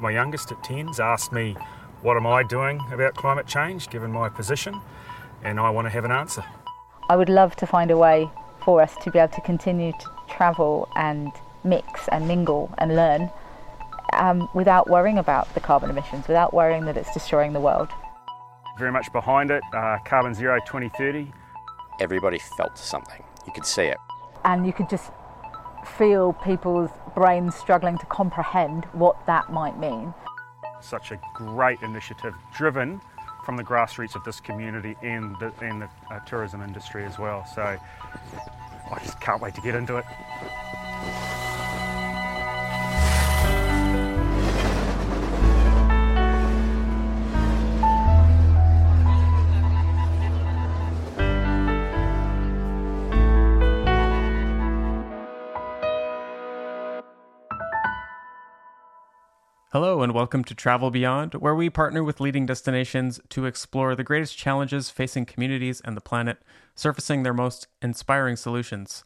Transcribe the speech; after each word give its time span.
my 0.00 0.10
youngest 0.10 0.50
at 0.52 0.58
10's 0.62 0.98
asked 0.98 1.32
me, 1.32 1.56
What 2.02 2.16
am 2.16 2.26
I 2.26 2.42
doing 2.42 2.80
about 2.92 3.14
climate 3.14 3.46
change 3.46 3.88
given 3.90 4.10
my 4.10 4.28
position? 4.28 4.80
And 5.42 5.60
I 5.60 5.70
want 5.70 5.86
to 5.86 5.90
have 5.90 6.04
an 6.04 6.10
answer. 6.12 6.44
I 7.08 7.16
would 7.16 7.28
love 7.28 7.56
to 7.56 7.66
find 7.66 7.90
a 7.90 7.96
way 7.96 8.30
for 8.62 8.80
us 8.80 8.94
to 9.02 9.10
be 9.10 9.18
able 9.18 9.34
to 9.34 9.40
continue 9.40 9.92
to 9.92 10.10
travel 10.28 10.88
and 10.96 11.32
mix 11.64 12.08
and 12.08 12.26
mingle 12.28 12.72
and 12.78 12.94
learn 12.94 13.30
um, 14.12 14.48
without 14.54 14.88
worrying 14.88 15.18
about 15.18 15.52
the 15.54 15.60
carbon 15.60 15.90
emissions, 15.90 16.26
without 16.28 16.52
worrying 16.54 16.84
that 16.86 16.96
it's 16.96 17.12
destroying 17.12 17.52
the 17.52 17.60
world. 17.60 17.88
Very 18.78 18.92
much 18.92 19.12
behind 19.12 19.50
it, 19.50 19.62
uh, 19.74 19.98
Carbon 20.04 20.34
Zero 20.34 20.58
2030. 20.66 21.32
Everybody 22.00 22.38
felt 22.56 22.78
something. 22.78 23.22
You 23.46 23.52
could 23.52 23.66
see 23.66 23.82
it. 23.82 23.98
And 24.44 24.66
you 24.66 24.72
could 24.72 24.88
just 24.88 25.10
feel 25.86 26.32
people's 26.32 26.90
brains 27.14 27.54
struggling 27.54 27.98
to 27.98 28.06
comprehend 28.06 28.84
what 28.92 29.26
that 29.26 29.52
might 29.52 29.78
mean. 29.78 30.14
Such 30.80 31.10
a 31.10 31.20
great 31.34 31.80
initiative 31.82 32.34
driven 32.56 33.00
from 33.44 33.56
the 33.56 33.64
grassroots 33.64 34.14
of 34.14 34.24
this 34.24 34.40
community 34.40 34.96
and 35.02 35.34
the, 35.40 35.52
and 35.60 35.82
the 35.82 35.88
uh, 36.10 36.20
tourism 36.20 36.62
industry 36.62 37.04
as 37.04 37.18
well. 37.18 37.44
So 37.54 37.62
I 37.62 38.98
just 39.02 39.20
can't 39.20 39.40
wait 39.40 39.54
to 39.54 39.60
get 39.60 39.74
into 39.74 39.96
it. 39.96 40.04
Hello, 59.80 60.02
and 60.02 60.12
welcome 60.12 60.44
to 60.44 60.54
Travel 60.54 60.90
Beyond, 60.90 61.36
where 61.36 61.54
we 61.54 61.70
partner 61.70 62.04
with 62.04 62.20
leading 62.20 62.44
destinations 62.44 63.18
to 63.30 63.46
explore 63.46 63.96
the 63.96 64.04
greatest 64.04 64.36
challenges 64.36 64.90
facing 64.90 65.24
communities 65.24 65.80
and 65.80 65.96
the 65.96 66.02
planet, 66.02 66.42
surfacing 66.74 67.22
their 67.22 67.32
most 67.32 67.66
inspiring 67.80 68.36
solutions. 68.36 69.04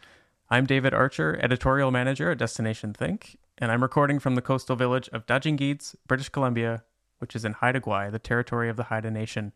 I'm 0.50 0.66
David 0.66 0.92
Archer, 0.92 1.38
editorial 1.40 1.92
manager 1.92 2.32
at 2.32 2.38
Destination 2.38 2.92
Think, 2.92 3.38
and 3.56 3.70
I'm 3.70 3.84
recording 3.84 4.18
from 4.18 4.34
the 4.34 4.42
coastal 4.42 4.74
village 4.74 5.08
of 5.12 5.26
Daajing 5.26 5.58
Giids, 5.58 5.94
British 6.08 6.30
Columbia, 6.30 6.82
which 7.20 7.36
is 7.36 7.44
in 7.44 7.52
Haida 7.52 7.78
Gwaii, 7.78 8.10
the 8.10 8.18
territory 8.18 8.68
of 8.68 8.74
the 8.74 8.84
Haida 8.90 9.12
Nation. 9.12 9.52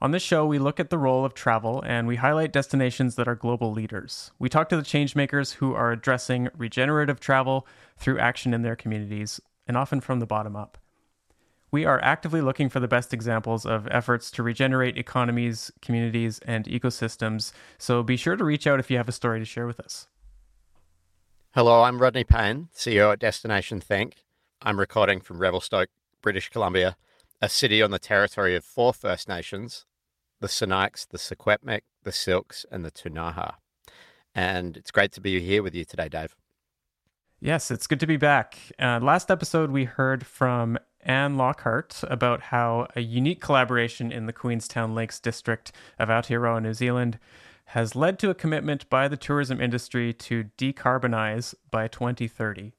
On 0.00 0.12
this 0.12 0.22
show, 0.22 0.46
we 0.46 0.60
look 0.60 0.78
at 0.78 0.90
the 0.90 0.96
role 0.96 1.24
of 1.24 1.34
travel 1.34 1.82
and 1.84 2.06
we 2.06 2.16
highlight 2.16 2.52
destinations 2.52 3.16
that 3.16 3.26
are 3.26 3.34
global 3.34 3.72
leaders. 3.72 4.30
We 4.38 4.48
talk 4.48 4.68
to 4.68 4.76
the 4.76 4.82
changemakers 4.84 5.54
who 5.54 5.74
are 5.74 5.90
addressing 5.90 6.50
regenerative 6.56 7.18
travel 7.18 7.66
through 7.98 8.20
action 8.20 8.54
in 8.54 8.62
their 8.62 8.76
communities, 8.76 9.40
and 9.70 9.76
often 9.76 10.00
from 10.00 10.18
the 10.18 10.26
bottom 10.26 10.56
up. 10.56 10.78
We 11.70 11.84
are 11.84 12.02
actively 12.02 12.40
looking 12.40 12.68
for 12.68 12.80
the 12.80 12.88
best 12.88 13.14
examples 13.14 13.64
of 13.64 13.86
efforts 13.88 14.28
to 14.32 14.42
regenerate 14.42 14.98
economies, 14.98 15.70
communities, 15.80 16.40
and 16.40 16.64
ecosystems, 16.64 17.52
so 17.78 18.02
be 18.02 18.16
sure 18.16 18.34
to 18.34 18.42
reach 18.42 18.66
out 18.66 18.80
if 18.80 18.90
you 18.90 18.96
have 18.96 19.08
a 19.08 19.12
story 19.12 19.38
to 19.38 19.44
share 19.44 19.68
with 19.68 19.78
us. 19.78 20.08
Hello, 21.54 21.84
I'm 21.84 22.02
Rodney 22.02 22.24
Payne, 22.24 22.66
CEO 22.74 23.12
at 23.12 23.20
Destination 23.20 23.80
Think. 23.80 24.24
I'm 24.60 24.80
recording 24.80 25.20
from 25.20 25.38
Revelstoke, 25.38 25.90
British 26.20 26.48
Columbia, 26.48 26.96
a 27.40 27.48
city 27.48 27.80
on 27.80 27.92
the 27.92 28.00
territory 28.00 28.56
of 28.56 28.64
four 28.64 28.92
First 28.92 29.28
Nations 29.28 29.86
the 30.40 30.48
Sinixt, 30.48 31.10
the 31.10 31.18
Secwepemc, 31.18 31.82
the 32.02 32.10
Syilx, 32.10 32.66
and 32.72 32.84
the 32.84 32.90
Ktunaxa. 32.90 33.54
And 34.34 34.76
it's 34.76 34.90
great 34.90 35.12
to 35.12 35.20
be 35.20 35.40
here 35.40 35.62
with 35.62 35.76
you 35.76 35.84
today, 35.84 36.08
Dave. 36.08 36.34
Yes, 37.42 37.70
it's 37.70 37.86
good 37.86 38.00
to 38.00 38.06
be 38.06 38.18
back. 38.18 38.58
Uh, 38.78 39.00
last 39.00 39.30
episode, 39.30 39.70
we 39.70 39.84
heard 39.84 40.26
from 40.26 40.78
Anne 41.00 41.38
Lockhart 41.38 42.04
about 42.06 42.42
how 42.42 42.86
a 42.94 43.00
unique 43.00 43.40
collaboration 43.40 44.12
in 44.12 44.26
the 44.26 44.32
Queenstown 44.34 44.94
Lakes 44.94 45.18
district 45.18 45.72
of 45.98 46.10
Aotearoa, 46.10 46.62
New 46.62 46.74
Zealand, 46.74 47.18
has 47.64 47.96
led 47.96 48.18
to 48.18 48.28
a 48.28 48.34
commitment 48.34 48.90
by 48.90 49.08
the 49.08 49.16
tourism 49.16 49.58
industry 49.58 50.12
to 50.12 50.50
decarbonize 50.58 51.54
by 51.70 51.88
2030. 51.88 52.74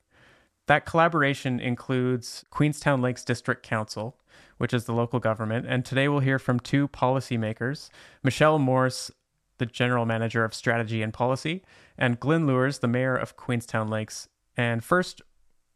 That 0.68 0.86
collaboration 0.86 1.60
includes 1.60 2.46
Queenstown 2.52 3.02
Lakes 3.02 3.26
District 3.26 3.64
Council, 3.64 4.16
which 4.60 4.76
is 4.76 4.86
the 4.86 4.94
local 4.94 5.20
government, 5.20 5.66
and 5.68 5.84
today 5.84 6.08
we'll 6.08 6.20
hear 6.20 6.38
from 6.38 6.60
two 6.60 6.88
policymakers 6.88 7.90
Michelle 8.22 8.60
Morss, 8.60 9.10
the 9.58 9.66
General 9.66 10.06
Manager 10.06 10.44
of 10.44 10.54
Strategy 10.54 11.02
and 11.02 11.12
Policy, 11.12 11.64
and 11.98 12.20
Glyn 12.20 12.46
Lewers, 12.46 12.78
the 12.78 12.88
Mayor 12.88 13.16
of 13.16 13.36
Queenstown 13.36 13.88
Lakes 13.88 14.28
and 14.58 14.84
first, 14.84 15.22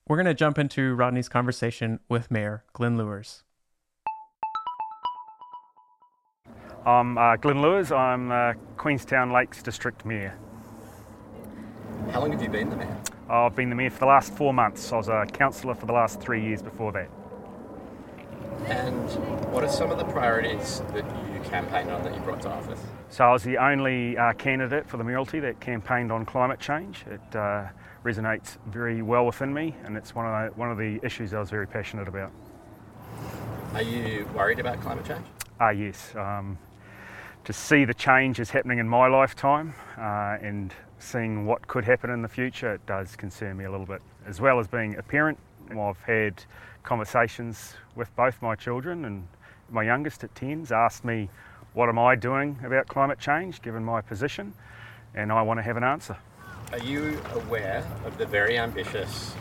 we're 0.08 0.18
going 0.18 0.26
to 0.26 0.34
jump 0.34 0.60
into 0.60 0.94
Rodney's 0.96 1.30
conversation 1.30 2.00
with 2.10 2.30
Mayor 2.30 2.64
Glyn 2.74 2.98
Lewers. 2.98 3.44
I'm 6.86 7.18
uh, 7.18 7.36
Glyn 7.38 7.62
Lewers. 7.62 7.92
I'm 7.92 8.32
uh, 8.32 8.54
Queenstown 8.78 9.32
Lakes 9.32 9.64
District 9.64 10.06
Mayor. 10.06 10.38
How 12.12 12.20
long 12.20 12.32
have 12.32 12.42
you 12.42 12.50
been 12.50 12.70
the 12.70 12.76
mayor? 12.76 12.98
I've 13.28 13.56
been 13.56 13.70
the 13.70 13.76
mayor 13.76 13.90
for 13.90 14.00
the 14.00 14.06
last 14.06 14.34
four 14.34 14.54
months. 14.54 14.92
I 14.92 14.98
was 14.98 15.08
a 15.08 15.26
councillor 15.26 15.74
for 15.74 15.88
the 15.88 15.94
last 15.94 16.22
three 16.22 16.44
years 16.44 16.62
before 16.62 16.92
that. 16.92 17.10
And 18.66 19.10
what 19.52 19.64
are 19.64 19.70
some 19.70 19.92
of 19.92 19.98
the 19.98 20.06
priorities 20.06 20.82
that 20.94 21.06
you 21.34 21.40
campaigned 21.42 21.92
on 21.92 22.04
that 22.04 22.14
you 22.16 22.20
brought 22.22 22.42
to 22.42 22.50
office? 22.50 22.80
So 23.10 23.24
I 23.26 23.34
was 23.34 23.44
the 23.44 23.58
only 23.58 24.18
uh, 24.18 24.34
candidate 24.34 24.88
for 24.88 24.98
the 24.98 25.04
mayoralty 25.04 25.40
that 25.42 25.60
campaigned 25.60 26.12
on 26.12 26.26
climate 26.26 26.60
change. 26.60 27.06
It 27.10 27.36
uh, 27.36 27.68
resonates 28.04 28.58
very 28.68 29.02
well 29.02 29.26
within 29.26 29.54
me, 29.54 29.76
and 29.84 29.96
it's 29.96 30.16
one 30.16 30.26
of 30.26 30.54
the, 30.54 30.60
one 30.60 30.72
of 30.72 30.78
the 30.78 31.00
issues 31.04 31.34
I 31.34 31.40
was 31.40 31.50
very 31.50 31.68
passionate 31.68 32.08
about. 32.08 32.32
Are 33.74 33.82
you 33.84 34.28
worried 34.34 34.60
about 34.60 34.82
climate 34.82 35.06
change? 35.06 35.26
Ah, 35.60 35.70
yes. 35.70 36.16
Um, 36.16 36.58
to 37.44 37.54
see 37.54 37.86
the 37.86 37.94
changes 37.94 38.50
happening 38.50 38.80
in 38.80 38.90
my 38.90 39.08
lifetime 39.08 39.74
uh, 39.98 40.38
and 40.42 40.74
seeing 40.98 41.46
what 41.46 41.68
could 41.68 41.86
happen 41.86 42.10
in 42.10 42.22
the 42.22 42.28
future, 42.28 42.74
it 42.74 42.86
does 42.86 43.16
concern 43.16 43.58
me 43.58 43.66
a 43.66 43.72
little 43.72 43.86
bit. 43.86 44.02
As 44.26 44.42
well 44.42 44.60
as 44.60 44.68
being 44.68 44.96
a 44.98 45.04
parent, 45.04 45.38
I've 45.70 46.00
had 46.00 46.44
conversations 46.86 47.74
with 47.96 48.16
both 48.16 48.42
my 48.42 48.56
children, 48.56 49.06
and 49.06 49.28
my 49.70 49.84
youngest 49.84 50.24
at 50.24 50.34
10's 50.36 50.72
asked 50.72 51.04
me, 51.04 51.30
What 51.74 51.90
am 51.90 52.00
I 52.00 52.16
doing 52.16 52.58
about 52.64 52.88
climate 52.88 53.20
change 53.20 53.62
given 53.62 53.84
my 53.84 54.02
position? 54.02 54.54
And 55.14 55.32
I 55.32 55.42
want 55.42 55.58
to 55.58 55.64
have 55.64 55.78
an 55.78 55.84
answer. 55.84 56.18
Are 56.72 56.80
you 56.80 57.20
aware 57.34 57.86
of 58.06 58.18
the 58.18 58.26
very 58.26 58.58
ambitious 58.58 59.34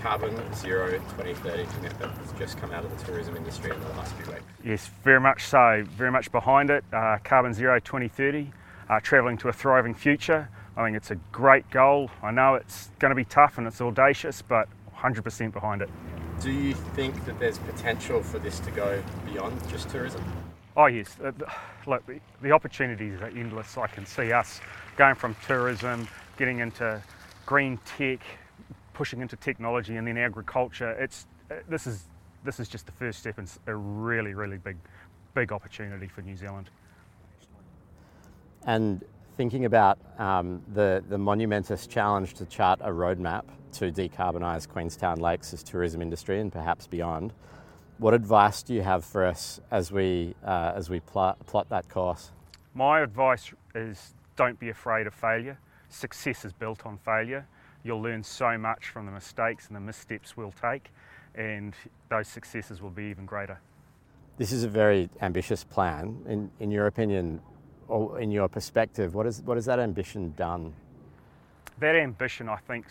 carbon 0.00 0.36
zero 0.54 0.90
2030 0.90 1.64
commitment 1.76 2.12
that's 2.16 2.38
just 2.38 2.58
come 2.58 2.72
out 2.72 2.84
of 2.84 2.98
the 2.98 3.04
tourism 3.04 3.36
industry 3.36 3.70
in 3.70 3.80
the 3.80 3.88
last 3.90 4.14
few 4.14 4.32
weeks? 4.32 4.44
Yes, 4.64 4.90
very 5.04 5.20
much 5.20 5.44
so. 5.44 5.84
Very 5.96 6.10
much 6.10 6.32
behind 6.32 6.70
it. 6.70 6.84
Uh, 6.92 7.18
carbon 7.24 7.54
zero 7.54 7.78
2030, 7.78 8.52
uh, 8.88 9.00
travelling 9.00 9.36
to 9.38 9.48
a 9.48 9.52
thriving 9.52 9.94
future. 9.94 10.48
I 10.76 10.84
think 10.84 10.96
it's 10.96 11.10
a 11.10 11.16
great 11.30 11.68
goal. 11.70 12.10
I 12.22 12.30
know 12.30 12.54
it's 12.54 12.90
going 12.98 13.10
to 13.10 13.14
be 13.14 13.24
tough 13.24 13.58
and 13.58 13.66
it's 13.66 13.80
audacious, 13.80 14.42
but 14.42 14.68
100% 14.96 15.52
behind 15.52 15.82
it. 15.82 15.90
Do 16.42 16.50
you 16.50 16.74
think 16.74 17.24
that 17.26 17.38
there's 17.38 17.58
potential 17.58 18.20
for 18.20 18.40
this 18.40 18.58
to 18.60 18.70
go 18.72 19.00
beyond 19.32 19.56
just 19.68 19.88
tourism? 19.90 20.24
Oh 20.76 20.86
yes, 20.86 21.16
uh, 21.24 21.30
look, 21.86 22.04
the, 22.06 22.18
the 22.40 22.50
opportunities 22.50 23.20
are 23.20 23.28
endless. 23.28 23.78
I 23.78 23.86
can 23.86 24.04
see 24.04 24.32
us 24.32 24.60
going 24.96 25.14
from 25.14 25.36
tourism 25.46 26.08
getting 26.36 26.58
into 26.58 27.00
green 27.46 27.78
tech, 27.84 28.18
pushing 28.92 29.20
into 29.20 29.36
technology, 29.36 29.96
and 29.96 30.08
then 30.08 30.18
agriculture. 30.18 30.90
It's 30.92 31.28
uh, 31.48 31.56
this 31.68 31.86
is 31.86 32.08
this 32.42 32.58
is 32.58 32.66
just 32.66 32.86
the 32.86 32.92
first 32.92 33.20
step 33.20 33.38
in 33.38 33.46
a 33.68 33.76
really 33.76 34.34
really 34.34 34.58
big 34.58 34.78
big 35.34 35.52
opportunity 35.52 36.08
for 36.08 36.22
New 36.22 36.36
Zealand. 36.36 36.70
And 38.66 39.04
thinking 39.36 39.64
about 39.64 39.98
um, 40.18 40.62
the 40.74 41.02
the 41.08 41.18
monumentous 41.18 41.86
challenge 41.86 42.34
to 42.34 42.46
chart 42.46 42.80
a 42.82 42.90
roadmap 42.90 43.44
to 43.72 43.90
decarbonise 43.90 44.68
Queenstown 44.68 45.18
Lakes' 45.18 45.62
tourism 45.62 46.02
industry 46.02 46.40
and 46.40 46.52
perhaps 46.52 46.86
beyond. 46.86 47.32
What 47.98 48.14
advice 48.14 48.62
do 48.62 48.74
you 48.74 48.82
have 48.82 49.04
for 49.04 49.24
us 49.24 49.60
as 49.70 49.92
we 49.92 50.34
uh, 50.44 50.72
as 50.74 50.90
we 50.90 51.00
plot, 51.00 51.44
plot 51.46 51.68
that 51.70 51.88
course? 51.88 52.32
My 52.74 53.00
advice 53.00 53.52
is 53.74 54.14
don't 54.36 54.58
be 54.58 54.70
afraid 54.70 55.06
of 55.06 55.14
failure 55.14 55.58
success 55.92 56.44
is 56.44 56.52
built 56.52 56.86
on 56.86 56.98
failure. 56.98 57.46
You'll 57.84 58.02
learn 58.02 58.22
so 58.22 58.56
much 58.58 58.88
from 58.88 59.06
the 59.06 59.12
mistakes 59.12 59.66
and 59.66 59.76
the 59.76 59.80
missteps 59.80 60.36
we'll 60.36 60.54
take, 60.60 60.90
and 61.34 61.74
those 62.08 62.28
successes 62.28 62.80
will 62.80 62.90
be 62.90 63.04
even 63.04 63.26
greater. 63.26 63.60
This 64.38 64.52
is 64.52 64.64
a 64.64 64.68
very 64.68 65.10
ambitious 65.20 65.62
plan. 65.64 66.16
In, 66.26 66.50
in 66.60 66.70
your 66.70 66.86
opinion, 66.86 67.40
or 67.88 68.20
in 68.20 68.30
your 68.30 68.48
perspective, 68.48 69.14
what, 69.14 69.26
is, 69.26 69.42
what 69.42 69.56
has 69.56 69.66
that 69.66 69.78
ambition 69.78 70.34
done? 70.36 70.72
That 71.78 71.96
ambition, 71.96 72.48
I 72.48 72.56
think, 72.56 72.86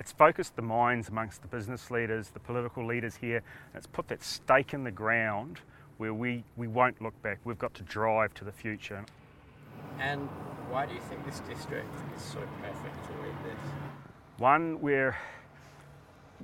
it's 0.00 0.12
focused 0.12 0.56
the 0.56 0.62
minds 0.62 1.08
amongst 1.08 1.42
the 1.42 1.48
business 1.48 1.90
leaders, 1.90 2.30
the 2.30 2.40
political 2.40 2.86
leaders 2.86 3.16
here. 3.16 3.42
It's 3.74 3.86
put 3.86 4.08
that 4.08 4.22
stake 4.22 4.74
in 4.74 4.84
the 4.84 4.90
ground 4.90 5.60
where 5.98 6.12
we, 6.12 6.44
we 6.56 6.66
won't 6.66 7.00
look 7.00 7.20
back. 7.22 7.38
We've 7.44 7.58
got 7.58 7.74
to 7.74 7.82
drive 7.84 8.34
to 8.34 8.44
the 8.44 8.52
future. 8.52 9.04
And 10.00 10.28
why 10.68 10.86
do 10.86 10.94
you 10.94 11.00
think 11.00 11.24
this 11.24 11.40
district 11.40 11.86
is 12.16 12.22
so 12.22 12.40
perfect 12.60 13.04
to 13.06 13.12
lead 13.22 13.36
this? 13.44 13.58
One, 14.38 14.80
we're, 14.80 15.16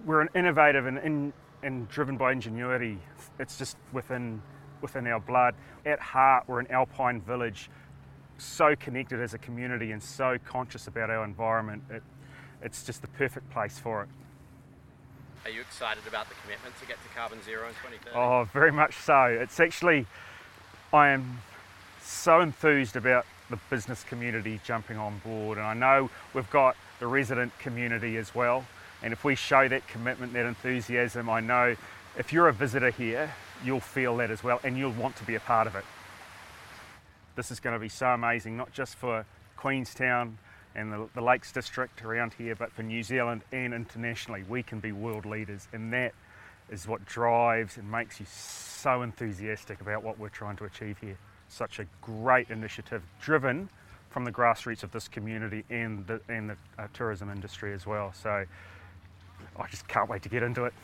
we're 0.05 0.21
an 0.21 0.29
innovative 0.35 0.87
and 0.87 0.99
in, 0.99 1.33
and 1.63 1.89
driven 1.89 2.17
by 2.17 2.33
ingenuity. 2.33 2.99
It's 3.39 3.59
just 3.59 3.77
within 3.93 4.41
within 4.83 5.07
our 5.07 5.21
blood. 5.21 5.55
At 5.87 6.01
heart, 6.01 6.45
we're 6.47 6.61
an 6.61 6.71
alpine 6.71 7.21
village, 7.21 7.71
so 8.41 8.75
connected 8.77 9.21
as 9.21 9.35
a 9.35 9.39
community 9.39 9.93
and 9.93 10.03
so 10.03 10.39
conscious 10.45 10.87
about 10.87 11.11
our 11.11 11.25
environment. 11.25 11.83
It, 11.91 12.03
it's 12.63 12.85
just 12.85 13.03
the 13.03 13.09
perfect 13.09 13.51
place 13.51 13.79
for 13.79 14.03
it. 14.03 14.09
Are 15.45 15.51
you 15.51 15.61
excited 15.63 16.07
about 16.07 16.29
the 16.29 16.35
commitment 16.43 16.79
to 16.81 16.87
get 16.87 17.03
to 17.03 17.09
carbon 17.17 17.43
zero 17.43 17.69
in 17.69 17.75
2030? 17.75 18.17
Oh, 18.17 18.45
very 18.53 18.71
much 18.71 18.97
so. 18.97 19.25
It's 19.25 19.59
actually, 19.59 20.07
I 20.93 21.09
am 21.09 21.41
so 22.03 22.41
enthused 22.41 22.97
about 22.97 23.25
the 23.49 23.57
business 23.71 24.05
community 24.05 24.61
jumping 24.65 24.99
on 24.99 25.19
board, 25.25 25.57
and 25.57 25.67
I 25.67 25.75
know 25.75 26.11
we've 26.35 26.51
got 26.51 26.77
the 26.99 27.07
resident 27.07 27.59
community 27.59 28.17
as 28.19 28.35
well. 28.35 28.67
And 29.03 29.15
if 29.15 29.25
we 29.25 29.35
show 29.35 29.67
that 29.67 29.89
commitment, 29.89 30.35
that 30.35 30.45
enthusiasm, 30.45 31.31
I 31.31 31.41
know 31.41 31.75
if 32.19 32.33
you're 32.33 32.49
a 32.49 32.53
visitor 32.53 32.91
here, 32.91 33.33
you'll 33.65 33.81
feel 33.81 34.17
that 34.19 34.31
as 34.31 34.45
well, 34.45 34.61
and 34.63 34.77
you'll 34.77 34.93
want 34.93 35.17
to 35.17 35.25
be 35.25 35.37
a 35.37 35.41
part 35.41 35.67
of 35.67 35.75
it. 35.75 35.85
This 37.37 37.51
is 37.51 37.61
going 37.61 37.75
to 37.75 37.81
be 37.81 37.89
so 37.89 38.09
amazing, 38.09 38.57
not 38.57 38.73
just 38.73 38.97
for 38.97 39.25
Queenstown 39.57 40.39
and 40.75 40.93
the, 40.93 41.09
the 41.15 41.21
Lakes 41.21 41.53
District 41.53 42.05
around 42.05 42.35
here, 42.35 42.55
but 42.55 42.73
for 42.73 42.83
New 42.83 43.03
Zealand 43.03 43.43
and 43.53 43.75
internationally. 43.75 44.45
We 44.49 44.63
can 44.63 44.81
be 44.81 44.93
world 44.93 45.27
leaders, 45.27 45.69
and 45.73 45.93
that 45.93 46.13
is 46.71 46.87
what 46.87 47.05
drives 47.05 47.77
and 47.77 47.91
makes 47.91 48.21
you 48.21 48.27
so 48.27 49.03
enthusiastic 49.03 49.81
about 49.81 50.03
what 50.03 50.19
we're 50.19 50.29
trying 50.29 50.57
to 50.57 50.65
achieve 50.65 50.99
here. 50.99 51.19
Such 51.49 51.81
a 51.81 51.87
great 52.01 52.51
initiative 52.51 53.03
driven 53.21 53.69
from 54.11 54.25
the 54.25 54.33
grassroots 54.33 54.83
of 54.83 54.93
this 54.93 55.09
community 55.09 55.65
and 55.71 56.07
the, 56.07 56.21
and 56.29 56.51
the 56.51 56.57
uh, 56.79 56.87
tourism 56.93 57.31
industry 57.31 57.73
as 57.73 57.87
well. 57.87 58.13
So 58.13 58.45
I 59.57 59.67
just 59.69 59.87
can't 59.89 60.09
wait 60.09 60.23
to 60.23 60.29
get 60.29 60.43
into 60.43 60.65
it. 60.65 60.75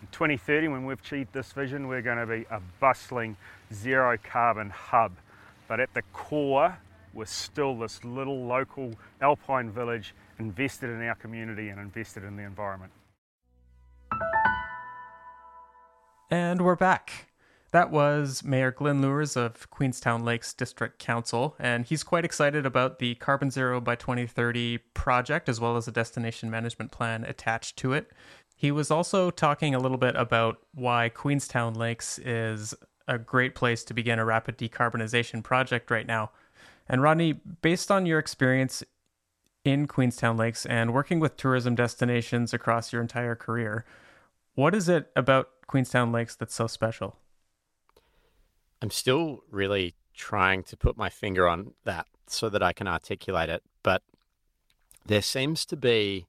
In 0.00 0.08
2030, 0.12 0.68
when 0.68 0.84
we've 0.84 1.00
achieved 1.00 1.32
this 1.32 1.52
vision, 1.52 1.88
we're 1.88 2.02
going 2.02 2.18
to 2.18 2.26
be 2.26 2.44
a 2.50 2.60
bustling 2.80 3.36
zero 3.72 4.16
carbon 4.22 4.70
hub. 4.70 5.12
But 5.66 5.80
at 5.80 5.92
the 5.94 6.02
core, 6.12 6.78
we're 7.14 7.24
still 7.24 7.76
this 7.78 8.04
little 8.04 8.44
local 8.44 8.92
alpine 9.20 9.70
village 9.70 10.14
invested 10.38 10.90
in 10.90 11.02
our 11.02 11.14
community 11.14 11.68
and 11.68 11.80
invested 11.80 12.24
in 12.24 12.36
the 12.36 12.42
environment. 12.42 12.92
And 16.30 16.60
we're 16.60 16.76
back. 16.76 17.28
That 17.70 17.90
was 17.90 18.44
Mayor 18.44 18.70
Glyn 18.70 19.02
Lewers 19.02 19.36
of 19.36 19.68
Queenstown 19.70 20.24
Lakes 20.24 20.54
District 20.54 20.98
Council, 20.98 21.56
and 21.58 21.84
he's 21.84 22.04
quite 22.04 22.24
excited 22.24 22.64
about 22.66 23.00
the 23.00 23.16
Carbon 23.16 23.50
Zero 23.50 23.80
by 23.80 23.96
2030 23.96 24.78
project 24.94 25.48
as 25.48 25.60
well 25.60 25.76
as 25.76 25.88
a 25.88 25.92
destination 25.92 26.50
management 26.50 26.92
plan 26.92 27.24
attached 27.24 27.76
to 27.78 27.92
it. 27.92 28.12
He 28.54 28.70
was 28.70 28.92
also 28.92 29.30
talking 29.30 29.74
a 29.74 29.80
little 29.80 29.98
bit 29.98 30.14
about 30.14 30.58
why 30.72 31.08
Queenstown 31.08 31.74
Lakes 31.74 32.20
is 32.20 32.74
a 33.06 33.18
great 33.18 33.54
place 33.54 33.84
to 33.84 33.94
begin 33.94 34.18
a 34.18 34.24
rapid 34.24 34.58
decarbonization 34.58 35.42
project 35.42 35.90
right 35.90 36.06
now. 36.06 36.30
And 36.88 37.02
Rodney, 37.02 37.32
based 37.32 37.90
on 37.90 38.06
your 38.06 38.18
experience 38.18 38.82
in 39.64 39.86
Queenstown 39.86 40.36
Lakes 40.36 40.66
and 40.66 40.92
working 40.92 41.20
with 41.20 41.36
tourism 41.36 41.74
destinations 41.74 42.52
across 42.52 42.92
your 42.92 43.02
entire 43.02 43.34
career, 43.34 43.84
what 44.54 44.74
is 44.74 44.88
it 44.88 45.10
about 45.16 45.48
Queenstown 45.66 46.12
Lakes 46.12 46.36
that's 46.36 46.54
so 46.54 46.66
special? 46.66 47.16
I'm 48.82 48.90
still 48.90 49.44
really 49.50 49.94
trying 50.14 50.62
to 50.64 50.76
put 50.76 50.96
my 50.96 51.08
finger 51.08 51.48
on 51.48 51.72
that 51.84 52.06
so 52.26 52.48
that 52.48 52.62
I 52.62 52.72
can 52.72 52.86
articulate 52.86 53.48
it, 53.48 53.62
but 53.82 54.02
there 55.06 55.22
seems 55.22 55.64
to 55.66 55.76
be 55.76 56.26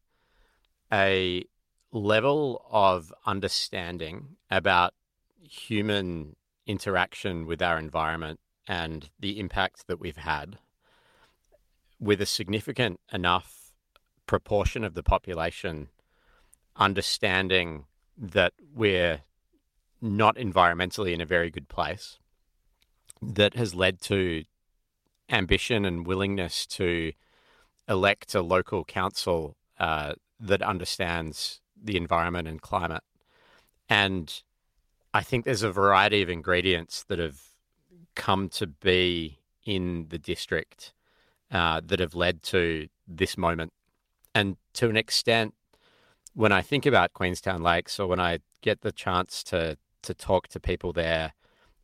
a 0.91 1.45
level 1.91 2.65
of 2.69 3.13
understanding 3.25 4.35
about 4.51 4.93
human 5.41 6.35
interaction 6.67 7.45
with 7.45 7.61
our 7.61 7.77
environment 7.77 8.39
and 8.67 9.09
the 9.19 9.39
impact 9.39 9.87
that 9.87 9.99
we've 9.99 10.17
had 10.17 10.57
with 11.99 12.21
a 12.21 12.25
significant 12.25 12.99
enough 13.13 13.71
proportion 14.25 14.83
of 14.83 14.93
the 14.95 15.03
population 15.03 15.87
understanding 16.75 17.85
that 18.17 18.53
we're 18.73 19.21
not 20.01 20.35
environmentally 20.35 21.13
in 21.13 21.21
a 21.21 21.25
very 21.25 21.49
good 21.49 21.67
place 21.69 22.19
that 23.21 23.55
has 23.55 23.73
led 23.73 24.01
to 24.01 24.43
ambition 25.29 25.85
and 25.85 26.05
willingness 26.05 26.65
to 26.65 27.11
elect 27.87 28.35
a 28.35 28.41
local 28.41 28.83
council 28.83 29.55
uh, 29.79 30.13
that 30.39 30.61
understands 30.61 31.61
the 31.81 31.97
environment 31.97 32.47
and 32.47 32.61
climate. 32.61 33.03
And 33.89 34.41
I 35.15 35.21
think 35.21 35.45
there's 35.45 35.63
a 35.63 35.71
variety 35.71 36.21
of 36.21 36.29
ingredients 36.29 37.05
that 37.07 37.19
have 37.19 37.39
come 38.15 38.49
to 38.49 38.67
be 38.67 39.39
in 39.63 40.07
the 40.09 40.17
district 40.17 40.91
uh, 41.49 41.79
that 41.85 42.01
have 42.01 42.15
led 42.15 42.43
to 42.43 42.89
this 43.07 43.37
moment. 43.37 43.71
And 44.33 44.57
to 44.73 44.89
an 44.89 44.97
extent, 44.97 45.53
when 46.33 46.51
I 46.51 46.61
think 46.61 46.85
about 46.85 47.13
Queenstown 47.13 47.63
Lakes 47.63 47.97
or 47.97 48.07
when 48.07 48.19
I 48.19 48.39
get 48.61 48.81
the 48.81 48.91
chance 48.91 49.41
to, 49.43 49.77
to 50.01 50.13
talk 50.13 50.49
to 50.49 50.59
people 50.59 50.91
there, 50.91 51.31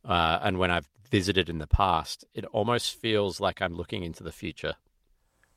uh, 0.04 0.40
and 0.42 0.58
when 0.58 0.70
I've 0.70 0.90
visited 1.10 1.48
in 1.48 1.56
the 1.56 1.66
past, 1.66 2.26
it 2.34 2.44
almost 2.52 2.92
feels 2.92 3.40
like 3.40 3.62
I'm 3.62 3.74
looking 3.74 4.02
into 4.02 4.22
the 4.22 4.30
future. 4.30 4.74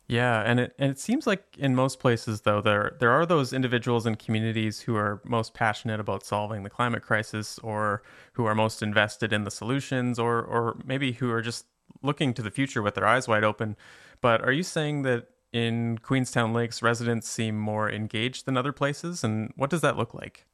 Yeah, 0.08 0.42
and 0.42 0.60
it 0.60 0.76
and 0.78 0.92
it 0.92 1.00
seems 1.00 1.26
like 1.26 1.44
in 1.58 1.74
most 1.76 2.00
places 2.00 2.42
though 2.42 2.62
there 2.62 2.96
there 3.00 3.12
are 3.12 3.26
those 3.26 3.54
individuals 3.54 4.06
and 4.06 4.20
communities 4.20 4.82
who 4.82 4.96
are 4.96 5.22
most 5.26 5.54
passionate 5.54 6.00
about 6.00 6.24
solving 6.26 6.64
the 6.64 6.70
climate 6.70 7.02
crisis 7.02 7.60
or 7.64 8.04
who 8.34 8.46
are 8.46 8.54
most 8.54 8.84
invested 8.84 9.34
in 9.34 9.44
the 9.46 9.52
solutions 9.52 10.20
or 10.20 10.42
or 10.44 10.78
maybe 10.86 11.14
who 11.14 11.32
are 11.32 11.42
just 11.42 11.66
looking 12.04 12.34
to 12.36 12.44
the 12.44 12.52
future 12.52 12.82
with 12.84 12.96
their 12.96 13.08
eyes 13.08 13.28
wide 13.28 13.44
open. 13.44 13.76
But 14.22 14.42
are 14.42 14.52
you 14.52 14.64
saying 14.64 15.02
that 15.04 15.28
in 15.52 15.98
Queenstown 16.00 16.54
Lakes 16.54 16.84
residents 16.84 17.28
seem 17.28 17.58
more 17.58 17.90
engaged 17.90 18.46
than 18.46 18.58
other 18.58 18.74
places 18.74 19.24
and 19.24 19.52
what 19.56 19.70
does 19.70 19.82
that 19.82 19.98
look 19.98 20.14
like? 20.14 20.46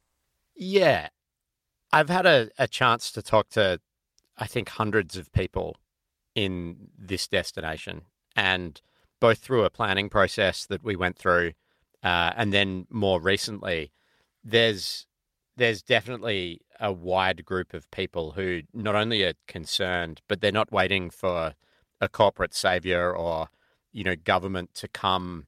Yeah. 0.55 1.09
I've 1.91 2.09
had 2.09 2.25
a, 2.25 2.49
a 2.57 2.67
chance 2.67 3.11
to 3.11 3.21
talk 3.21 3.49
to 3.49 3.81
I 4.41 4.47
think, 4.47 4.69
hundreds 4.69 5.17
of 5.17 5.31
people 5.33 5.77
in 6.33 6.87
this 6.97 7.27
destination. 7.27 8.01
And 8.35 8.81
both 9.21 9.37
through 9.37 9.63
a 9.63 9.69
planning 9.69 10.09
process 10.09 10.65
that 10.65 10.83
we 10.83 10.97
went 10.97 11.17
through, 11.17 11.53
uh, 12.03 12.33
and 12.35 12.51
then 12.51 12.87
more 12.89 13.21
recently, 13.21 13.93
there's 14.43 15.07
there's 15.55 15.81
definitely 15.81 16.59
a 16.79 16.91
wide 16.91 17.45
group 17.45 17.73
of 17.73 17.89
people 17.91 18.31
who 18.31 18.61
not 18.73 18.95
only 18.95 19.23
are 19.23 19.35
concerned, 19.47 20.21
but 20.27 20.41
they're 20.41 20.51
not 20.51 20.71
waiting 20.71 21.09
for 21.09 21.53
a 22.01 22.09
corporate 22.09 22.53
savior 22.53 23.15
or 23.15 23.47
you 23.93 24.03
know 24.03 24.15
government 24.15 24.73
to 24.73 24.87
come 24.89 25.45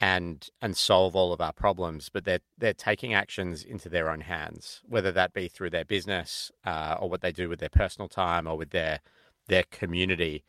and 0.00 0.50
and 0.60 0.76
solve 0.76 1.16
all 1.16 1.32
of 1.32 1.40
our 1.40 1.52
problems, 1.52 2.10
but 2.12 2.24
they're 2.24 2.40
they're 2.58 2.74
taking 2.74 3.14
actions 3.14 3.64
into 3.64 3.88
their 3.88 4.10
own 4.10 4.20
hands, 4.20 4.82
whether 4.86 5.10
that 5.12 5.32
be 5.32 5.48
through 5.48 5.70
their 5.70 5.84
business 5.84 6.52
uh, 6.66 6.96
or 7.00 7.08
what 7.08 7.22
they 7.22 7.32
do 7.32 7.48
with 7.48 7.60
their 7.60 7.70
personal 7.70 8.08
time 8.08 8.46
or 8.46 8.56
with 8.58 8.70
their 8.70 9.00
their 9.48 9.64
community, 9.70 10.44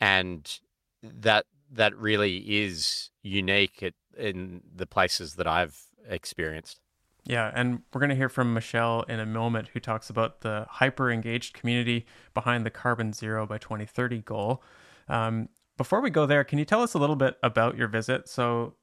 and 0.00 0.58
that 1.02 1.46
that 1.72 1.96
really 1.96 2.36
is 2.38 3.10
unique 3.22 3.82
at, 3.82 3.94
in 4.16 4.62
the 4.74 4.86
places 4.86 5.34
that 5.34 5.46
I've 5.46 5.78
experienced. 6.08 6.80
Yeah, 7.24 7.52
and 7.54 7.82
we're 7.92 8.00
going 8.00 8.10
to 8.10 8.16
hear 8.16 8.30
from 8.30 8.54
Michelle 8.54 9.02
in 9.02 9.20
a 9.20 9.26
moment, 9.26 9.68
who 9.68 9.80
talks 9.80 10.08
about 10.08 10.40
the 10.40 10.66
hyper 10.70 11.10
engaged 11.10 11.52
community 11.52 12.06
behind 12.32 12.64
the 12.64 12.70
Carbon 12.70 13.12
Zero 13.12 13.46
by 13.46 13.58
2030 13.58 14.20
goal. 14.20 14.62
Um, 15.08 15.50
before 15.76 16.00
we 16.00 16.08
go 16.08 16.24
there, 16.24 16.42
can 16.42 16.58
you 16.58 16.64
tell 16.64 16.82
us 16.82 16.94
a 16.94 16.98
little 16.98 17.16
bit 17.16 17.36
about 17.42 17.76
your 17.76 17.86
visit? 17.86 18.28
So, 18.28 18.74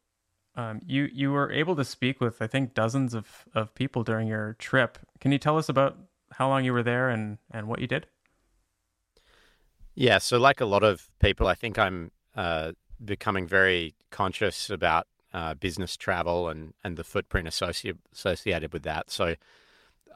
um, 0.55 0.79
you 0.85 1.09
you 1.11 1.31
were 1.31 1.51
able 1.51 1.75
to 1.75 1.83
speak 1.83 2.21
with 2.21 2.41
I 2.41 2.47
think 2.47 2.73
dozens 2.73 3.13
of, 3.13 3.45
of 3.53 3.73
people 3.75 4.03
during 4.03 4.27
your 4.27 4.55
trip. 4.59 4.99
Can 5.19 5.31
you 5.31 5.39
tell 5.39 5.57
us 5.57 5.67
about 5.67 5.97
how 6.31 6.47
long 6.47 6.63
you 6.63 6.71
were 6.71 6.83
there 6.83 7.09
and, 7.09 7.39
and 7.51 7.67
what 7.67 7.79
you 7.79 7.87
did? 7.87 8.07
Yeah, 9.95 10.17
so 10.17 10.37
like 10.37 10.61
a 10.61 10.65
lot 10.65 10.83
of 10.83 11.09
people, 11.19 11.47
I 11.47 11.55
think 11.55 11.79
I'm 11.79 12.11
uh, 12.35 12.73
becoming 13.03 13.47
very 13.47 13.95
conscious 14.11 14.69
about 14.69 15.07
uh, 15.33 15.53
business 15.53 15.97
travel 15.97 16.47
and, 16.47 16.73
and 16.83 16.97
the 16.97 17.03
footprint 17.03 17.47
associated 17.47 17.99
associated 18.13 18.71
with 18.73 18.83
that. 18.83 19.11
So 19.11 19.35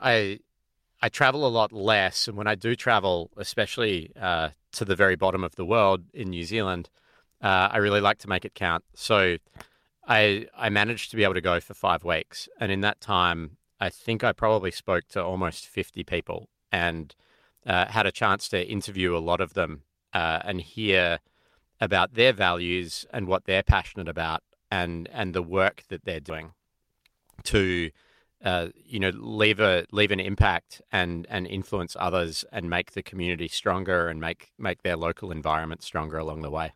I 0.02 0.40
I 1.02 1.10
travel 1.10 1.46
a 1.46 1.50
lot 1.50 1.72
less, 1.72 2.28
and 2.28 2.38
when 2.38 2.48
I 2.48 2.56
do 2.56 2.76
travel, 2.76 3.32
especially 3.38 4.12
uh, 4.20 4.50
to 4.74 4.86
the 4.86 4.96
very 4.96 5.16
bottom 5.16 5.44
of 5.44 5.56
the 5.56 5.66
world 5.66 6.04
in 6.14 6.30
New 6.30 6.44
Zealand, 6.44 6.90
uh, 7.42 7.70
I 7.72 7.78
really 7.78 8.02
like 8.02 8.18
to 8.20 8.30
make 8.30 8.46
it 8.46 8.54
count. 8.56 8.84
So 8.94 9.38
I 10.08 10.48
I 10.58 10.70
managed 10.70 11.12
to 11.12 11.18
be 11.18 11.24
able 11.24 11.36
to 11.36 11.42
go 11.42 11.60
for 11.60 11.74
five 11.74 12.04
weeks, 12.04 12.50
and 12.60 12.72
in 12.72 12.82
that 12.82 13.02
time, 13.02 13.58
I 13.80 13.90
think 13.90 14.24
I 14.24 14.32
probably 14.32 14.72
spoke 14.72 15.08
to 15.10 15.24
almost 15.24 15.68
fifty 15.68 16.04
people 16.04 16.50
and 16.72 17.16
uh, 17.66 17.86
had 17.88 18.06
a 18.06 18.12
chance 18.12 18.48
to 18.50 18.66
interview 18.66 19.16
a 19.16 19.20
lot 19.20 19.42
of 19.42 19.54
them 19.54 19.84
uh, 20.14 20.40
and 20.44 20.62
hear 20.62 21.20
about 21.82 22.14
their 22.14 22.34
values 22.34 23.06
and 23.12 23.28
what 23.28 23.46
they're 23.46 23.64
passionate 23.64 24.08
about, 24.08 24.44
and 24.70 25.10
and 25.12 25.34
the 25.34 25.44
work 25.44 25.84
that 25.90 26.06
they're 26.06 26.20
doing 26.20 26.54
to 27.44 27.92
uh, 28.44 28.68
you 28.86 29.00
know, 29.00 29.12
leave 29.16 29.60
a 29.60 29.86
leave 29.92 30.12
an 30.12 30.20
impact 30.20 30.82
and 30.92 31.28
and 31.30 31.46
influence 31.48 31.96
others 32.00 32.46
and 32.52 32.70
make 32.70 32.94
the 32.94 33.04
community 33.04 33.48
stronger 33.48 34.08
and 34.08 34.22
make 34.22 34.52
make 34.58 34.82
their 34.84 34.96
local 34.96 35.32
environment 35.32 35.84
stronger 35.84 36.18
along 36.18 36.42
the 36.42 36.50
way. 36.50 36.72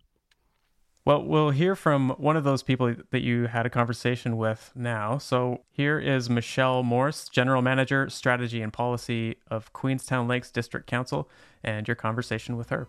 Well, 1.06 1.24
we'll 1.24 1.50
hear 1.50 1.76
from 1.76 2.12
one 2.12 2.38
of 2.38 2.46
those 2.46 2.64
people 2.64 2.96
that 3.12 3.22
you 3.22 3.48
had 3.48 3.66
a 3.66 3.70
conversation 3.70 4.38
with 4.38 4.72
now. 4.74 5.18
So 5.18 5.62
here 5.70 6.00
is 6.00 6.30
Michelle 6.30 6.82
Morss, 6.82 7.30
General 7.30 7.62
Manager, 7.62 8.10
Strategy 8.10 8.62
and 8.62 8.72
Policy 8.72 9.36
of 9.48 9.74
Queenstown 9.74 10.30
Lakes 10.30 10.50
District 10.50 10.88
Council, 10.88 11.30
and 11.62 11.90
your 11.90 11.96
conversation 11.96 12.56
with 12.56 12.70
her. 12.70 12.88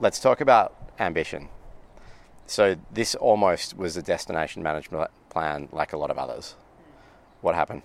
Let's 0.00 0.18
talk 0.18 0.40
about 0.40 0.74
ambition. 0.98 1.50
So 2.46 2.76
this 2.90 3.14
almost 3.14 3.76
was 3.76 3.98
a 3.98 4.02
destination 4.02 4.62
management 4.62 5.10
plan 5.28 5.68
like 5.72 5.92
a 5.92 5.98
lot 5.98 6.10
of 6.10 6.16
others. 6.16 6.54
What 7.42 7.54
happened? 7.54 7.82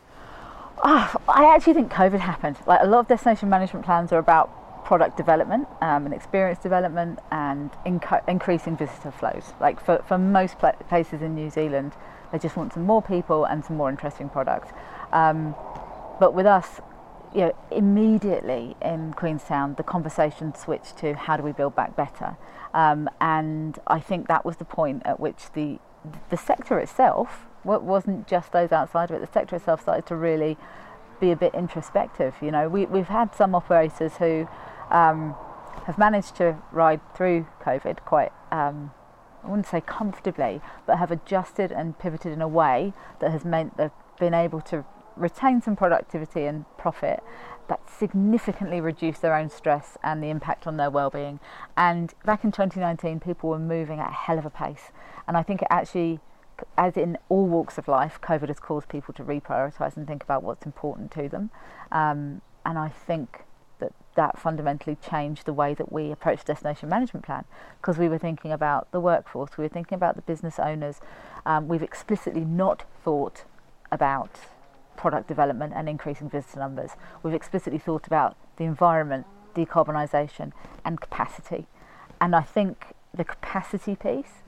Oh, 0.84 1.16
I 1.28 1.54
actually 1.54 1.74
think 1.74 1.92
COVID 1.92 2.20
happened. 2.20 2.56
Like 2.66 2.80
a 2.82 2.88
lot 2.88 3.00
of 3.00 3.08
destination 3.10 3.50
management 3.50 3.86
plans 3.86 4.14
are 4.14 4.18
about 4.18 4.86
product 4.86 5.18
development 5.18 5.68
um, 5.82 6.06
and 6.06 6.14
experience 6.14 6.60
development 6.60 7.20
and 7.32 7.70
inc- 7.86 8.30
increasing 8.30 8.78
visitor 8.78 9.12
flows. 9.12 9.52
Like 9.60 9.84
for, 9.84 10.02
for 10.08 10.18
most 10.18 10.58
places 10.88 11.22
in 11.22 11.36
New 11.36 11.50
Zealand, 11.50 11.94
they 12.32 12.40
just 12.40 12.56
want 12.56 12.72
some 12.74 12.84
more 12.84 13.02
people 13.02 13.44
and 13.44 13.66
some 13.66 13.76
more 13.76 13.90
interesting 13.90 14.30
products. 14.30 14.72
Um, 15.12 15.54
but 16.20 16.34
with 16.34 16.46
us, 16.46 16.80
you 17.34 17.42
know, 17.42 17.56
immediately 17.72 18.76
in 18.82 19.14
Queenstown, 19.14 19.76
the 19.76 19.84
conversation 19.84 20.54
switched 20.56 20.98
to 20.98 21.14
how 21.14 21.38
do 21.38 21.44
we 21.44 21.52
build 21.52 21.76
back 21.76 21.96
better. 21.96 22.38
Um, 22.74 23.10
and 23.22 23.80
I 23.88 24.00
think 24.00 24.28
that 24.28 24.46
was 24.46 24.58
the 24.58 24.66
point 24.66 25.02
at 25.06 25.20
which 25.20 25.52
the 25.54 25.80
the 26.30 26.38
sector 26.38 26.78
itself 26.78 27.48
wasn't 27.64 28.28
just 28.28 28.52
those 28.52 28.72
outside 28.72 29.10
of 29.10 29.16
it. 29.16 29.26
The 29.26 29.32
sector 29.32 29.56
itself 29.56 29.82
started 29.82 30.06
to 30.08 30.16
really 30.16 30.56
be 31.20 31.32
a 31.32 31.36
bit 31.36 31.56
introspective. 31.56 32.36
You 32.42 32.52
know, 32.52 32.70
we, 32.70 32.86
we've 32.86 33.08
had 33.08 33.34
some 33.34 33.56
operators 33.56 34.18
who 34.18 34.48
um, 34.92 35.36
have 35.86 35.98
managed 35.98 36.36
to 36.36 36.58
ride 36.72 37.02
through 37.16 37.48
COVID 37.62 38.02
quite, 38.06 38.32
um, 38.52 38.92
I 39.44 39.48
wouldn't 39.48 39.68
say 39.68 39.82
comfortably, 39.82 40.62
but 40.86 40.98
have 40.98 41.10
adjusted 41.10 41.72
and 41.72 41.98
pivoted 41.98 42.32
in 42.32 42.42
a 42.42 42.48
way 42.48 42.94
that 43.20 43.32
has 43.32 43.44
meant 43.44 43.78
they've 43.78 43.90
been 44.20 44.34
able 44.34 44.62
to 44.62 44.86
retain 45.16 45.62
some 45.62 45.76
productivity 45.76 46.46
and 46.46 46.66
profit 46.78 47.24
that 47.68 47.90
significantly 47.90 48.80
reduced 48.80 49.22
their 49.22 49.36
own 49.36 49.50
stress 49.50 49.98
and 50.04 50.22
the 50.22 50.30
impact 50.30 50.68
on 50.68 50.78
their 50.78 50.90
well-being. 50.90 51.40
And 51.76 52.14
back 52.24 52.44
in 52.44 52.52
2019, 52.52 53.20
people 53.20 53.50
were 53.50 53.60
moving 53.60 54.00
at 54.00 54.10
a 54.10 54.14
hell 54.14 54.38
of 54.38 54.46
a 54.46 54.50
pace, 54.50 54.92
and 55.28 55.36
I 55.36 55.44
think 55.44 55.62
it 55.62 55.68
actually, 55.72 56.20
as 56.78 56.96
in 56.96 57.18
all 57.30 57.48
walks 57.48 57.78
of 57.78 57.88
life, 57.88 58.20
COVID 58.22 58.48
has 58.50 58.60
caused 58.60 58.88
people 58.88 59.14
to 59.16 59.24
reprioritise 59.24 59.98
and 59.98 60.08
think 60.08 60.24
about 60.24 60.44
what's 60.44 60.66
important 60.66 61.12
to 61.12 61.28
them. 61.28 61.50
Um, 61.92 62.42
and 62.66 62.78
I 62.78 62.90
think 62.90 63.44
that 63.80 63.94
that 64.16 64.40
fundamentally 64.40 64.96
changed 64.96 65.46
the 65.46 65.54
way 65.54 65.74
that 65.74 65.92
we 65.92 66.12
approach 66.12 66.46
destination 66.46 66.90
management 66.90 67.26
plan 67.26 67.46
because 67.82 67.98
we 67.98 68.08
were 68.08 68.18
thinking 68.18 68.52
about 68.52 68.92
the 68.92 69.00
workforce, 69.00 69.58
we 69.58 69.64
were 69.64 69.70
thinking 69.70 69.96
about 69.96 70.16
the 70.16 70.22
business 70.22 70.60
owners. 70.60 71.00
Um, 71.46 71.68
we've 71.68 71.84
explicitly 71.84 72.46
not 72.46 72.86
thought 73.04 73.44
about 73.92 74.40
product 74.98 75.28
development 75.28 75.74
and 75.76 75.88
increasing 75.88 76.30
visitor 76.30 76.60
numbers. 76.60 76.92
We've 77.24 77.34
explicitly 77.34 77.80
thought 77.80 78.08
about 78.08 78.36
the 78.58 78.64
environment, 78.64 79.26
decarbonisation, 79.56 80.52
and 80.84 81.00
capacity. 81.00 81.68
And 82.22 82.36
I 82.36 82.42
think 82.42 82.94
the 83.14 83.24
capacity 83.24 83.96
piece 83.96 84.44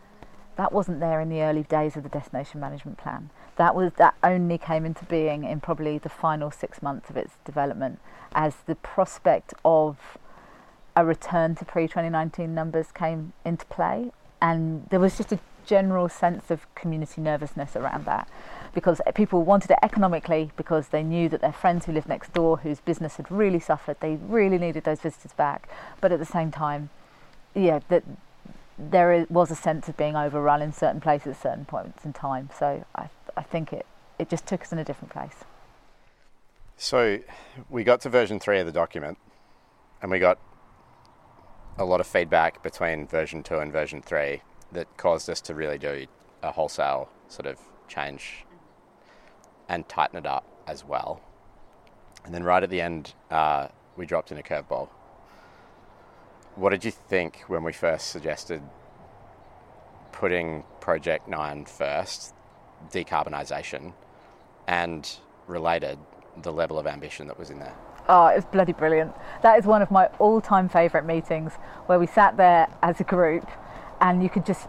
that 0.57 0.73
wasn't 0.73 0.99
there 0.99 1.21
in 1.21 1.29
the 1.29 1.41
early 1.41 1.63
days 1.63 1.95
of 1.95 2.03
the 2.03 2.09
destination 2.09 2.59
management 2.59 2.97
plan. 2.97 3.29
That 3.55 3.75
was 3.75 3.93
that 3.97 4.15
only 4.23 4.57
came 4.57 4.85
into 4.85 5.05
being 5.05 5.43
in 5.43 5.61
probably 5.61 5.97
the 5.99 6.09
final 6.09 6.51
six 6.51 6.81
months 6.81 7.09
of 7.09 7.17
its 7.17 7.33
development 7.45 7.99
as 8.33 8.55
the 8.65 8.75
prospect 8.75 9.53
of 9.63 10.17
a 10.95 11.05
return 11.05 11.55
to 11.55 11.65
pre 11.65 11.87
2019 11.87 12.53
numbers 12.53 12.91
came 12.91 13.33
into 13.45 13.65
play, 13.67 14.11
and 14.41 14.87
there 14.89 14.99
was 14.99 15.15
just 15.15 15.31
a 15.31 15.39
general 15.65 16.09
sense 16.09 16.49
of 16.49 16.73
community 16.75 17.21
nervousness 17.21 17.75
around 17.75 18.05
that 18.05 18.27
because 18.73 19.01
people 19.15 19.43
wanted 19.43 19.71
it 19.71 19.79
economically 19.81 20.51
because 20.55 20.89
they 20.89 21.03
knew 21.03 21.29
that 21.29 21.41
their 21.41 21.53
friends 21.53 21.85
who 21.85 21.91
lived 21.91 22.07
next 22.07 22.33
door, 22.33 22.57
whose 22.57 22.79
business 22.79 23.17
had 23.17 23.29
really 23.31 23.59
suffered, 23.59 23.97
they 23.99 24.15
really 24.15 24.57
needed 24.57 24.83
those 24.83 24.99
visitors 25.01 25.33
back. 25.33 25.69
But 26.01 26.11
at 26.11 26.19
the 26.19 26.25
same 26.25 26.51
time, 26.51 26.89
yeah, 27.55 27.79
that 27.89 28.03
there 28.77 29.25
was 29.29 29.49
a 29.51 29.55
sense 29.55 29.89
of 29.89 29.97
being 29.97 30.15
overrun 30.15 30.61
in 30.61 30.71
certain 30.71 31.01
places 31.01 31.35
at 31.35 31.41
certain 31.41 31.65
points 31.65 32.05
in 32.05 32.13
time. 32.13 32.49
So 32.57 32.85
I, 32.95 33.09
I 33.35 33.43
think 33.43 33.73
it, 33.73 33.85
it 34.19 34.29
just 34.29 34.45
took 34.45 34.61
us 34.61 34.71
in 34.71 34.79
a 34.79 34.83
different 34.83 35.11
place. 35.11 35.43
So 36.77 37.19
we 37.69 37.83
got 37.83 38.01
to 38.01 38.09
version 38.09 38.39
three 38.39 38.59
of 38.59 38.67
the 38.67 38.71
document 38.71 39.17
and 40.01 40.11
we 40.11 40.19
got 40.19 40.37
a 41.77 41.85
lot 41.85 41.99
of 41.99 42.07
feedback 42.07 42.61
between 42.61 43.07
version 43.07 43.41
two 43.41 43.57
and 43.57 43.71
version 43.71 44.01
three 44.01 44.41
that 44.71 44.95
caused 44.97 45.29
us 45.29 45.41
to 45.41 45.55
really 45.55 45.77
do 45.77 46.05
a 46.43 46.51
wholesale 46.51 47.09
sort 47.29 47.47
of 47.47 47.59
change 47.87 48.45
and 49.69 49.87
tighten 49.87 50.17
it 50.17 50.25
up 50.25 50.45
as 50.67 50.85
well. 50.85 51.21
And 52.25 52.33
then 52.33 52.43
right 52.43 52.61
at 52.61 52.69
the 52.69 52.81
end, 52.81 53.13
uh, 53.31 53.67
we 53.95 54.05
dropped 54.05 54.31
in 54.31 54.37
a 54.37 54.43
curveball. 54.43 54.89
What 56.55 56.71
did 56.71 56.83
you 56.83 56.91
think 56.91 57.43
when 57.47 57.63
we 57.63 57.71
first 57.71 58.07
suggested 58.07 58.61
putting 60.11 60.63
Project 60.79 61.27
9 61.27 61.65
first, 61.65 62.33
decarbonisation, 62.91 63.93
and 64.67 65.17
related 65.45 65.99
the 66.41 66.51
level 66.51 66.79
of 66.79 66.87
ambition 66.87 67.27
that 67.27 67.37
was 67.37 67.49
in 67.49 67.59
there? 67.59 67.75
Oh, 68.09 68.27
it 68.27 68.35
was 68.35 68.45
bloody 68.45 68.73
brilliant. 68.73 69.13
That 69.41 69.59
is 69.59 69.65
one 69.65 69.81
of 69.81 69.91
my 69.91 70.07
all 70.19 70.41
time 70.41 70.69
favourite 70.69 71.05
meetings 71.05 71.53
where 71.87 71.99
we 71.99 72.07
sat 72.07 72.37
there 72.37 72.67
as 72.81 72.99
a 72.99 73.03
group 73.03 73.49
and 74.01 74.23
you 74.23 74.29
could 74.29 74.45
just 74.45 74.67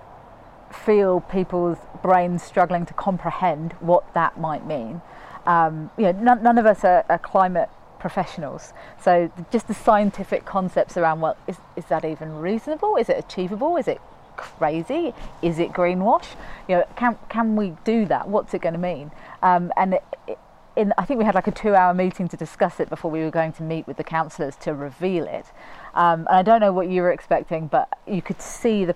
feel 0.73 1.21
people's 1.21 1.79
brains 2.03 2.43
struggling 2.43 2.87
to 2.87 2.95
comprehend 2.95 3.73
what 3.81 4.13
that 4.15 4.39
might 4.39 4.67
mean. 4.67 5.01
Um, 5.47 5.91
you 5.97 6.05
know, 6.05 6.13
none, 6.13 6.43
none 6.43 6.59
of 6.59 6.67
us 6.67 6.85
are, 6.85 7.05
are, 7.09 7.19
climate 7.19 7.71
professionals, 7.99 8.75
so 9.03 9.33
just 9.51 9.67
the 9.67 9.75
scientific 9.75 10.45
concepts 10.45 10.97
around 10.97 11.21
well, 11.21 11.37
is, 11.47 11.57
is 11.75 11.87
that 11.87 12.05
even 12.05 12.37
reasonable? 12.37 12.97
Is 12.97 13.09
it 13.09 13.19
achievable? 13.19 13.77
Is 13.77 13.89
it 13.89 14.01
crazy? 14.37 15.15
Is 15.43 15.59
it 15.59 15.73
greenwash? 15.73 16.27
You 16.69 16.77
know, 16.77 16.87
can 16.97 17.19
can 17.29 17.57
we 17.57 17.75
do 17.85 18.05
that? 18.07 18.29
What's 18.29 18.53
it 18.55 18.61
going 18.61 18.75
to 18.75 18.81
mean? 18.81 19.11
Um, 19.43 19.73
and 19.77 19.95
it, 19.95 20.05
it, 20.27 20.39
in, 20.77 20.93
I 20.97 21.05
think 21.05 21.19
we 21.19 21.25
had 21.25 21.35
like 21.35 21.49
a 21.49 21.53
two-hour 21.53 21.93
meeting 21.93 22.29
to 22.29 22.37
discuss 22.37 22.79
it 22.79 22.89
before 22.89 23.11
we 23.11 23.21
were 23.21 23.33
going 23.33 23.53
to 23.55 23.63
meet 23.63 23.87
with 23.87 23.97
the 23.97 24.05
councillors 24.05 24.55
to 24.57 24.75
reveal 24.75 25.27
it. 25.27 25.47
Um, 25.95 26.21
and 26.29 26.37
I 26.37 26.43
don't 26.43 26.61
know 26.61 26.73
what 26.73 26.89
you 26.89 27.03
were 27.03 27.11
expecting, 27.11 27.67
but 27.67 27.89
you 28.07 28.23
could 28.23 28.41
see 28.41 28.85
the 28.85 28.95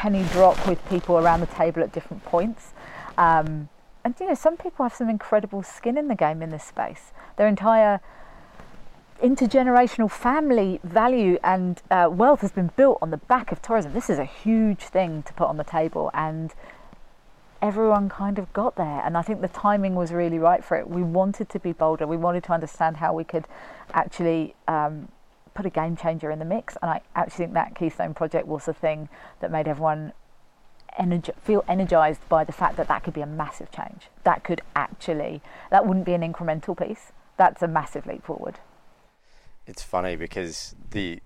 penny 0.00 0.24
drop 0.32 0.66
with 0.66 0.80
people 0.88 1.18
around 1.18 1.40
the 1.40 1.46
table 1.46 1.82
at 1.82 1.92
different 1.92 2.24
points. 2.24 2.72
Um, 3.18 3.68
and 4.02 4.14
you 4.18 4.26
know, 4.26 4.34
some 4.34 4.56
people 4.56 4.82
have 4.82 4.94
some 4.94 5.10
incredible 5.10 5.62
skin 5.62 5.98
in 5.98 6.08
the 6.08 6.14
game 6.14 6.40
in 6.40 6.48
this 6.48 6.64
space. 6.64 7.12
Their 7.36 7.46
entire 7.46 8.00
intergenerational 9.22 10.10
family 10.10 10.80
value 10.82 11.38
and 11.44 11.82
uh, 11.90 12.08
wealth 12.10 12.40
has 12.40 12.50
been 12.50 12.70
built 12.76 12.96
on 13.02 13.10
the 13.10 13.18
back 13.18 13.52
of 13.52 13.60
tourism. 13.60 13.92
This 13.92 14.08
is 14.08 14.18
a 14.18 14.24
huge 14.24 14.80
thing 14.80 15.22
to 15.24 15.34
put 15.34 15.48
on 15.48 15.58
the 15.58 15.64
table, 15.64 16.10
and 16.14 16.54
everyone 17.60 18.08
kind 18.08 18.38
of 18.38 18.50
got 18.54 18.76
there. 18.76 19.02
And 19.04 19.18
I 19.18 19.22
think 19.22 19.42
the 19.42 19.48
timing 19.48 19.96
was 19.96 20.12
really 20.12 20.38
right 20.38 20.64
for 20.64 20.78
it. 20.78 20.88
We 20.88 21.02
wanted 21.02 21.50
to 21.50 21.58
be 21.58 21.72
bolder. 21.72 22.06
We 22.06 22.16
wanted 22.16 22.42
to 22.44 22.52
understand 22.52 22.96
how 22.96 23.12
we 23.12 23.24
could 23.24 23.44
actually 23.92 24.54
um, 24.66 25.08
put 25.60 25.66
a 25.66 25.70
game 25.70 25.94
changer 25.94 26.30
in 26.30 26.38
the 26.38 26.44
mix. 26.44 26.76
And 26.80 26.90
I 26.90 27.00
actually 27.14 27.44
think 27.44 27.54
that 27.54 27.74
Keystone 27.74 28.14
project 28.14 28.46
was 28.46 28.64
the 28.64 28.72
thing 28.72 29.10
that 29.40 29.50
made 29.50 29.68
everyone 29.68 30.14
feel 31.42 31.64
energized 31.68 32.26
by 32.28 32.44
the 32.44 32.52
fact 32.52 32.76
that 32.76 32.88
that 32.88 33.04
could 33.04 33.14
be 33.14 33.20
a 33.20 33.26
massive 33.26 33.70
change. 33.70 34.08
That 34.24 34.42
could 34.42 34.62
actually, 34.74 35.42
that 35.70 35.86
wouldn't 35.86 36.06
be 36.06 36.14
an 36.14 36.22
incremental 36.22 36.76
piece. 36.76 37.12
That's 37.36 37.62
a 37.62 37.68
massive 37.68 38.06
leap 38.06 38.24
forward. 38.24 38.58
It's 39.66 39.82
funny 39.82 40.16
because 40.16 40.74
the 40.90 41.20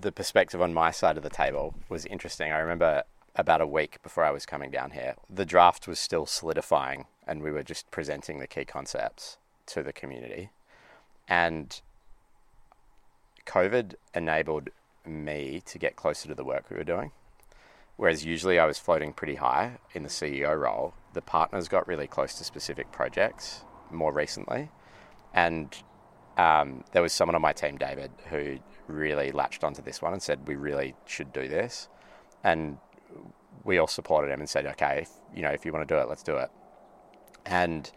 the 0.00 0.10
perspective 0.10 0.62
on 0.62 0.72
my 0.72 0.90
side 0.90 1.16
of 1.16 1.22
the 1.22 1.30
table 1.30 1.74
was 1.88 2.06
interesting. 2.06 2.50
I 2.50 2.58
remember 2.58 3.02
about 3.36 3.60
a 3.60 3.66
week 3.66 4.02
before 4.02 4.24
I 4.24 4.30
was 4.30 4.46
coming 4.46 4.70
down 4.70 4.92
here, 4.92 5.14
the 5.28 5.44
draft 5.44 5.86
was 5.86 5.98
still 6.00 6.26
solidifying, 6.26 7.04
and 7.26 7.42
we 7.42 7.50
were 7.50 7.62
just 7.62 7.90
presenting 7.90 8.38
the 8.38 8.46
key 8.46 8.64
concepts 8.64 9.36
to 9.66 9.82
the 9.82 9.92
community. 9.92 10.50
And 11.28 11.80
COVID 13.48 13.94
enabled 14.14 14.70
me 15.04 15.62
to 15.66 15.78
get 15.78 15.96
closer 15.96 16.28
to 16.28 16.34
the 16.34 16.44
work 16.44 16.66
we 16.70 16.76
were 16.76 16.84
doing. 16.84 17.10
Whereas 17.96 18.24
usually 18.24 18.60
I 18.60 18.66
was 18.66 18.78
floating 18.78 19.12
pretty 19.12 19.36
high 19.36 19.78
in 19.92 20.04
the 20.04 20.08
CEO 20.08 20.56
role, 20.56 20.94
the 21.14 21.22
partners 21.22 21.66
got 21.66 21.88
really 21.88 22.06
close 22.06 22.34
to 22.34 22.44
specific 22.44 22.92
projects 22.92 23.64
more 23.90 24.12
recently. 24.12 24.70
And 25.34 25.76
um, 26.36 26.84
there 26.92 27.02
was 27.02 27.12
someone 27.12 27.34
on 27.34 27.42
my 27.42 27.52
team, 27.52 27.76
David, 27.76 28.12
who 28.30 28.58
really 28.86 29.32
latched 29.32 29.64
onto 29.64 29.82
this 29.82 30.00
one 30.00 30.12
and 30.12 30.22
said, 30.22 30.46
We 30.46 30.54
really 30.54 30.94
should 31.06 31.32
do 31.32 31.48
this. 31.48 31.88
And 32.44 32.78
we 33.64 33.78
all 33.78 33.86
supported 33.86 34.30
him 34.30 34.40
and 34.40 34.48
said, 34.48 34.66
okay, 34.66 35.00
if, 35.02 35.10
you 35.34 35.42
know, 35.42 35.50
if 35.50 35.64
you 35.64 35.72
want 35.72 35.86
to 35.86 35.94
do 35.94 36.00
it, 36.00 36.08
let's 36.08 36.22
do 36.22 36.36
it. 36.36 36.50
And 37.44 37.90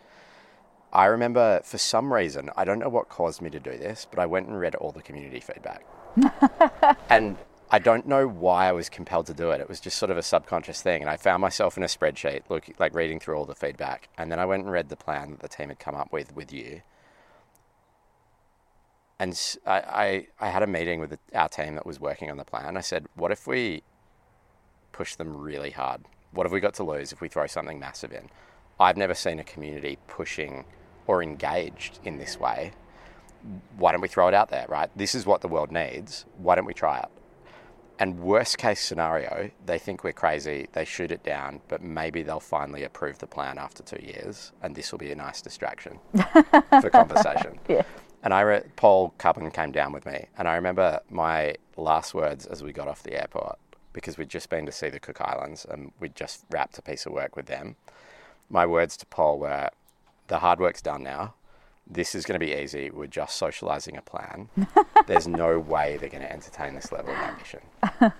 I 0.94 1.06
remember 1.06 1.62
for 1.64 1.78
some 1.78 2.14
reason, 2.14 2.50
I 2.58 2.66
don't 2.66 2.80
know 2.80 2.90
what 2.90 3.08
caused 3.08 3.42
me 3.42 3.50
to 3.52 3.60
do 3.60 3.78
this, 3.78 4.06
but 4.10 4.20
I 4.20 4.26
went 4.26 4.48
and 4.48 4.60
read 4.60 4.76
all 4.76 4.92
the 4.92 5.02
community 5.02 5.40
feedback. 5.40 5.86
and 7.10 7.38
I 7.70 7.80
don't 7.80 8.06
know 8.06 8.28
why 8.28 8.68
I 8.68 8.74
was 8.74 8.90
compelled 8.90 9.28
to 9.28 9.34
do 9.34 9.52
it. 9.52 9.62
It 9.62 9.70
was 9.70 9.80
just 9.80 9.98
sort 9.98 10.12
of 10.12 10.18
a 10.18 10.22
subconscious 10.22 10.82
thing. 10.82 11.02
And 11.02 11.10
I 11.10 11.16
found 11.16 11.40
myself 11.40 11.78
in 11.78 11.84
a 11.84 11.88
spreadsheet, 11.88 12.42
look, 12.50 12.66
like 12.80 12.94
reading 12.94 13.20
through 13.22 13.36
all 13.36 13.46
the 13.46 13.56
feedback. 13.56 14.10
And 14.18 14.30
then 14.30 14.40
I 14.40 14.46
went 14.46 14.64
and 14.64 14.72
read 14.72 14.90
the 14.90 14.98
plan 14.98 15.32
that 15.32 15.40
the 15.40 15.48
team 15.48 15.70
had 15.70 15.80
come 15.80 15.96
up 15.96 16.12
with 16.12 16.36
with 16.36 16.52
you. 16.52 16.82
And 19.18 19.40
I, 19.66 19.78
I, 19.78 20.28
I 20.48 20.50
had 20.50 20.64
a 20.64 20.68
meeting 20.68 21.00
with 21.00 21.18
our 21.34 21.48
team 21.48 21.76
that 21.76 21.86
was 21.86 22.00
working 22.00 22.30
on 22.30 22.38
the 22.38 22.44
plan. 22.44 22.76
I 22.76 22.82
said, 22.82 23.06
what 23.16 23.32
if 23.32 23.48
we 23.48 23.84
push 24.92 25.16
them 25.16 25.38
really 25.38 25.72
hard? 25.72 26.02
What 26.32 26.46
have 26.46 26.52
we 26.52 26.60
got 26.60 26.74
to 26.76 26.84
lose 26.84 27.14
if 27.14 27.22
we 27.22 27.30
throw 27.30 27.48
something 27.48 27.80
massive 27.80 28.12
in? 28.12 28.30
I've 28.80 28.98
never 28.98 29.14
seen 29.14 29.40
a 29.40 29.44
community 29.44 29.98
pushing 30.08 30.66
or 31.12 31.22
engaged 31.22 32.00
in 32.06 32.18
this 32.18 32.40
way. 32.40 32.72
Why 33.76 33.92
don't 33.92 34.00
we 34.00 34.08
throw 34.08 34.30
it 34.30 34.34
out 34.34 34.48
there, 34.48 34.66
right? 34.70 34.90
This 34.96 35.14
is 35.14 35.26
what 35.26 35.42
the 35.42 35.50
world 35.50 35.70
needs. 35.70 36.26
Why 36.38 36.56
don't 36.56 36.64
we 36.64 36.74
try 36.74 37.00
it? 37.00 37.10
And 38.00 38.18
worst 38.22 38.58
case 38.58 38.80
scenario, 38.80 39.52
they 39.66 39.78
think 39.78 40.06
we're 40.06 40.14
crazy, 40.14 40.70
they 40.72 40.86
shoot 40.86 41.12
it 41.12 41.22
down, 41.22 41.60
but 41.68 41.84
maybe 41.84 42.24
they'll 42.24 42.40
finally 42.40 42.84
approve 42.86 43.20
the 43.20 43.28
plan 43.28 43.58
after 43.58 43.84
two 43.84 44.02
years, 44.02 44.54
and 44.64 44.74
this 44.74 44.90
will 44.94 45.00
be 45.00 45.12
a 45.12 45.16
nice 45.16 45.42
distraction 45.42 46.00
for 46.80 46.90
conversation. 47.02 47.60
Yeah. 47.68 47.84
And 48.24 48.34
I 48.34 48.42
re- 48.42 48.64
Paul 48.78 49.14
Cubbin 49.18 49.52
came 49.52 49.74
down 49.74 49.92
with 49.92 50.06
me, 50.06 50.28
and 50.38 50.48
I 50.48 50.56
remember 50.56 51.02
my 51.10 51.56
last 51.76 52.14
words 52.14 52.46
as 52.46 52.64
we 52.64 52.72
got 52.72 52.88
off 52.88 53.04
the 53.04 53.20
airport 53.20 53.60
because 53.92 54.18
we'd 54.18 54.30
just 54.30 54.50
been 54.50 54.66
to 54.66 54.72
see 54.72 54.88
the 54.88 55.00
Cook 55.00 55.20
Islands 55.20 55.66
and 55.70 55.92
we'd 56.00 56.16
just 56.16 56.46
wrapped 56.50 56.78
a 56.78 56.82
piece 56.82 57.06
of 57.06 57.12
work 57.12 57.36
with 57.36 57.48
them. 57.48 57.76
My 58.50 58.66
words 58.66 58.96
to 58.98 59.06
Paul 59.06 59.40
were, 59.40 59.70
"The 60.32 60.40
hard 60.40 60.62
work's 60.62 60.82
done 60.82 61.04
now. 61.04 61.34
This 61.86 62.16
is 62.16 62.24
going 62.24 62.40
to 62.40 62.46
be 62.46 62.54
easy. 62.54 62.90
We're 62.90 63.08
just 63.08 63.38
socialising 63.38 63.98
a 63.98 64.02
plan. 64.02 64.48
There's 65.08 65.28
no 65.28 65.60
way 65.60 65.98
they're 65.98 66.08
going 66.08 66.24
to 66.24 66.32
entertain 66.32 66.74
this 66.74 66.90
level 66.94 67.14
of 67.14 67.20
ambition." 67.20 67.60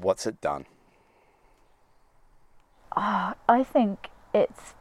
What's 0.00 0.24
it 0.24 0.40
done? 0.40 0.66
Oh, 2.96 3.34
I 3.48 3.64
think 3.64 4.10
it's 4.32 4.74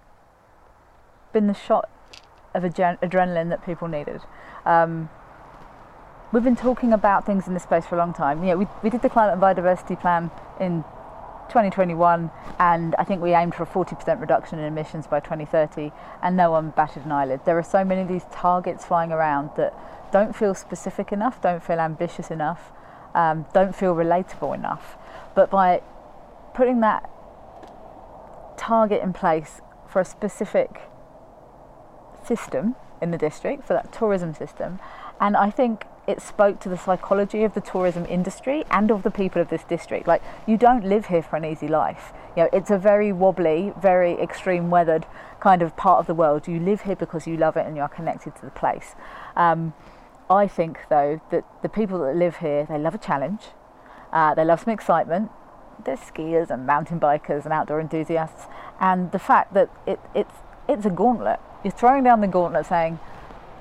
been 1.32 1.48
the 1.48 1.56
shot 1.56 1.90
of 2.54 2.62
adren- 2.62 3.00
adrenaline 3.00 3.50
that 3.50 3.66
people 3.66 3.88
needed. 3.88 4.22
Um, 4.68 5.10
we've 6.32 6.44
been 6.44 6.56
talking 6.56 6.94
about 6.94 7.26
things 7.26 7.48
in 7.48 7.56
this 7.56 7.64
space 7.64 7.88
for 7.88 7.96
a 7.96 7.98
long 7.98 8.14
time. 8.14 8.44
You 8.44 8.52
know, 8.52 8.58
we, 8.58 8.68
we 8.84 8.92
did 8.92 9.02
the 9.02 9.10
climate 9.10 9.34
and 9.34 9.42
biodiversity 9.42 10.00
plan 10.00 10.30
in 10.60 10.84
2021, 11.50 12.32
and 12.60 12.96
I 12.98 13.04
think 13.04 13.22
we 13.22 13.34
aimed 13.34 13.56
for 13.56 13.64
a 13.64 13.66
40% 13.66 14.20
reduction 14.20 14.60
in 14.60 14.66
emissions 14.66 15.08
by 15.08 15.20
2030, 15.20 15.92
and 16.22 16.38
no 16.38 16.52
one 16.52 16.72
batted 16.72 17.06
an 17.06 17.12
eyelid. 17.12 17.42
There 17.46 17.58
are 17.58 17.64
so 17.64 17.84
many 17.84 18.02
of 18.02 18.08
these 18.08 18.26
targets 18.32 18.86
flying 18.86 19.12
around 19.12 19.52
that 19.58 19.74
don't 20.12 20.36
feel 20.36 20.54
specific 20.54 21.12
enough, 21.12 21.42
don't 21.42 21.64
feel 21.64 21.80
ambitious 21.80 22.32
enough, 22.32 22.72
um, 23.16 23.46
don't 23.54 23.76
feel 23.76 23.96
relatable 23.96 24.54
enough. 24.56 24.98
But 25.36 25.50
by 25.50 25.82
putting 26.54 26.80
that 26.82 27.10
target 28.58 29.02
in 29.02 29.14
place 29.14 29.62
for 29.88 30.00
a 30.00 30.06
specific 30.06 30.82
system 32.26 32.76
in 33.02 33.12
the 33.12 33.18
district, 33.18 33.66
for 33.66 33.74
that 33.74 33.92
tourism 33.92 34.34
system, 34.34 34.80
and 35.20 35.36
I 35.36 35.50
think 35.50 35.86
it 36.08 36.22
spoke 36.22 36.60
to 36.60 36.70
the 36.70 36.78
psychology 36.78 37.44
of 37.44 37.54
the 37.54 37.62
tourism 37.62 38.06
industry 38.06 38.66
and 38.70 38.92
of 38.92 39.04
the 39.04 39.12
people 39.12 39.42
of 39.42 39.50
this 39.50 39.64
district. 39.64 40.08
Like, 40.08 40.22
you 40.46 40.58
don't 40.58 40.84
live 40.84 41.06
here 41.06 41.24
for 41.24 41.38
an 41.38 41.46
easy 41.46 41.68
life. 41.68 42.12
You 42.36 42.44
know, 42.44 42.50
it's 42.52 42.70
a 42.70 42.78
very 42.78 43.14
wobbly, 43.14 43.74
very 43.82 44.14
extreme 44.14 44.70
weathered 44.70 45.06
kind 45.40 45.62
of 45.62 45.78
part 45.78 46.00
of 46.00 46.08
the 46.08 46.14
world. 46.14 46.48
You 46.48 46.60
live 46.60 46.82
here 46.82 46.96
because 46.96 47.26
you 47.26 47.38
love 47.38 47.56
it 47.56 47.66
and 47.66 47.76
you 47.76 47.82
are 47.82 47.90
connected 47.90 48.36
to 48.36 48.42
the 48.46 48.52
place. 48.52 48.96
Um, 49.36 49.74
I 50.30 50.48
think, 50.48 50.80
though, 50.90 51.22
that 51.32 51.46
the 51.62 51.70
people 51.70 52.00
that 52.00 52.16
live 52.16 52.38
here, 52.38 52.66
they 52.66 52.78
love 52.78 52.96
a 52.96 52.98
challenge, 52.98 53.48
uh, 54.12 54.34
they 54.36 54.44
love 54.44 54.62
some 54.62 54.74
excitement. 54.74 55.32
They're 55.84 55.98
skiers 55.98 56.50
and 56.50 56.66
mountain 56.66 57.00
bikers 57.00 57.46
and 57.46 57.54
outdoor 57.54 57.80
enthusiasts. 57.80 58.46
And 58.80 59.12
the 59.12 59.20
fact 59.20 59.54
that 59.54 59.70
it, 59.86 60.00
it's, 60.14 60.36
it's 60.68 60.86
a 60.86 60.90
gauntlet. 60.90 61.40
You're 61.64 61.72
throwing 61.72 62.04
down 62.04 62.22
the 62.22 62.28
gauntlet 62.28 62.66
saying, 62.66 63.00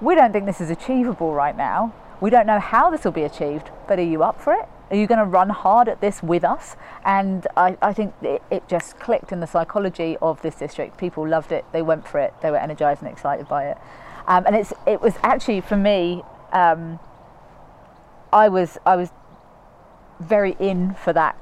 we 0.01 0.15
don't 0.15 0.33
think 0.33 0.47
this 0.47 0.61
is 0.61 0.71
achievable 0.71 1.33
right 1.33 1.57
now. 1.57 1.95
We 2.23 2.31
don't 2.31 2.47
know 2.47 2.61
how 2.61 2.89
this 2.89 3.05
will 3.05 3.11
be 3.11 3.25
achieved, 3.25 3.71
but 3.89 3.99
are 3.99 4.05
you 4.05 4.23
up 4.23 4.41
for 4.41 4.53
it? 4.53 4.69
Are 4.93 4.97
you 4.97 5.09
going 5.09 5.19
to 5.19 5.25
run 5.25 5.49
hard 5.49 5.89
at 5.89 6.01
this 6.01 6.23
with 6.23 6.45
us? 6.45 6.77
And 7.05 7.49
I, 7.57 7.77
I 7.83 7.93
think 7.93 8.15
it, 8.23 8.41
it, 8.49 8.69
just 8.69 8.97
clicked 9.01 9.33
in 9.33 9.41
the 9.41 9.47
psychology 9.49 10.17
of 10.23 10.41
this 10.41 10.55
district. 10.55 10.99
People 10.99 11.27
loved 11.27 11.51
it, 11.51 11.65
they 11.73 11.83
went 11.83 12.07
for 12.07 12.21
it, 12.21 12.33
they 12.41 12.53
were 12.53 12.59
energized 12.59 13.03
and 13.03 13.11
excited 13.11 13.49
by 13.49 13.71
it. 13.71 13.79
Um, 14.29 14.47
and 14.47 14.55
it's, 14.55 14.73
it 14.87 15.01
was 15.01 15.15
actually, 15.25 15.63
for 15.63 15.77
me, 15.77 16.23
um, 16.53 17.01
I, 18.33 18.49
was, 18.49 18.79
I 18.87 18.95
was 18.95 19.11
very 20.21 20.55
in 20.61 20.95
for 20.95 21.13
that 21.15 21.37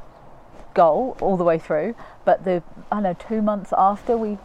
goal 0.73 1.15
all 1.21 1.37
the 1.37 1.45
way 1.45 1.59
through. 1.59 1.95
But 2.25 2.47
the, 2.47 2.63
I 2.91 2.97
don't 2.97 3.03
know, 3.03 3.17
two 3.29 3.43
months 3.43 3.75
after 3.77 4.17
we 4.17 4.39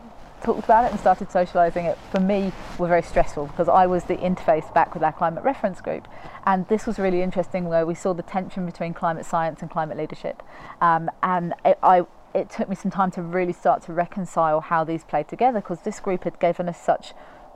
talked 0.46 0.64
about 0.64 0.86
it 0.86 0.92
and 0.92 1.00
started 1.00 1.30
socialising 1.30 1.86
it, 1.86 1.98
for 2.12 2.20
me, 2.20 2.52
were 2.78 2.88
very 2.88 3.02
stressful 3.02 3.48
because 3.48 3.68
I 3.68 3.88
was 3.88 4.04
the 4.04 4.18
interface 4.18 4.72
back 4.74 4.94
with 4.94 5.04
our 5.04 5.12
climate 5.12 5.44
reference 5.44 5.82
group. 5.82 6.08
And 6.46 6.68
this 6.68 6.86
was 6.86 7.00
really 7.00 7.22
interesting 7.22 7.66
where 7.66 7.86
we 7.86 7.96
saw 7.96 8.14
the 8.14 8.24
tension 8.24 8.66
between 8.66 8.94
climate 8.94 9.26
science 9.26 9.62
and 9.62 9.72
climate 9.72 9.98
leadership. 9.98 10.44
Um, 10.82 11.10
and 11.24 11.54
it, 11.66 11.80
I, 11.82 12.06
it 12.36 12.50
took 12.52 12.70
me 12.70 12.76
some 12.76 12.92
time 12.92 13.10
to 13.12 13.22
really 13.22 13.54
start 13.54 13.82
to 13.84 13.94
reconcile 13.94 14.62
how 14.62 14.84
these 14.84 15.04
played 15.04 15.28
together 15.28 15.62
because 15.62 15.82
this 15.82 16.00
group 16.00 16.24
had 16.26 16.40
given 16.40 16.70
us 16.70 16.80
such 16.80 17.14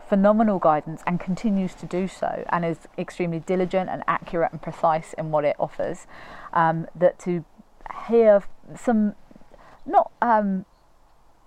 phenomenal 0.07 0.57
guidance 0.57 1.03
and 1.05 1.19
continues 1.19 1.75
to 1.75 1.85
do 1.85 2.07
so 2.07 2.43
and 2.49 2.65
is 2.65 2.87
extremely 2.97 3.39
diligent 3.39 3.91
and 3.91 4.03
accurate 4.07 4.51
and 4.51 4.61
precise 4.61 5.13
in 5.13 5.29
what 5.29 5.45
it 5.45 5.55
offers. 5.59 6.07
Um, 6.53 6.87
that 6.95 7.19
to 7.19 7.45
hear 8.07 8.41
some 8.75 9.13
not 9.85 10.11
um, 10.21 10.65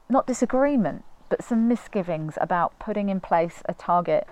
not 0.08 0.26
disagreement 0.26 1.04
but 1.32 1.42
some 1.42 1.66
misgivings 1.66 2.34
about 2.42 2.78
putting 2.78 3.08
in 3.08 3.18
place 3.18 3.62
a 3.64 3.72
target 3.72 4.26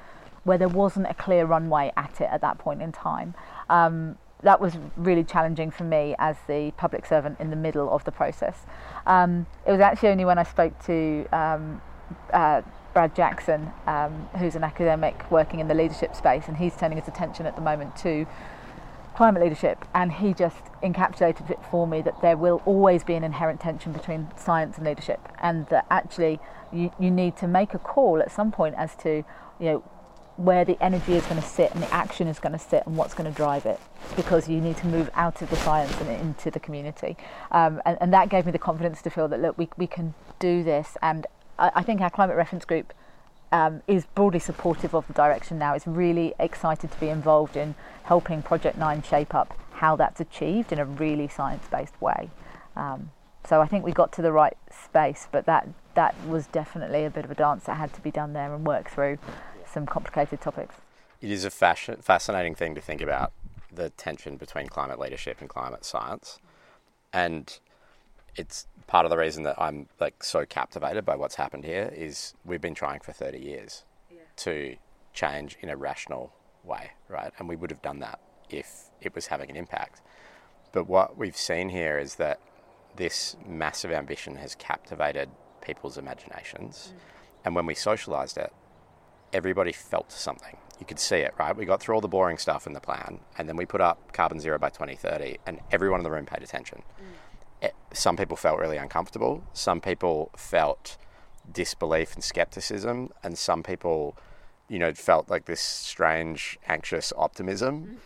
where 0.44 0.58
there 0.58 0.68
wasn't 0.68 1.06
a 1.08 1.14
clear 1.14 1.46
runway 1.46 1.90
at 1.96 2.20
it 2.20 2.28
at 2.30 2.42
that 2.42 2.58
point 2.58 2.82
in 2.82 2.92
time. 2.92 3.32
Um, 3.70 4.18
that 4.42 4.60
was 4.60 4.76
really 4.98 5.24
challenging 5.24 5.70
for 5.70 5.84
me 5.84 6.14
as 6.18 6.36
the 6.46 6.74
public 6.76 7.06
servant 7.06 7.40
in 7.40 7.48
the 7.48 7.56
middle 7.56 7.90
of 7.90 8.04
the 8.04 8.12
process. 8.12 8.66
Um, 9.06 9.46
it 9.66 9.72
was 9.72 9.80
actually 9.80 10.10
only 10.10 10.26
when 10.26 10.36
I 10.36 10.42
spoke 10.42 10.78
to 10.84 11.26
um, 11.32 11.80
uh, 12.34 12.60
Brad 12.92 13.16
Jackson, 13.16 13.72
um, 13.86 14.28
who's 14.38 14.54
an 14.54 14.64
academic 14.64 15.30
working 15.30 15.58
in 15.58 15.68
the 15.68 15.74
leadership 15.74 16.14
space, 16.14 16.48
and 16.48 16.58
he's 16.58 16.76
turning 16.76 16.98
his 16.98 17.08
attention 17.08 17.46
at 17.46 17.56
the 17.56 17.62
moment 17.62 17.96
to 17.96 18.26
climate 19.14 19.42
leadership, 19.42 19.84
and 19.94 20.12
he 20.12 20.32
just 20.32 20.64
encapsulated 20.82 21.50
it 21.50 21.58
for 21.70 21.86
me 21.86 22.00
that 22.02 22.20
there 22.22 22.36
will 22.36 22.62
always 22.64 23.04
be 23.04 23.14
an 23.14 23.24
inherent 23.24 23.60
tension 23.60 23.92
between 23.92 24.28
science 24.36 24.76
and 24.76 24.86
leadership, 24.86 25.20
and 25.40 25.66
that 25.68 25.86
actually 25.90 26.40
you, 26.72 26.92
you 26.98 27.10
need 27.10 27.36
to 27.36 27.48
make 27.48 27.74
a 27.74 27.78
call 27.78 28.20
at 28.20 28.30
some 28.30 28.52
point 28.52 28.74
as 28.76 28.94
to 28.96 29.24
you 29.58 29.66
know 29.66 29.84
where 30.36 30.64
the 30.64 30.82
energy 30.82 31.14
is 31.14 31.24
going 31.26 31.40
to 31.40 31.46
sit 31.46 31.70
and 31.72 31.82
the 31.82 31.92
action 31.92 32.26
is 32.26 32.38
going 32.38 32.52
to 32.52 32.58
sit 32.58 32.82
and 32.86 32.96
what's 32.96 33.12
going 33.12 33.30
to 33.30 33.36
drive 33.36 33.66
it 33.66 33.78
because 34.16 34.48
you 34.48 34.58
need 34.58 34.74
to 34.74 34.86
move 34.86 35.10
out 35.14 35.42
of 35.42 35.50
the 35.50 35.56
science 35.56 35.94
and 36.00 36.08
into 36.08 36.50
the 36.50 36.58
community. 36.58 37.14
Um, 37.50 37.82
and, 37.84 37.98
and, 38.00 38.12
that 38.14 38.30
gave 38.30 38.46
me 38.46 38.52
the 38.52 38.58
confidence 38.58 39.02
to 39.02 39.10
feel 39.10 39.28
that 39.28 39.40
look 39.42 39.58
we, 39.58 39.68
we 39.76 39.86
can 39.86 40.14
do 40.38 40.64
this. 40.64 40.96
And 41.02 41.26
I, 41.58 41.72
I 41.76 41.82
think 41.82 42.00
our 42.00 42.08
climate 42.08 42.36
reference 42.36 42.64
group 42.64 42.94
um, 43.52 43.82
is 43.86 44.06
broadly 44.14 44.40
supportive 44.40 44.94
of 44.94 45.06
the 45.06 45.12
direction 45.12 45.58
now. 45.58 45.74
It's 45.74 45.86
really 45.86 46.34
excited 46.38 46.90
to 46.90 47.00
be 47.00 47.08
involved 47.08 47.56
in 47.56 47.74
helping 48.04 48.42
project 48.42 48.78
9 48.78 49.02
shape 49.02 49.34
up 49.34 49.56
how 49.72 49.96
that's 49.96 50.20
achieved 50.20 50.72
in 50.72 50.78
a 50.78 50.84
really 50.84 51.28
science-based 51.28 52.00
way. 52.00 52.30
Um, 52.76 53.10
so 53.46 53.60
I 53.60 53.66
think 53.66 53.84
we 53.84 53.92
got 53.92 54.12
to 54.12 54.22
the 54.22 54.32
right 54.32 54.56
space 54.70 55.26
but 55.32 55.46
that 55.46 55.68
that 55.94 56.14
was 56.26 56.46
definitely 56.46 57.04
a 57.04 57.10
bit 57.10 57.24
of 57.24 57.30
a 57.30 57.34
dance 57.34 57.64
that 57.64 57.76
had 57.76 57.92
to 57.94 58.00
be 58.00 58.10
done 58.10 58.32
there 58.32 58.54
and 58.54 58.64
work 58.66 58.90
through 58.90 59.18
some 59.66 59.86
complicated 59.86 60.40
topics. 60.40 60.76
It 61.20 61.30
is 61.30 61.44
a 61.44 61.50
fascinating 61.50 62.54
thing 62.54 62.74
to 62.74 62.80
think 62.80 63.00
about 63.00 63.32
the 63.72 63.90
tension 63.90 64.36
between 64.36 64.66
climate 64.68 64.98
leadership 64.98 65.38
and 65.40 65.48
climate 65.48 65.84
science, 65.84 66.38
and 67.12 67.58
it's 68.36 68.66
part 68.90 69.06
of 69.06 69.10
the 69.10 69.16
reason 69.16 69.44
that 69.44 69.54
I'm 69.56 69.86
like 70.00 70.24
so 70.24 70.44
captivated 70.44 71.04
by 71.04 71.14
what's 71.14 71.36
happened 71.36 71.64
here 71.64 71.92
is 71.94 72.34
we've 72.44 72.60
been 72.60 72.74
trying 72.74 72.98
for 72.98 73.12
30 73.12 73.38
years 73.38 73.84
yeah. 74.10 74.18
to 74.38 74.76
change 75.14 75.56
in 75.60 75.68
a 75.68 75.76
rational 75.76 76.32
way, 76.64 76.90
right? 77.08 77.32
And 77.38 77.48
we 77.48 77.54
would 77.54 77.70
have 77.70 77.82
done 77.82 78.00
that 78.00 78.18
if 78.50 78.90
it 79.00 79.14
was 79.14 79.28
having 79.28 79.48
an 79.48 79.54
impact. 79.54 80.02
But 80.72 80.88
what 80.88 81.16
we've 81.16 81.36
seen 81.36 81.68
here 81.68 82.00
is 82.00 82.16
that 82.16 82.40
this 82.96 83.36
massive 83.46 83.92
ambition 83.92 84.34
has 84.36 84.56
captivated 84.56 85.28
people's 85.60 85.96
imaginations. 85.96 86.92
Mm. 86.92 87.00
And 87.44 87.54
when 87.54 87.66
we 87.66 87.76
socialized 87.76 88.38
it, 88.38 88.52
everybody 89.32 89.70
felt 89.70 90.10
something. 90.10 90.56
You 90.80 90.86
could 90.86 90.98
see 90.98 91.18
it, 91.18 91.32
right? 91.38 91.56
We 91.56 91.64
got 91.64 91.80
through 91.80 91.94
all 91.94 92.00
the 92.00 92.08
boring 92.08 92.38
stuff 92.38 92.66
in 92.66 92.72
the 92.72 92.80
plan, 92.80 93.20
and 93.38 93.48
then 93.48 93.54
we 93.54 93.66
put 93.66 93.80
up 93.80 94.12
carbon 94.12 94.40
zero 94.40 94.58
by 94.58 94.70
2030, 94.70 95.38
and 95.46 95.60
everyone 95.70 96.00
in 96.00 96.04
the 96.04 96.10
room 96.10 96.26
paid 96.26 96.42
attention. 96.42 96.82
Mm. 97.00 97.04
Some 97.92 98.16
people 98.16 98.36
felt 98.36 98.58
really 98.58 98.76
uncomfortable. 98.76 99.42
Some 99.52 99.80
people 99.80 100.30
felt 100.36 100.96
disbelief 101.52 102.14
and 102.14 102.22
skepticism, 102.22 103.10
and 103.22 103.36
some 103.36 103.62
people, 103.62 104.16
you 104.68 104.78
know, 104.78 104.94
felt 104.94 105.28
like 105.28 105.46
this 105.46 105.60
strange, 105.60 106.58
anxious 106.68 107.12
optimism. 107.16 107.82
Mm. 107.82 107.96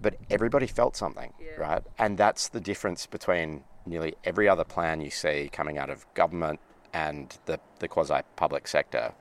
But 0.00 0.16
everybody 0.30 0.66
felt 0.66 0.96
something, 0.96 1.32
yeah. 1.40 1.56
right? 1.60 1.82
And 1.98 2.16
that's 2.18 2.48
the 2.48 2.60
difference 2.60 3.06
between 3.06 3.64
nearly 3.84 4.14
every 4.24 4.48
other 4.48 4.64
plan 4.64 5.00
you 5.00 5.10
see 5.10 5.48
coming 5.52 5.78
out 5.78 5.90
of 5.90 6.06
government 6.14 6.60
and 6.92 7.36
the, 7.46 7.58
the 7.80 7.88
quasi 7.88 8.20
public 8.36 8.68
sector 8.68 9.12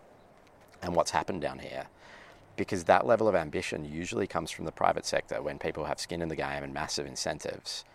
and 0.82 0.96
what's 0.96 1.12
happened 1.12 1.42
down 1.42 1.60
here. 1.60 1.88
Because 2.56 2.84
that 2.86 3.06
level 3.06 3.28
of 3.28 3.36
ambition 3.36 3.86
usually 3.86 4.28
comes 4.28 4.52
from 4.52 4.66
the 4.66 4.72
private 4.72 5.06
sector 5.06 5.42
when 5.42 5.60
people 5.60 5.86
have 5.86 6.00
skin 6.00 6.22
in 6.22 6.30
the 6.30 6.36
game 6.36 6.64
and 6.64 6.74
massive 6.74 7.06
incentives. 7.06 7.86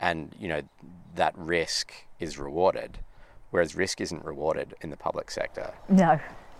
And, 0.00 0.34
you 0.38 0.48
know, 0.48 0.62
that 1.14 1.36
risk 1.36 1.92
is 2.18 2.38
rewarded, 2.38 2.98
whereas 3.50 3.74
risk 3.74 4.00
isn't 4.00 4.24
rewarded 4.24 4.74
in 4.80 4.90
the 4.90 4.96
public 4.96 5.30
sector. 5.30 5.74
No. 5.88 6.18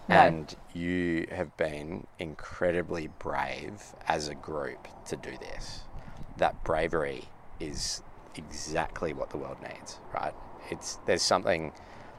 No. 0.08 0.16
And 0.16 0.56
you 0.74 1.26
have 1.30 1.56
been 1.56 2.06
incredibly 2.18 3.08
brave 3.18 3.82
as 4.08 4.28
a 4.28 4.34
group 4.34 4.88
to 5.06 5.16
do 5.16 5.30
this. 5.38 5.82
That 6.36 6.62
bravery 6.64 7.24
is 7.60 8.02
exactly 8.34 9.12
what 9.12 9.30
the 9.30 9.36
world 9.36 9.58
needs, 9.62 10.00
right? 10.12 10.34
It's 10.70 10.98
there's 11.06 11.22
something 11.22 11.72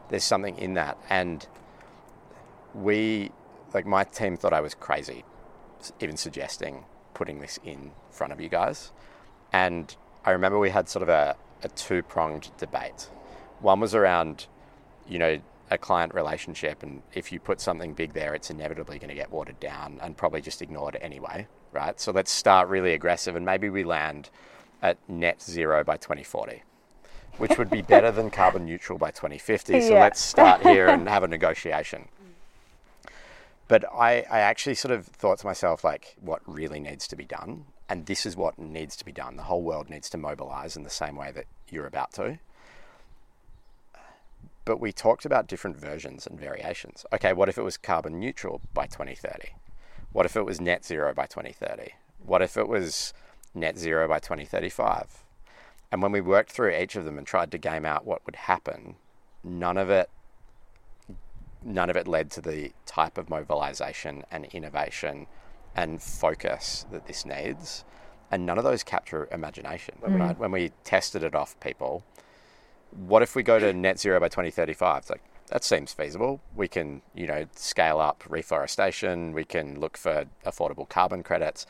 there's 0.10 0.24
something 0.24 0.58
in 0.58 0.74
that, 0.76 0.98
and 1.10 1.46
we 2.74 3.32
like 3.74 3.86
my 3.86 4.04
team 4.04 4.38
thought 4.38 4.54
I 4.54 4.62
was 4.62 4.74
crazy, 4.74 5.24
even 6.00 6.18
suggesting 6.18 6.86
putting 7.14 7.40
this 7.40 7.60
in 7.64 7.92
front 8.10 8.32
of 8.34 8.40
you 8.40 8.50
guys, 8.50 8.92
and 9.52 9.96
I 10.24 10.32
remember 10.32 10.60
we 10.60 10.70
had 10.70 10.88
sort 10.88 11.04
of 11.04 11.10
a, 11.10 11.36
a 11.64 11.70
two 11.70 12.04
pronged 12.04 12.52
debate. 12.58 13.10
One 13.60 13.80
was 13.80 13.96
around, 13.96 14.48
you 15.08 15.20
know, 15.20 15.40
a 15.70 15.78
client 15.78 16.14
relationship, 16.14 16.84
and 16.84 17.02
if 17.14 17.32
you 17.32 17.40
put 17.40 17.62
something 17.62 17.94
big 17.94 18.14
there, 18.14 18.34
it's 18.36 18.50
inevitably 18.50 19.00
going 19.00 19.10
to 19.10 19.16
get 19.16 19.32
watered 19.32 19.60
down 19.60 20.00
and 20.02 20.18
probably 20.18 20.42
just 20.42 20.62
ignored 20.62 20.98
anyway, 21.02 21.48
right? 21.72 22.00
So 22.00 22.12
let's 22.12 22.32
start 22.32 22.68
really 22.68 22.94
aggressive, 22.94 23.36
and 23.36 23.46
maybe 23.46 23.70
we 23.70 23.84
land 23.84 24.30
at 24.82 24.98
net 25.08 25.42
zero 25.42 25.84
by 25.84 25.98
2040, 25.98 26.64
which 27.38 27.58
would 27.58 27.70
be 27.70 27.82
better 27.94 28.12
than 28.12 28.30
carbon 28.30 28.66
neutral 28.66 29.00
by 29.00 29.12
2050. 29.12 29.80
So 29.82 29.94
yeah. 29.94 30.02
let's 30.02 30.20
start 30.20 30.62
here 30.62 30.88
and 30.88 31.08
have 31.10 31.24
a 31.24 31.28
negotiation. 31.28 32.10
But 33.68 33.86
I, 33.86 34.26
I 34.30 34.42
actually 34.42 34.76
sort 34.76 34.92
of 34.92 35.06
thought 35.06 35.40
to 35.40 35.46
myself, 35.46 35.86
like, 35.86 36.18
what 36.20 36.42
really 36.46 36.82
needs 36.82 37.08
to 37.08 37.16
be 37.16 37.24
done? 37.24 37.64
And 37.92 38.06
this 38.06 38.26
is 38.26 38.38
what 38.38 38.58
needs 38.58 38.96
to 38.96 39.06
be 39.06 39.12
done. 39.12 39.36
The 39.36 39.44
whole 39.44 39.64
world 39.64 39.90
needs 39.90 40.10
to 40.12 40.18
mobilize 40.18 40.78
in 40.78 40.84
the 40.84 40.90
same 40.90 41.18
way 41.18 41.32
that 41.32 41.46
you're 41.68 41.86
about 41.86 42.14
to. 42.14 42.40
But 44.64 44.80
we 44.80 44.94
talked 44.94 45.26
about 45.26 45.48
different 45.48 45.76
versions 45.76 46.26
and 46.26 46.40
variations. 46.40 47.06
Okay, 47.12 47.34
what 47.34 47.50
if 47.50 47.58
it 47.58 47.64
was 47.64 47.76
carbon 47.76 48.18
neutral 48.18 48.62
by 48.74 48.86
2030? 48.86 49.50
What 50.14 50.26
if 50.26 50.38
it 50.38 50.46
was 50.46 50.62
net 50.62 50.86
zero 50.86 51.14
by 51.14 51.26
2030? 51.26 51.92
What 52.24 52.42
if 52.42 52.56
it 52.56 52.70
was 52.70 53.14
net 53.54 53.78
zero 53.78 54.08
by 54.08 54.20
2035. 54.20 55.24
And 55.92 56.02
when 56.02 56.12
we 56.12 56.22
worked 56.22 56.52
through 56.52 56.76
each 56.76 56.96
of 56.96 57.06
them 57.06 57.18
and 57.18 57.28
tried 57.28 57.52
to 57.52 57.58
game 57.58 57.86
out 57.86 58.06
what 58.06 58.26
would 58.26 58.36
happen, 58.36 58.96
none 59.44 59.78
of 59.78 59.90
it 59.90 60.10
none 61.64 61.92
of 61.92 61.96
it 61.96 62.08
led 62.08 62.32
to 62.32 62.42
the 62.42 62.72
type 62.88 63.20
of 63.20 63.30
mobilization 63.30 64.24
and 64.32 64.46
innovation 64.46 65.28
and 65.76 66.02
focus 66.02 66.86
that 66.92 67.08
this 67.08 67.26
needs. 67.26 67.86
And 68.32 68.46
none 68.46 68.58
of 68.58 68.64
those 68.64 68.84
capture 68.84 69.28
imagination. 69.32 69.96
Mm. 70.02 70.20
Right? 70.20 70.38
When 70.38 70.52
we 70.52 70.72
tested 70.84 71.24
it 71.24 71.36
off 71.36 71.60
people, 71.60 72.04
what 72.92 73.22
if 73.22 73.36
we 73.36 73.44
go 73.44 73.60
to 73.60 73.74
net 73.74 74.00
zero 74.00 74.20
by 74.20 74.28
2035? 74.28 74.98
It's 75.00 75.10
like, 75.10 75.24
that 75.48 75.64
seems 75.64 75.92
feasible. 75.92 76.42
We 76.56 76.68
can, 76.68 77.02
you 77.14 77.28
know, 77.28 77.46
scale 77.56 78.00
up 78.00 78.24
reforestation. 78.30 79.34
We 79.34 79.44
can 79.44 79.80
look 79.80 79.98
for 79.98 80.26
affordable 80.46 80.88
carbon 80.88 81.24
credits, 81.24 81.66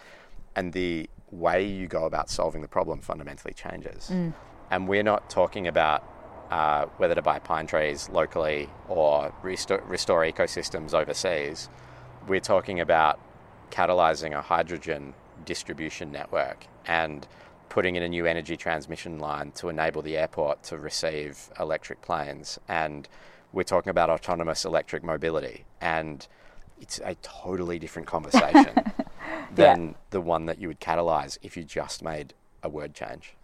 and 0.55 0.73
the 0.73 1.09
way 1.31 1.65
you 1.65 1.87
go 1.87 2.05
about 2.05 2.29
solving 2.29 2.61
the 2.61 2.67
problem 2.67 3.01
fundamentally 3.01 3.53
changes. 3.53 4.09
Mm. 4.11 4.33
And 4.69 4.87
we're 4.87 5.03
not 5.03 5.29
talking 5.29 5.67
about 5.67 6.03
uh, 6.51 6.85
whether 6.97 7.15
to 7.15 7.21
buy 7.21 7.39
pine 7.39 7.65
trees 7.65 8.09
locally 8.09 8.69
or 8.87 9.33
restore, 9.41 9.81
restore 9.87 10.23
ecosystems 10.25 10.93
overseas. 10.93 11.69
We're 12.27 12.41
talking 12.41 12.79
about 12.79 13.19
catalyzing 13.71 14.37
a 14.37 14.41
hydrogen 14.41 15.13
distribution 15.45 16.11
network 16.11 16.67
and 16.85 17.27
putting 17.69 17.95
in 17.95 18.03
a 18.03 18.09
new 18.09 18.25
energy 18.25 18.57
transmission 18.57 19.17
line 19.17 19.51
to 19.53 19.69
enable 19.69 20.01
the 20.01 20.17
airport 20.17 20.61
to 20.63 20.77
receive 20.77 21.49
electric 21.59 22.01
planes. 22.01 22.59
And 22.67 23.07
we're 23.53 23.63
talking 23.63 23.89
about 23.89 24.09
autonomous 24.09 24.65
electric 24.65 25.03
mobility. 25.03 25.63
And 25.79 26.27
it's 26.81 26.99
a 27.03 27.15
totally 27.21 27.79
different 27.79 28.07
conversation 28.07 28.73
than 29.55 29.87
yeah. 29.87 29.93
the 30.09 30.19
one 30.19 30.47
that 30.47 30.59
you 30.59 30.67
would 30.67 30.81
catalyze 30.81 31.37
if 31.41 31.55
you 31.55 31.63
just 31.63 32.03
made 32.03 32.33
a 32.61 32.69
word 32.69 32.93
change. 32.93 33.35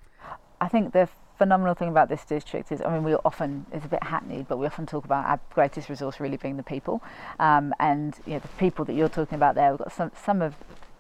I 0.60 0.68
think 0.68 0.92
the 0.94 1.08
phenomenal 1.38 1.76
thing 1.76 1.90
about 1.90 2.10
this 2.10 2.24
district 2.26 2.72
is, 2.72 2.82
I 2.82 2.94
mean, 2.94 3.04
we 3.04 3.14
often, 3.16 3.66
it's 3.72 3.86
a 3.86 3.88
bit 3.88 4.04
hackneyed, 4.04 4.48
but 4.48 4.58
we 4.58 4.66
often 4.66 4.86
talk 4.86 5.06
about 5.06 5.26
our 5.26 5.40
greatest 5.54 5.90
resource 5.90 6.20
really 6.20 6.38
being 6.38 6.58
the 6.58 6.64
people. 6.64 7.02
Um, 7.40 7.74
and, 7.80 8.16
you 8.26 8.34
know, 8.34 8.40
the 8.40 8.48
people 8.60 8.86
that 8.86 8.94
you're 8.94 9.10
talking 9.10 9.36
about 9.36 9.56
there, 9.56 9.72
we've 9.72 9.80
got 9.80 9.92
some, 9.92 10.12
some 10.26 10.42
of, 10.42 10.56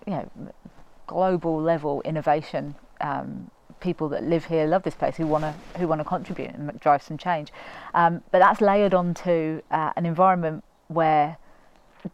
you 0.06 0.13
know, 0.13 0.30
global 1.08 1.62
level 1.62 2.02
innovation 2.02 2.76
um, 3.02 3.50
people 3.80 4.10
that 4.10 4.23
live 4.23 4.45
here 4.45 4.65
love 4.65 4.84
this 4.84 4.95
place 4.95 5.15
who 5.17 5.28
want 5.28 5.43
to 5.43 5.80
who 5.80 5.88
want 5.88 6.02
to 6.02 6.06
contribute 6.06 6.50
and 6.50 6.78
drive 6.80 7.02
some 7.02 7.15
change 7.17 7.54
um, 7.93 8.23
but 8.32 8.39
that's 8.39 8.60
layered 8.60 8.93
onto 8.93 9.62
uh, 9.69 9.91
an 9.95 10.06
environment 10.06 10.63
where 10.88 11.38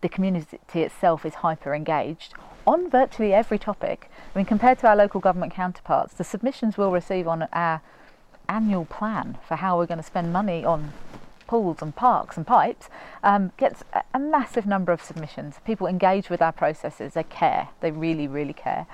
the 0.01 0.09
community 0.09 0.57
itself 0.75 1.25
is 1.25 1.35
hyper 1.35 1.73
engaged 1.73 2.33
on 2.65 2.89
virtually 2.89 3.33
every 3.33 3.59
topic. 3.59 4.09
I 4.33 4.39
mean, 4.39 4.45
compared 4.45 4.79
to 4.79 4.87
our 4.87 4.95
local 4.95 5.19
government 5.19 5.53
counterparts, 5.53 6.13
the 6.13 6.23
submissions 6.23 6.77
we'll 6.77 6.91
receive 6.91 7.27
on 7.27 7.43
our 7.53 7.81
annual 8.49 8.85
plan 8.85 9.37
for 9.47 9.55
how 9.55 9.77
we're 9.77 9.85
going 9.85 9.99
to 9.99 10.03
spend 10.03 10.33
money 10.33 10.63
on 10.63 10.93
pools 11.47 11.81
and 11.81 11.95
parks 11.95 12.37
and 12.37 12.47
pipes 12.47 12.89
um, 13.23 13.51
gets 13.57 13.83
a, 14.13 14.19
massive 14.19 14.65
number 14.65 14.91
of 14.91 15.01
submissions. 15.01 15.59
People 15.65 15.85
engage 15.85 16.29
with 16.29 16.41
our 16.41 16.51
processes, 16.51 17.13
they 17.13 17.23
care, 17.23 17.69
they 17.81 17.91
really, 17.91 18.27
really 18.27 18.53
care. 18.53 18.87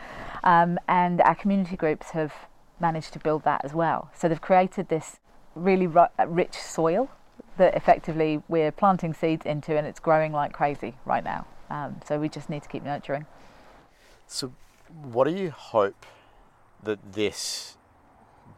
Um, 0.44 0.78
and 0.88 1.22
our 1.22 1.36
community 1.36 1.78
groups 1.78 2.12
have 2.12 2.34
managed 2.80 3.14
to 3.14 3.20
build 3.20 3.44
that 3.44 3.64
as 3.64 3.74
well. 3.74 4.10
So 4.16 4.28
they've 4.28 4.42
created 4.42 4.90
this 4.90 5.20
really 5.56 5.88
rich 6.28 6.56
soil 6.56 7.10
that 7.58 7.76
effectively 7.76 8.42
we're 8.48 8.72
planting 8.72 9.14
seeds 9.14 9.46
into 9.46 9.78
and 9.78 9.86
it's 9.86 10.00
growing 10.00 10.32
like 10.32 10.52
crazy 10.54 10.96
right 11.06 11.24
now. 11.24 11.46
Um, 11.70 12.02
so 12.06 12.20
we 12.20 12.30
just 12.30 12.50
need 12.50 12.64
to 12.64 12.70
keep 12.70 12.84
nurturing. 12.84 13.26
So, 14.28 14.54
what 15.04 15.26
do 15.26 15.34
you 15.34 15.52
hope 15.52 16.06
that 16.84 17.14
this 17.14 17.78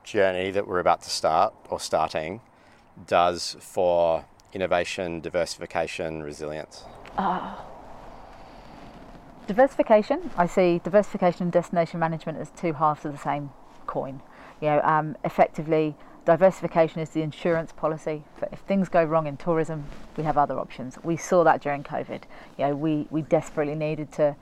journey 0.03 0.51
that 0.51 0.67
we're 0.67 0.79
about 0.79 1.01
to 1.03 1.09
start 1.09 1.53
or 1.69 1.79
starting 1.79 2.41
does 3.07 3.55
for 3.59 4.25
innovation, 4.53 5.21
diversification, 5.21 6.23
resilience? 6.23 6.83
Uh, 7.17 7.55
diversification, 9.47 10.31
I 10.37 10.47
see 10.47 10.79
diversification 10.83 11.43
and 11.43 11.51
destination 11.51 11.99
management 11.99 12.37
as 12.37 12.51
two 12.51 12.73
halves 12.73 13.05
of 13.05 13.11
the 13.11 13.17
same 13.17 13.51
coin. 13.87 14.21
You 14.61 14.67
know, 14.67 14.81
um, 14.83 15.17
effectively, 15.23 15.95
Diversification 16.23 17.01
is 17.01 17.09
the 17.09 17.23
insurance 17.23 17.71
policy. 17.71 18.23
if 18.51 18.59
things 18.59 18.89
go 18.89 19.03
wrong 19.03 19.25
in 19.25 19.37
tourism, 19.37 19.85
we 20.17 20.23
have 20.23 20.37
other 20.37 20.59
options. 20.59 20.99
We 21.03 21.17
saw 21.17 21.43
that 21.43 21.61
during 21.61 21.83
COVID. 21.83 22.23
You 22.59 22.67
know, 22.67 22.75
we, 22.75 23.07
we 23.09 23.23
desperately 23.23 23.73
needed 23.73 24.11
to 24.13 24.35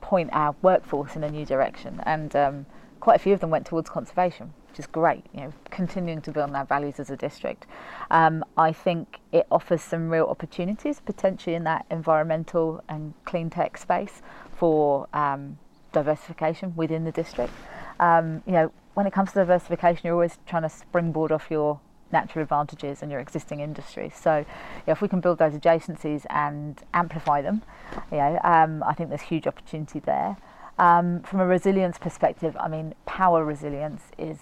point 0.00 0.30
our 0.32 0.54
workforce 0.62 1.16
in 1.16 1.24
a 1.24 1.30
new 1.30 1.44
direction, 1.44 2.00
and 2.06 2.36
um, 2.36 2.66
quite 3.06 3.14
a 3.14 3.22
few 3.22 3.32
of 3.32 3.38
them 3.38 3.50
went 3.50 3.64
towards 3.64 3.88
conservation, 3.88 4.52
which 4.68 4.80
is 4.80 4.86
great. 4.88 5.24
You 5.32 5.42
know, 5.42 5.52
continuing 5.70 6.20
to 6.22 6.32
build 6.32 6.50
on 6.50 6.56
our 6.56 6.64
values 6.64 6.98
as 6.98 7.08
a 7.08 7.16
district. 7.16 7.64
Um, 8.10 8.44
I 8.56 8.72
think 8.72 9.20
it 9.30 9.46
offers 9.48 9.80
some 9.80 10.10
real 10.10 10.24
opportunities 10.24 10.98
potentially 10.98 11.54
in 11.54 11.62
that 11.62 11.86
environmental 11.88 12.82
and 12.88 13.14
clean 13.24 13.48
tech 13.48 13.78
space 13.78 14.22
for 14.56 15.06
um, 15.12 15.56
diversification 15.92 16.74
within 16.74 17.04
the 17.04 17.12
district. 17.12 17.52
Um, 18.00 18.42
you 18.44 18.54
know, 18.54 18.72
when 18.94 19.06
it 19.06 19.12
comes 19.12 19.28
to 19.34 19.38
diversification, 19.38 20.00
you're 20.02 20.14
always 20.14 20.38
trying 20.44 20.62
to 20.62 20.68
springboard 20.68 21.30
off 21.30 21.46
your 21.48 21.78
natural 22.10 22.42
advantages 22.42 23.02
and 23.02 23.10
your 23.12 23.20
existing 23.20 23.60
industries. 23.60 24.16
So, 24.16 24.44
yeah, 24.84 24.92
if 24.92 25.00
we 25.00 25.06
can 25.06 25.20
build 25.20 25.38
those 25.38 25.52
adjacencies 25.52 26.26
and 26.28 26.82
amplify 26.92 27.40
them, 27.40 27.62
you 28.10 28.18
know, 28.18 28.40
um, 28.42 28.82
I 28.82 28.94
think 28.94 29.10
there's 29.10 29.22
huge 29.22 29.46
opportunity 29.46 30.00
there. 30.00 30.38
Um, 30.78 31.22
from 31.22 31.40
a 31.40 31.46
resilience 31.46 31.98
perspective, 31.98 32.56
I 32.60 32.68
mean, 32.68 32.94
power 33.06 33.44
resilience 33.44 34.02
is 34.18 34.38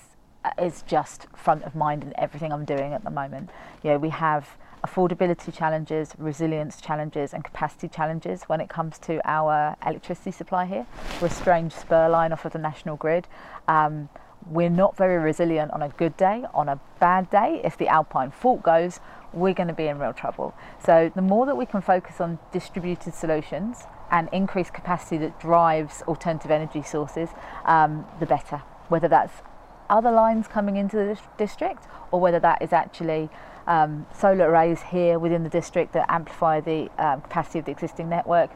is 0.61 0.83
just 0.83 1.27
front 1.35 1.63
of 1.65 1.75
mind 1.75 2.03
in 2.03 2.13
everything 2.19 2.53
I'm 2.53 2.67
doing 2.67 2.93
at 2.93 3.03
the 3.03 3.11
moment. 3.11 3.49
You 3.83 3.91
know, 3.91 3.99
we 3.99 4.11
have 4.11 4.59
affordability 4.87 5.55
challenges, 5.55 6.13
resilience 6.19 6.81
challenges, 6.81 7.33
and 7.33 7.43
capacity 7.43 7.89
challenges 7.89 8.43
when 8.43 8.61
it 8.61 8.69
comes 8.69 8.99
to 8.99 9.21
our 9.25 9.75
electricity 9.87 10.31
supply 10.31 10.67
here. 10.67 10.87
We're 11.21 11.29
a 11.29 11.31
strange 11.31 11.73
spur 11.73 12.09
line 12.11 12.33
off 12.33 12.45
of 12.45 12.53
the 12.53 12.59
national 12.59 12.97
grid. 12.97 13.27
Um, 13.67 14.11
we're 14.47 14.69
not 14.69 14.95
very 14.95 15.17
resilient 15.17 15.71
on 15.71 15.81
a 15.81 15.89
good 15.89 16.17
day. 16.19 16.45
On 16.53 16.69
a 16.69 16.79
bad 17.01 17.31
day, 17.31 17.63
if 17.65 17.79
the 17.79 17.89
Alpine 17.89 18.31
fault 18.31 18.63
goes, 18.63 19.01
we're 19.33 19.55
going 19.55 19.69
to 19.69 19.75
be 19.75 19.87
in 19.87 19.99
real 19.99 20.13
trouble. 20.13 20.55
So, 20.85 21.11
the 21.15 21.23
more 21.23 21.47
that 21.47 21.57
we 21.57 21.65
can 21.65 21.81
focus 21.81 22.21
on 22.21 22.39
distributed 22.53 23.15
solutions 23.15 23.85
and 24.15 24.29
increased 24.31 24.73
capacity 24.73 25.19
that 25.19 25.41
drives 25.41 26.03
alternative 26.03 26.53
energy 26.53 26.83
sources, 26.83 27.31
um, 27.65 28.07
the 28.21 28.27
better. 28.27 28.59
Whether 28.89 29.09
that's 29.09 29.43
other 29.91 30.13
lines 30.13 30.47
coming 30.47 30.77
into 30.77 30.97
the 30.97 31.19
district 31.37 31.89
or 32.13 32.21
whether 32.21 32.39
that 32.39 32.63
is 32.63 32.73
actually 32.73 33.29
um, 33.67 34.07
solar 34.17 34.49
arrays 34.49 34.83
here 34.83 35.19
within 35.19 35.43
the 35.43 35.49
district 35.49 35.93
that 35.95 36.07
amplify 36.09 36.61
the 36.61 36.89
um, 36.97 37.23
capacity 37.23 37.59
of 37.59 37.65
the 37.65 37.73
existing 37.73 38.09
network, 38.09 38.51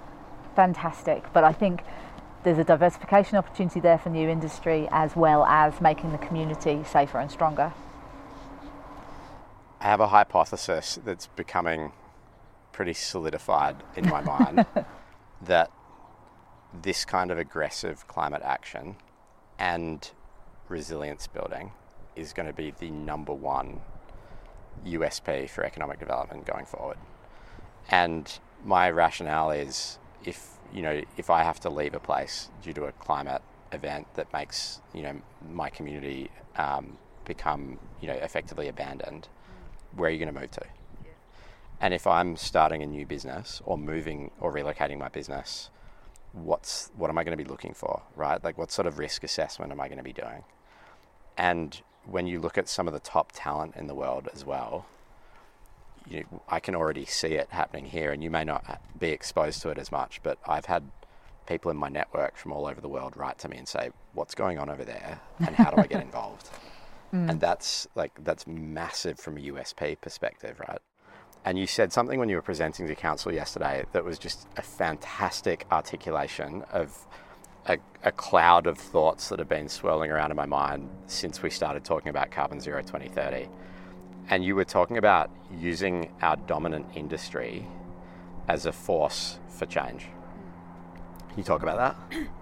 fantastic. 0.54 1.24
But 1.32 1.42
I 1.42 1.52
think 1.52 1.82
there's 2.44 2.58
a 2.58 2.64
diversification 2.64 3.36
opportunity 3.36 3.80
there 3.80 3.98
for 3.98 4.10
new 4.10 4.28
industry 4.28 4.86
as 4.92 5.16
well 5.16 5.44
as 5.44 5.80
making 5.80 6.12
the 6.12 6.18
community 6.18 6.84
safer 6.84 7.18
and 7.18 7.32
stronger. 7.32 7.72
I 9.80 9.86
have 9.86 9.98
a 9.98 10.08
hypothesis 10.08 11.00
that's 11.04 11.26
becoming 11.26 11.90
pretty 12.70 12.94
solidified 12.94 13.82
in 13.96 14.08
my 14.08 14.20
mind 14.20 14.64
that 15.42 15.70
this 16.82 17.04
kind 17.04 17.30
of 17.30 17.38
aggressive 17.38 18.06
climate 18.08 18.42
action 18.44 18.96
and 19.58 20.10
resilience 20.68 21.26
building 21.26 21.72
is 22.14 22.32
going 22.32 22.46
to 22.46 22.52
be 22.52 22.72
the 22.78 22.90
number 22.90 23.32
one 23.32 23.80
USP 24.86 25.48
for 25.48 25.64
economic 25.64 25.98
development 25.98 26.46
going 26.46 26.66
forward. 26.66 26.98
And 27.90 28.38
my 28.64 28.90
rationale 28.90 29.50
is 29.50 29.98
if 30.24 30.58
you 30.72 30.82
know 30.82 31.02
if 31.16 31.30
I 31.30 31.42
have 31.42 31.60
to 31.60 31.70
leave 31.70 31.94
a 31.94 32.00
place 32.00 32.50
due 32.62 32.72
to 32.74 32.84
a 32.84 32.92
climate 32.92 33.42
event 33.72 34.06
that 34.14 34.32
makes 34.32 34.80
you 34.92 35.02
know 35.02 35.20
my 35.50 35.70
community 35.70 36.30
um, 36.56 36.98
become 37.24 37.78
you 38.00 38.08
know 38.08 38.14
effectively 38.14 38.68
abandoned, 38.68 39.28
where 39.94 40.08
are 40.08 40.12
you 40.12 40.18
going 40.18 40.32
to 40.32 40.38
move 40.38 40.50
to? 40.52 40.64
And 41.80 41.94
if 41.94 42.06
I'm 42.06 42.36
starting 42.36 42.82
a 42.82 42.86
new 42.86 43.06
business 43.06 43.62
or 43.64 43.78
moving 43.78 44.30
or 44.40 44.52
relocating 44.52 44.98
my 44.98 45.08
business, 45.08 45.70
what's 46.32 46.90
what 46.96 47.10
am 47.10 47.18
I 47.18 47.24
going 47.24 47.36
to 47.36 47.42
be 47.42 47.48
looking 47.48 47.74
for, 47.74 48.02
right? 48.16 48.42
Like 48.42 48.58
what 48.58 48.70
sort 48.70 48.86
of 48.86 48.98
risk 48.98 49.24
assessment 49.24 49.72
am 49.72 49.80
I 49.80 49.88
going 49.88 49.98
to 49.98 50.04
be 50.04 50.12
doing? 50.12 50.44
And 51.36 51.80
when 52.04 52.26
you 52.26 52.40
look 52.40 52.58
at 52.58 52.68
some 52.68 52.88
of 52.88 52.94
the 52.94 53.00
top 53.00 53.32
talent 53.34 53.76
in 53.76 53.86
the 53.86 53.94
world 53.94 54.28
as 54.34 54.44
well, 54.44 54.86
you 56.08 56.20
know, 56.20 56.42
I 56.48 56.58
can 56.58 56.74
already 56.74 57.04
see 57.04 57.34
it 57.34 57.48
happening 57.50 57.86
here, 57.86 58.12
and 58.12 58.24
you 58.24 58.30
may 58.30 58.44
not 58.44 58.80
be 58.98 59.10
exposed 59.10 59.60
to 59.62 59.68
it 59.70 59.78
as 59.78 59.92
much, 59.92 60.20
but 60.22 60.38
I've 60.46 60.64
had 60.64 60.90
people 61.46 61.70
in 61.70 61.76
my 61.76 61.88
network 61.88 62.36
from 62.36 62.52
all 62.52 62.66
over 62.66 62.80
the 62.80 62.88
world 62.88 63.16
write 63.16 63.38
to 63.40 63.48
me 63.48 63.56
and 63.56 63.68
say, 63.68 63.90
"What's 64.14 64.34
going 64.34 64.58
on 64.58 64.68
over 64.68 64.84
there, 64.84 65.20
and 65.38 65.54
how 65.54 65.70
do 65.70 65.80
I 65.80 65.86
get 65.86 66.02
involved?" 66.08 66.50
mm. 67.12 67.30
And 67.30 67.40
that's 67.40 67.86
like 67.94 68.12
that's 68.24 68.46
massive 68.46 69.18
from 69.20 69.36
a 69.36 69.40
USP 69.40 70.00
perspective, 70.00 70.60
right? 70.60 70.80
And 71.44 71.58
you 71.58 71.66
said 71.66 71.92
something 71.92 72.18
when 72.18 72.28
you 72.28 72.36
were 72.36 72.42
presenting 72.42 72.86
to 72.88 72.94
council 72.94 73.32
yesterday 73.32 73.84
that 73.92 74.04
was 74.04 74.18
just 74.18 74.46
a 74.56 74.62
fantastic 74.62 75.66
articulation 75.70 76.62
of 76.72 77.06
a, 77.66 77.78
a, 78.02 78.12
cloud 78.12 78.66
of 78.66 78.78
thoughts 78.78 79.28
that 79.28 79.38
have 79.38 79.48
been 79.48 79.68
swirling 79.68 80.10
around 80.10 80.30
in 80.30 80.36
my 80.36 80.46
mind 80.46 80.88
since 81.06 81.42
we 81.42 81.50
started 81.50 81.84
talking 81.84 82.08
about 82.08 82.30
Carbon 82.30 82.60
Zero 82.60 82.80
2030. 82.80 83.48
And 84.30 84.44
you 84.44 84.54
were 84.54 84.64
talking 84.64 84.98
about 84.98 85.30
using 85.58 86.10
our 86.22 86.36
dominant 86.36 86.86
industry 86.94 87.66
as 88.48 88.66
a 88.66 88.72
force 88.72 89.38
for 89.48 89.66
change. 89.66 90.06
Can 91.28 91.38
you 91.38 91.44
talk 91.44 91.62
about 91.62 91.96
that? 92.10 92.28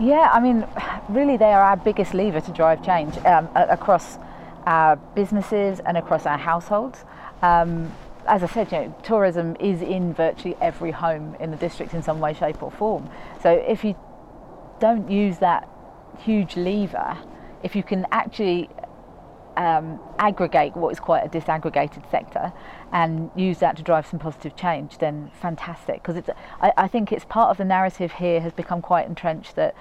Yeah, 0.00 0.28
I 0.32 0.40
mean, 0.40 0.66
really, 1.08 1.36
they 1.36 1.52
are 1.52 1.62
our 1.62 1.76
biggest 1.76 2.14
lever 2.14 2.40
to 2.40 2.50
drive 2.50 2.84
change 2.84 3.16
um, 3.18 3.48
across 3.54 4.18
our 4.66 4.96
businesses 4.96 5.78
and 5.80 5.96
across 5.96 6.26
our 6.26 6.36
households. 6.36 7.04
Um, 7.42 7.92
as 8.26 8.42
I 8.42 8.46
said, 8.46 8.72
you 8.72 8.78
know, 8.78 8.96
tourism 9.02 9.56
is 9.56 9.82
in 9.82 10.14
virtually 10.14 10.56
every 10.60 10.90
home 10.90 11.36
in 11.40 11.50
the 11.50 11.56
district 11.56 11.94
in 11.94 12.02
some 12.02 12.20
way, 12.20 12.34
shape, 12.34 12.62
or 12.62 12.70
form. 12.70 13.08
So 13.42 13.50
if 13.50 13.84
you 13.84 13.96
don't 14.80 15.10
use 15.10 15.38
that 15.38 15.68
huge 16.18 16.56
lever, 16.56 17.18
if 17.62 17.74
you 17.76 17.82
can 17.82 18.06
actually 18.10 18.68
um, 19.56 20.00
aggregate 20.18 20.76
what 20.76 20.90
is 20.90 21.00
quite 21.00 21.24
a 21.24 21.28
disaggregated 21.28 22.10
sector 22.10 22.52
and 22.92 23.30
use 23.36 23.58
that 23.58 23.76
to 23.76 23.82
drive 23.82 24.06
some 24.06 24.18
positive 24.18 24.56
change, 24.56 24.98
then 24.98 25.30
fantastic. 25.40 26.02
Because 26.02 26.16
it's, 26.16 26.30
I, 26.60 26.72
I, 26.76 26.88
think 26.88 27.12
it's 27.12 27.24
part 27.24 27.50
of 27.50 27.56
the 27.56 27.64
narrative 27.64 28.12
here 28.12 28.40
has 28.40 28.52
become 28.52 28.82
quite 28.82 29.06
entrenched 29.06 29.56
that 29.56 29.74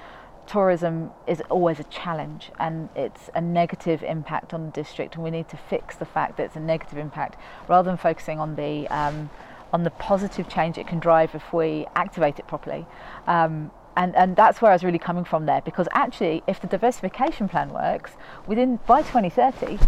tourism 0.48 1.12
is 1.28 1.42
always 1.50 1.80
a 1.80 1.84
challenge 1.86 2.52
and 2.60 2.90
it's 2.96 3.30
a 3.34 3.42
negative 3.42 4.04
impact 4.04 4.54
on 4.54 4.66
the 4.66 4.72
district, 4.72 5.16
and 5.16 5.24
we 5.24 5.32
need 5.32 5.50
to 5.50 5.58
fix 5.58 5.96
the 5.96 6.06
fact 6.06 6.38
that 6.38 6.44
it's 6.44 6.56
a 6.56 6.60
negative 6.60 6.98
impact 6.98 7.40
rather 7.68 7.90
than 7.90 7.98
focusing 7.98 8.40
on 8.40 8.56
the 8.56 8.88
um, 8.90 9.30
on 9.72 9.84
the 9.84 9.90
positive 9.90 10.48
change 10.48 10.78
it 10.78 10.88
can 10.88 11.00
drive 11.00 11.34
if 11.34 11.52
we 11.52 11.88
activate 11.96 12.38
it 12.40 12.48
properly. 12.48 12.86
Um, 13.26 13.72
and 13.96 14.16
and 14.16 14.36
that's 14.36 14.62
where 14.62 14.72
I 14.72 14.76
was 14.76 14.84
really 14.84 15.00
coming 15.00 15.24
from 15.24 15.46
there 15.46 15.62
because 15.62 15.88
actually 15.92 16.44
if 16.48 16.60
the 16.60 16.68
diversification 16.68 17.48
plan 17.48 17.70
works 17.72 18.12
within 18.48 18.80
by 18.88 19.02
2030 19.02 19.80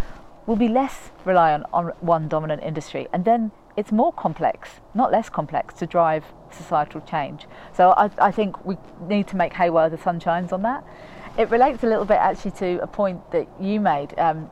we'll 0.46 0.56
be 0.56 0.68
less 0.68 1.10
reliant 1.24 1.64
on 1.72 1.86
one 2.00 2.28
dominant 2.28 2.62
industry 2.62 3.08
and 3.12 3.24
then 3.24 3.50
it's 3.76 3.90
more 3.90 4.12
complex 4.12 4.80
not 4.94 5.10
less 5.10 5.28
complex 5.28 5.74
to 5.74 5.86
drive 5.86 6.24
societal 6.50 7.00
change 7.02 7.46
so 7.74 7.90
I, 7.90 8.10
I 8.18 8.30
think 8.30 8.64
we 8.64 8.76
need 9.00 9.28
to 9.28 9.36
make 9.36 9.52
hay 9.52 9.70
while 9.70 9.90
the 9.90 9.98
sun 9.98 10.20
shines 10.20 10.52
on 10.52 10.62
that 10.62 10.84
it 11.38 11.50
relates 11.50 11.82
a 11.82 11.86
little 11.86 12.04
bit 12.04 12.16
actually 12.18 12.52
to 12.52 12.82
a 12.82 12.86
point 12.86 13.30
that 13.32 13.48
you 13.60 13.80
made 13.80 14.18
um, 14.18 14.50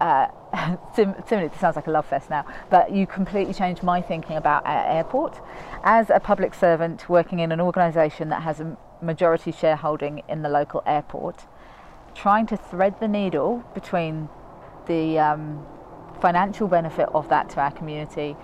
uh, 0.00 0.28
similarly, 0.94 1.46
it 1.46 1.54
sounds 1.58 1.76
like 1.76 1.86
a 1.86 1.90
love 1.90 2.06
fest 2.06 2.30
now, 2.30 2.44
but 2.70 2.92
you 2.92 3.06
completely 3.06 3.54
changed 3.54 3.82
my 3.82 4.00
thinking 4.00 4.36
about 4.36 4.64
our 4.66 4.86
airport. 4.86 5.40
As 5.82 6.10
a 6.10 6.20
public 6.20 6.54
servant 6.54 7.08
working 7.08 7.40
in 7.40 7.52
an 7.52 7.60
organisation 7.60 8.28
that 8.30 8.42
has 8.42 8.60
a 8.60 8.76
majority 9.02 9.52
shareholding 9.52 10.22
in 10.28 10.42
the 10.42 10.48
local 10.48 10.82
airport, 10.86 11.46
trying 12.14 12.46
to 12.46 12.56
thread 12.56 12.98
the 13.00 13.08
needle 13.08 13.64
between 13.74 14.28
the 14.86 15.18
um, 15.18 15.66
financial 16.20 16.68
benefit 16.68 17.08
of 17.12 17.28
that 17.28 17.50
to 17.50 17.60
our 17.60 17.70
community 17.70 18.36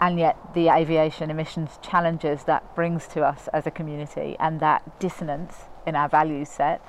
and 0.00 0.18
yet 0.18 0.36
the 0.54 0.68
aviation 0.68 1.30
emissions 1.30 1.78
challenges 1.82 2.44
that 2.44 2.74
brings 2.74 3.06
to 3.08 3.22
us 3.22 3.48
as 3.52 3.66
a 3.66 3.70
community 3.70 4.36
and 4.40 4.60
that 4.60 4.98
dissonance 4.98 5.64
in 5.86 5.94
our 5.94 6.08
value 6.08 6.44
set 6.44 6.80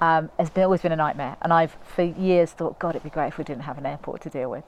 um, 0.00 0.30
has 0.38 0.50
been, 0.50 0.64
always 0.64 0.82
been 0.82 0.92
a 0.92 0.96
nightmare. 0.96 1.36
And 1.40 1.52
I've 1.52 1.76
for 1.82 2.02
years 2.02 2.52
thought, 2.52 2.78
God, 2.78 2.90
it'd 2.90 3.02
be 3.02 3.10
great 3.10 3.28
if 3.28 3.38
we 3.38 3.44
didn't 3.44 3.62
have 3.62 3.78
an 3.78 3.86
airport 3.86 4.20
to 4.22 4.30
deal 4.30 4.50
with. 4.50 4.64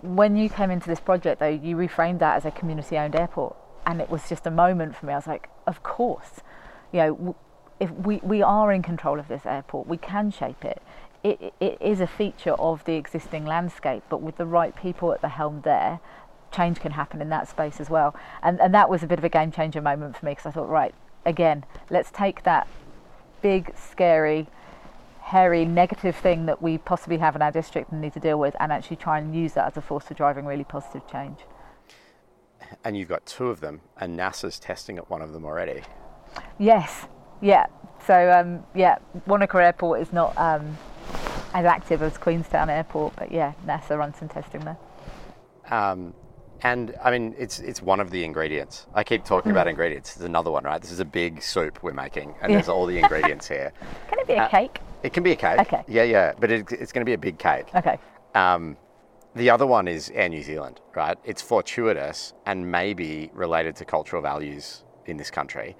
When 0.00 0.36
you 0.36 0.48
came 0.48 0.70
into 0.70 0.88
this 0.88 1.00
project, 1.00 1.40
though, 1.40 1.48
you 1.48 1.76
reframed 1.76 2.18
that 2.20 2.36
as 2.36 2.44
a 2.44 2.50
community-owned 2.50 3.14
airport, 3.14 3.56
and 3.86 4.00
it 4.00 4.10
was 4.10 4.28
just 4.28 4.46
a 4.46 4.50
moment 4.50 4.96
for 4.96 5.06
me. 5.06 5.12
I 5.12 5.16
was 5.16 5.26
like, 5.26 5.48
of 5.66 5.82
course, 5.82 6.40
you 6.92 6.98
know, 7.00 7.36
if 7.78 7.90
we, 7.90 8.18
we 8.18 8.42
are 8.42 8.72
in 8.72 8.82
control 8.82 9.18
of 9.18 9.28
this 9.28 9.44
airport, 9.44 9.86
we 9.86 9.96
can 9.96 10.30
shape 10.30 10.64
it. 10.64 10.82
It, 11.22 11.54
it 11.60 11.78
is 11.80 12.00
a 12.00 12.06
feature 12.06 12.54
of 12.54 12.84
the 12.84 12.94
existing 12.94 13.44
landscape, 13.44 14.02
but 14.08 14.20
with 14.20 14.38
the 14.38 14.46
right 14.46 14.74
people 14.74 15.12
at 15.12 15.20
the 15.20 15.28
helm 15.28 15.62
there, 15.64 16.00
change 16.52 16.80
can 16.80 16.92
happen 16.92 17.20
in 17.20 17.28
that 17.30 17.48
space 17.48 17.80
as 17.80 17.90
well. 17.90 18.14
And, 18.42 18.60
and 18.60 18.74
that 18.74 18.88
was 18.88 19.02
a 19.02 19.06
bit 19.06 19.18
of 19.18 19.24
a 19.24 19.28
game 19.28 19.50
changer 19.50 19.80
moment 19.80 20.16
for 20.16 20.26
me 20.26 20.32
because 20.32 20.46
I 20.46 20.50
thought, 20.50 20.68
right, 20.68 20.94
again, 21.24 21.64
let's 21.90 22.10
take 22.10 22.42
that 22.44 22.68
big, 23.40 23.72
scary, 23.76 24.46
hairy, 25.20 25.64
negative 25.64 26.16
thing 26.16 26.46
that 26.46 26.60
we 26.60 26.78
possibly 26.78 27.18
have 27.18 27.34
in 27.34 27.42
our 27.42 27.52
district 27.52 27.90
and 27.90 28.00
need 28.00 28.12
to 28.12 28.20
deal 28.20 28.38
with, 28.38 28.54
and 28.60 28.72
actually 28.72 28.96
try 28.96 29.18
and 29.18 29.34
use 29.34 29.54
that 29.54 29.66
as 29.66 29.76
a 29.76 29.80
force 29.80 30.04
for 30.04 30.14
driving 30.14 30.44
really 30.44 30.64
positive 30.64 31.06
change. 31.10 31.38
And 32.84 32.96
you've 32.96 33.08
got 33.08 33.26
two 33.26 33.48
of 33.48 33.60
them, 33.60 33.80
and 33.98 34.18
NASA's 34.18 34.58
testing 34.58 34.98
at 34.98 35.10
one 35.10 35.22
of 35.22 35.32
them 35.32 35.44
already. 35.44 35.82
Yes, 36.58 37.06
yeah. 37.40 37.66
So, 38.06 38.32
um, 38.32 38.64
yeah, 38.74 38.98
Wanaka 39.26 39.58
Airport 39.58 40.00
is 40.00 40.12
not 40.12 40.36
um, 40.36 40.76
as 41.54 41.66
active 41.66 42.02
as 42.02 42.18
Queenstown 42.18 42.70
Airport, 42.70 43.14
but 43.16 43.30
yeah, 43.30 43.52
NASA 43.66 43.96
runs 43.98 44.16
some 44.18 44.28
testing 44.28 44.64
there. 44.64 44.78
Um, 45.70 46.14
and 46.64 46.94
I 47.02 47.10
mean, 47.10 47.34
it's 47.38 47.58
it's 47.60 47.82
one 47.82 48.00
of 48.00 48.10
the 48.10 48.24
ingredients. 48.24 48.86
I 48.94 49.02
keep 49.04 49.24
talking 49.24 49.50
about 49.50 49.66
mm. 49.66 49.70
ingredients. 49.70 50.16
It's 50.16 50.24
another 50.24 50.50
one, 50.50 50.64
right? 50.64 50.80
This 50.80 50.92
is 50.92 51.00
a 51.00 51.04
big 51.04 51.42
soup 51.42 51.82
we're 51.82 51.92
making, 51.92 52.34
and 52.40 52.50
yeah. 52.50 52.58
there's 52.58 52.68
all 52.68 52.86
the 52.86 52.98
ingredients 52.98 53.48
here. 53.48 53.72
Can 54.08 54.18
it 54.18 54.26
be 54.26 54.34
a 54.34 54.44
uh, 54.44 54.48
cake? 54.48 54.80
It 55.02 55.12
can 55.12 55.24
be 55.24 55.32
a 55.32 55.36
cake. 55.36 55.58
Okay. 55.58 55.82
Yeah, 55.88 56.04
yeah, 56.04 56.32
but 56.38 56.50
it, 56.50 56.70
it's 56.70 56.92
going 56.92 57.00
to 57.00 57.08
be 57.08 57.14
a 57.14 57.18
big 57.18 57.36
cake. 57.36 57.74
Okay. 57.74 57.98
Um, 58.36 58.76
the 59.34 59.50
other 59.50 59.66
one 59.66 59.88
is 59.88 60.10
Air 60.14 60.28
New 60.28 60.42
Zealand, 60.42 60.80
right? 60.94 61.18
It's 61.24 61.42
fortuitous 61.42 62.34
and 62.46 62.70
maybe 62.70 63.30
related 63.34 63.74
to 63.76 63.84
cultural 63.84 64.22
values 64.22 64.84
in 65.06 65.16
this 65.16 65.30
country 65.30 65.76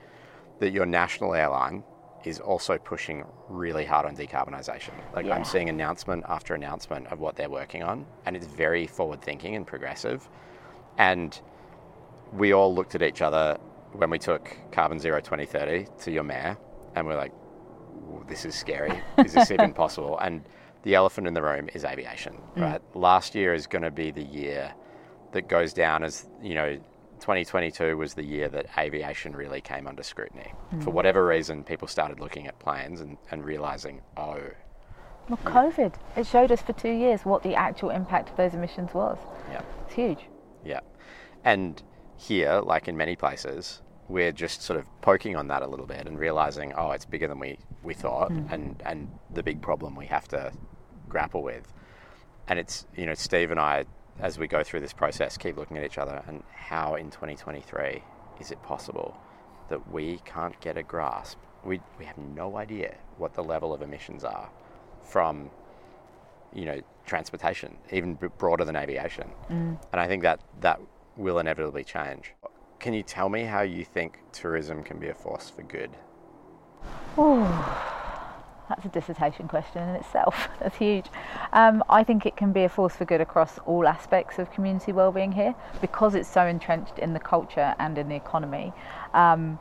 that 0.59 0.73
your 0.73 0.87
national 0.87 1.35
airline 1.35 1.85
is 2.25 2.41
also 2.41 2.79
pushing 2.79 3.25
really 3.49 3.85
hard 3.85 4.07
on 4.07 4.17
decarbonisation. 4.17 4.93
Like 5.15 5.27
Yeah. 5.27 5.35
I'm 5.35 5.45
seeing 5.45 5.69
announcement 5.69 6.25
after 6.29 6.55
announcement 6.55 7.07
of 7.09 7.21
what 7.21 7.37
they're 7.37 7.51
working 7.51 7.83
on, 7.83 8.07
and 8.27 8.37
it's 8.37 8.47
very 8.47 8.87
forward 8.87 9.23
thinking 9.23 9.55
and 9.55 9.67
progressive. 9.67 10.29
And 10.99 11.39
we 12.33 12.53
all 12.53 12.75
looked 12.75 12.95
at 12.95 13.03
each 13.03 13.23
other 13.23 13.59
when 13.93 14.11
we 14.11 14.19
took 14.19 14.57
Carbon 14.73 14.99
Zero 14.99 15.21
2030 15.21 15.87
to 16.01 16.11
your 16.11 16.23
mayor, 16.23 16.57
and 16.95 17.07
we're 17.07 17.17
like, 17.17 17.33
this 18.29 18.45
is 18.45 18.55
scary. 18.55 19.01
Is 19.19 19.35
this 19.35 19.51
even 19.51 19.73
possible? 19.75 20.19
And 20.19 20.43
the 20.83 20.95
elephant 20.95 21.27
in 21.27 21.35
the 21.35 21.43
room 21.43 21.69
is 21.75 21.85
aviation, 21.85 22.41
mm. 22.57 22.63
right? 22.63 22.83
Last 22.95 23.35
year 23.35 23.55
is 23.55 23.67
going 23.67 23.83
to 23.83 23.91
be 23.91 24.11
the 24.11 24.23
year 24.23 24.73
that 25.33 25.49
goes 25.49 25.73
down 25.73 26.03
as, 26.03 26.29
you 26.43 26.55
know, 26.55 26.79
2022 27.21 27.97
was 27.97 28.15
the 28.15 28.25
year 28.25 28.49
that 28.49 28.67
aviation 28.77 29.35
really 29.35 29.61
came 29.61 29.87
under 29.87 30.03
scrutiny. 30.03 30.53
For 30.81 30.91
mm. 30.91 30.93
whatever 30.93 31.25
reason, 31.25 31.63
people 31.63 31.87
started 31.87 32.19
looking 32.19 32.49
at 32.49 32.59
planes 32.59 33.01
and, 33.01 33.17
and 33.31 33.45
realizing, 33.45 34.03
oh, 34.17 34.41
Well, 35.29 35.39
COVID, 35.45 35.95
it 36.17 36.27
showed 36.27 36.51
us 36.51 36.63
for 36.63 36.73
two 36.73 36.91
years 36.91 37.25
what 37.25 37.43
the 37.43 37.55
actual 37.55 37.91
impact 37.91 38.31
of 38.31 38.37
those 38.37 38.55
emissions 38.55 38.93
was. 38.93 39.19
yeah, 39.51 39.63
It's 39.87 39.95
huge. 39.95 40.19
Yeah. 40.65 40.81
And 41.45 41.83
here, 42.17 42.61
like 42.61 42.89
in 42.89 42.97
many 42.97 43.17
places, 43.17 43.83
we're 44.09 44.33
just 44.33 44.63
sort 44.63 44.79
of 44.79 44.87
poking 45.01 45.37
on 45.37 45.49
that 45.49 45.63
a 45.63 45.67
little 45.67 45.87
bit 45.87 46.07
and 46.07 46.19
realizing, 46.19 46.73
oh, 46.77 46.91
it's 46.91 47.05
bigger 47.05 47.29
than 47.29 47.39
we, 47.39 47.59
we 47.83 47.95
thought 47.95 48.31
hmm. 48.31 48.47
and, 48.51 48.83
and 48.85 49.11
the 49.33 49.43
big 49.43 49.63
problem 49.63 49.97
we 49.97 50.07
have 50.07 50.29
to 50.29 50.53
grapple 51.09 51.43
with. 51.43 51.73
And 52.49 52.59
it's, 52.59 52.87
you 52.97 53.07
know, 53.07 53.15
Steve 53.15 53.51
and 53.51 53.61
I, 53.61 53.85
as 54.21 54.39
we 54.39 54.47
go 54.47 54.63
through 54.63 54.81
this 54.81 54.93
process, 54.93 55.37
keep 55.37 55.57
looking 55.57 55.79
at 55.79 55.85
each 55.85 55.99
other 55.99 56.23
and 56.27 56.43
how 56.55 56.97
in 56.97 57.11
2023 57.11 58.03
is 58.41 58.51
it 58.51 58.63
possible 58.63 59.17
that 59.69 59.91
we 59.91 60.21
can't 60.25 60.59
get 60.61 60.77
a 60.77 60.83
grasp? 60.83 61.39
We, 61.65 61.81
we 61.99 62.05
have 62.05 62.19
no 62.19 62.57
idea 62.57 62.97
what 63.17 63.35
the 63.35 63.43
level 63.43 63.73
of 63.73 63.83
emissions 63.83 64.25
are 64.25 64.51
from 65.03 65.51
you 66.55 66.65
know, 66.65 66.81
transportation, 67.07 67.77
even 67.91 68.19
broader 68.39 68.65
than 68.65 68.77
aviation. 68.77 69.31
And 69.93 70.01
I 70.01 70.07
think 70.07 70.23
that 70.23 70.41
that 70.61 70.81
will 71.17 71.39
inevitably 71.39 71.85
change. 71.85 72.33
Can 72.79 72.95
you 72.95 73.03
tell 73.03 73.29
me 73.29 73.45
how 73.45 73.63
you 73.63 73.85
think 73.85 74.19
tourism 74.33 74.83
can 74.83 74.99
be 74.99 75.09
a 75.09 75.15
force 75.15 75.51
for 75.51 75.63
good? 75.63 75.91
Oh, 77.17 77.93
that's 78.69 78.85
a 78.85 78.89
dissertation 78.89 79.49
question 79.49 79.87
in 79.87 79.97
itself. 79.97 80.49
That's 80.61 80.77
huge. 80.77 81.07
Um, 81.53 81.85
I 81.91 82.05
think 82.05 82.25
it 82.25 82.37
can 82.37 82.53
be 82.53 82.65
a 82.65 82.69
force 82.71 82.97
for 82.97 83.05
good 83.05 83.21
across 83.21 83.59
all 83.67 83.87
aspects 83.87 84.39
of 84.39 84.51
community 84.51 84.93
wellbeing 84.93 85.33
here 85.33 85.55
because 85.83 86.15
it's 86.15 86.29
so 86.29 86.47
entrenched 86.47 86.99
in 86.99 87.13
the 87.13 87.21
culture 87.21 87.75
and 87.79 87.99
in 87.99 88.09
the 88.09 88.15
economy. 88.15 88.73
Um, 89.13 89.59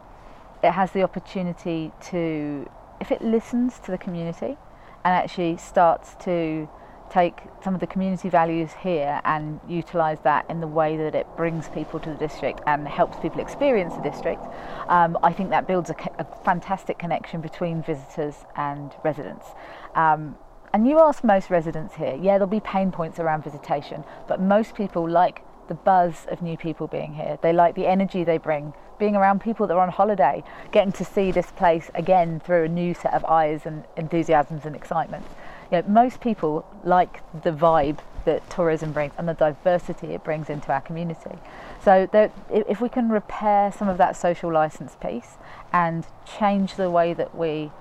it 0.63 0.71
has 0.71 0.91
the 0.91 1.03
opportunity 1.03 1.91
to, 2.09 2.69
if 3.01 3.11
it 3.11 3.21
listens 3.21 3.79
to 3.79 3.91
the 3.91 3.97
community 3.97 4.55
and 5.03 5.13
actually 5.13 5.57
starts 5.57 6.15
to 6.23 6.67
take 7.11 7.41
some 7.61 7.73
of 7.73 7.81
the 7.81 7.87
community 7.87 8.29
values 8.29 8.71
here 8.81 9.19
and 9.25 9.59
utilise 9.67 10.19
that 10.23 10.45
in 10.49 10.61
the 10.61 10.67
way 10.67 10.95
that 10.95 11.13
it 11.13 11.27
brings 11.35 11.67
people 11.67 11.99
to 11.99 12.09
the 12.09 12.15
district 12.15 12.61
and 12.65 12.87
helps 12.87 13.17
people 13.17 13.41
experience 13.41 13.95
the 13.95 14.01
district, 14.01 14.47
um, 14.87 15.17
I 15.21 15.33
think 15.33 15.49
that 15.49 15.67
builds 15.67 15.89
a, 15.89 15.95
a 16.19 16.25
fantastic 16.43 16.97
connection 16.97 17.41
between 17.41 17.81
visitors 17.81 18.45
and 18.55 18.95
residents. 19.03 19.47
Um, 19.93 20.37
and 20.73 20.87
you 20.87 20.99
ask 20.99 21.21
most 21.21 21.49
residents 21.49 21.95
here, 21.95 22.15
yeah, 22.15 22.37
there'll 22.37 22.47
be 22.47 22.61
pain 22.61 22.91
points 22.93 23.19
around 23.19 23.43
visitation, 23.43 24.05
but 24.27 24.39
most 24.39 24.73
people 24.73 25.07
like 25.09 25.43
the 25.67 25.73
buzz 25.73 26.25
of 26.29 26.41
new 26.41 26.57
people 26.57 26.87
being 26.87 27.13
here. 27.13 27.37
They 27.41 27.53
like 27.53 27.75
the 27.75 27.87
energy 27.87 28.23
they 28.23 28.37
bring, 28.37 28.73
being 28.99 29.15
around 29.15 29.41
people 29.41 29.67
that 29.67 29.73
are 29.73 29.81
on 29.81 29.89
holiday, 29.89 30.43
getting 30.71 30.91
to 30.93 31.05
see 31.05 31.31
this 31.31 31.51
place 31.51 31.89
again 31.95 32.39
through 32.39 32.65
a 32.65 32.69
new 32.69 32.93
set 32.93 33.13
of 33.13 33.23
eyes 33.25 33.65
and 33.65 33.85
enthusiasms 33.97 34.65
and 34.65 34.75
excitement. 34.75 35.25
You 35.71 35.77
know, 35.77 35.83
most 35.87 36.21
people 36.21 36.65
like 36.83 37.21
the 37.43 37.51
vibe 37.51 37.99
that 38.25 38.47
tourism 38.49 38.91
brings 38.91 39.13
and 39.17 39.27
the 39.27 39.33
diversity 39.33 40.07
it 40.07 40.23
brings 40.23 40.49
into 40.49 40.71
our 40.71 40.81
community. 40.81 41.37
So 41.83 42.07
there, 42.11 42.31
if 42.49 42.81
we 42.81 42.89
can 42.89 43.09
repair 43.09 43.71
some 43.71 43.89
of 43.89 43.97
that 43.97 44.15
social 44.15 44.51
license 44.51 44.95
piece 44.95 45.37
and 45.73 46.05
change 46.25 46.75
the 46.75 46.89
way 46.89 47.13
that 47.13 47.35
we 47.35 47.71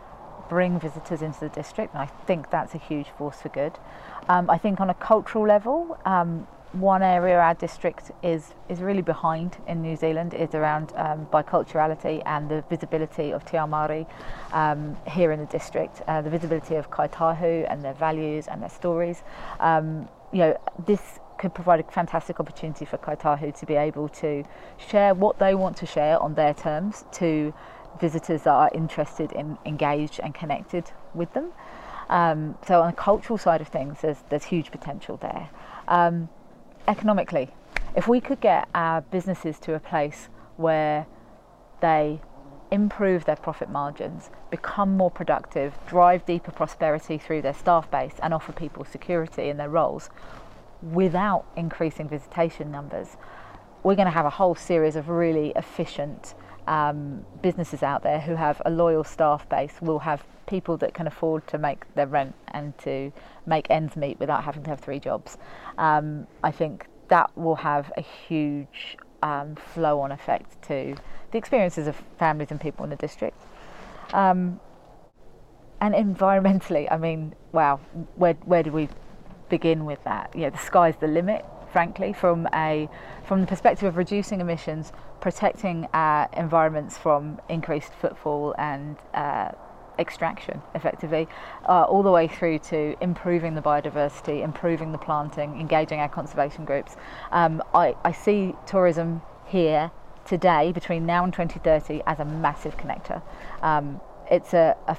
bring 0.49 0.81
visitors 0.81 1.23
into 1.23 1.41
the 1.41 1.49
district, 1.49 1.95
and 1.95 2.03
I 2.03 2.07
think 2.27 2.51
that's 2.51 2.75
a 2.75 2.79
huge 2.79 3.09
force 3.19 3.43
for 3.43 3.51
good. 3.51 3.73
Um, 4.29 4.49
I 4.51 4.59
think 4.59 4.81
on 4.81 4.91
a 4.91 4.95
cultural 4.95 5.47
level, 5.47 5.99
um, 6.05 6.47
one 6.73 7.03
area 7.03 7.37
our 7.39 7.55
district 7.55 8.13
is 8.23 8.55
is 8.69 8.81
really 8.81 9.03
behind 9.03 9.57
in 9.67 9.83
New 9.83 9.97
Zealand 9.97 10.35
is 10.35 10.55
around 10.55 10.93
um, 10.95 11.27
biculturality 11.33 12.23
and 12.27 12.49
the 12.49 12.63
visibility 12.71 13.33
of 13.33 13.45
Te 13.45 13.57
Ao 13.57 13.67
Māori 13.67 14.07
um, 14.53 14.97
here 15.07 15.33
in 15.33 15.41
the 15.41 15.47
district, 15.47 16.01
uh, 16.07 16.23
the 16.23 16.31
visibility 16.31 16.77
of 16.77 16.89
Kāi 16.91 17.11
Tahu 17.11 17.67
and 17.69 17.83
their 17.83 17.95
values 17.95 18.47
and 18.47 18.63
their 18.63 18.71
stories. 18.71 19.23
Um, 19.59 20.09
you 20.33 20.39
know, 20.39 20.61
this 20.87 21.19
could 21.39 21.55
provide 21.55 21.81
a 21.81 21.83
fantastic 21.85 22.39
opportunity 22.39 22.85
for 22.85 22.99
Kāi 22.99 23.19
Tahu 23.19 23.53
to 23.59 23.67
be 23.67 23.75
able 23.75 24.09
to 24.09 24.45
share 24.77 25.13
what 25.15 25.41
they 25.41 25.57
want 25.57 25.77
to 25.79 25.87
share 25.87 26.21
on 26.21 26.35
their 26.35 26.55
terms 26.55 27.05
to 27.13 27.53
visitors 28.01 28.43
that 28.43 28.53
are 28.53 28.71
interested 28.73 29.33
in 29.33 29.59
engaged 29.67 30.21
and 30.23 30.35
connected 30.35 30.93
with 31.15 31.33
them. 31.33 31.53
Um, 32.09 32.57
so 32.67 32.81
on 32.81 32.91
the 32.91 32.97
cultural 32.97 33.39
side 33.39 33.61
of 33.61 33.69
things, 33.69 34.03
there's 34.03 34.23
there's 34.29 34.45
huge 34.45 34.71
potential 34.71 35.17
there. 35.17 35.51
Economically, 36.91 37.49
if 37.95 38.09
we 38.09 38.21
could 38.21 38.41
get 38.41 38.69
our 38.75 39.01
businesses 39.01 39.61
to 39.61 39.75
a 39.75 39.79
place 39.79 40.29
where 40.57 41.07
they 41.81 42.21
improve 42.73 43.27
their 43.27 43.37
profit 43.37 43.71
margins, 43.71 44.29
become 44.51 44.97
more 44.97 45.11
productive, 45.11 45.79
drive 45.87 46.27
deeper 46.27 46.51
prosperity 46.51 47.17
through 47.17 47.43
their 47.43 47.55
staff 47.55 47.89
base, 47.93 48.15
and 48.25 48.35
offer 48.35 48.51
people 48.51 48.85
security 48.85 49.49
in 49.49 49.57
their 49.57 49.69
roles 49.69 50.11
without 50.83 51.45
increasing 51.57 52.09
visitation 52.09 52.73
numbers, 52.73 53.17
we're 53.85 53.95
going 53.95 54.07
to 54.07 54.13
have 54.13 54.27
a 54.27 54.31
whole 54.31 54.57
series 54.57 54.97
of 54.97 55.09
really 55.09 55.53
efficient 55.55 56.35
um, 56.67 57.25
businesses 57.41 57.85
out 57.85 58.03
there 58.03 58.19
who 58.21 58.35
have 58.35 58.61
a 58.67 58.71
loyal 58.71 59.05
staff 59.05 59.49
base. 59.49 59.75
We'll 59.81 60.01
have 60.01 60.25
people 60.51 60.77
that 60.77 60.93
can 60.93 61.07
afford 61.07 61.47
to 61.47 61.57
make 61.57 61.81
their 61.95 62.09
rent 62.09 62.35
and 62.49 62.77
to 62.79 63.13
make 63.47 63.71
ends 63.71 63.97
meet 63.97 64.19
without 64.19 64.43
having 64.43 64.65
to 64.65 64.71
have 64.71 64.81
three 64.81 64.99
jobs. 64.99 65.39
Um, 65.79 66.27
I 66.43 66.51
think 66.51 66.87
that 67.09 67.31
will 67.37 67.55
have 67.55 67.93
a 67.97 68.01
huge 68.01 68.99
um, 69.23 69.55
flow 69.55 70.01
on 70.01 70.11
effect 70.11 70.61
to 70.63 70.97
the 71.31 71.39
experiences 71.39 71.87
of 71.87 72.03
families 72.19 72.51
and 72.51 72.61
people 72.61 72.83
in 72.85 72.91
the 72.91 72.97
district. 72.97 73.41
Um, 74.13 74.59
and 75.81 75.95
environmentally, 75.95 76.89
I 76.91 76.99
mean, 76.99 77.35
wow, 77.53 77.79
where 78.17 78.35
where 78.45 78.63
do 78.63 78.73
we 78.73 78.89
begin 79.49 79.85
with 79.87 80.03
that? 80.05 80.35
Know, 80.35 80.51
the 80.51 80.59
sky's 80.59 80.97
the 80.97 81.07
limit, 81.07 81.45
frankly, 81.73 82.13
from 82.13 82.49
a 82.53 82.89
from 83.25 83.41
the 83.41 83.47
perspective 83.47 83.87
of 83.89 83.97
reducing 83.97 84.41
emissions, 84.41 84.93
protecting 85.21 85.89
our 85.95 86.29
environments 86.37 86.99
from 86.99 87.41
increased 87.49 87.93
footfall 87.95 88.55
and 88.59 88.97
uh, 89.15 89.53
extraction, 90.01 90.61
effectively, 90.75 91.29
uh, 91.69 91.83
all 91.83 92.03
the 92.03 92.11
way 92.11 92.27
through 92.27 92.59
to 92.59 92.97
improving 93.01 93.55
the 93.55 93.61
biodiversity, 93.61 94.43
improving 94.43 94.91
the 94.93 94.99
planting, 94.99 95.61
engaging 95.61 96.01
our 96.01 96.09
conservation 96.09 96.65
groups. 96.65 96.97
Um, 97.31 97.63
I, 97.75 97.95
I 98.05 98.13
see 98.13 98.55
tourism 98.67 99.23
here 99.47 99.91
today, 100.25 100.73
between 100.73 101.07
now 101.07 101.25
and 101.25 101.33
2030, 101.33 102.03
as 102.07 102.19
a 102.19 102.25
massive 102.25 102.77
connector. 102.77 103.23
Um, 103.63 104.01
it's 104.31 104.55
a, 104.55 104.77
a 104.89 104.97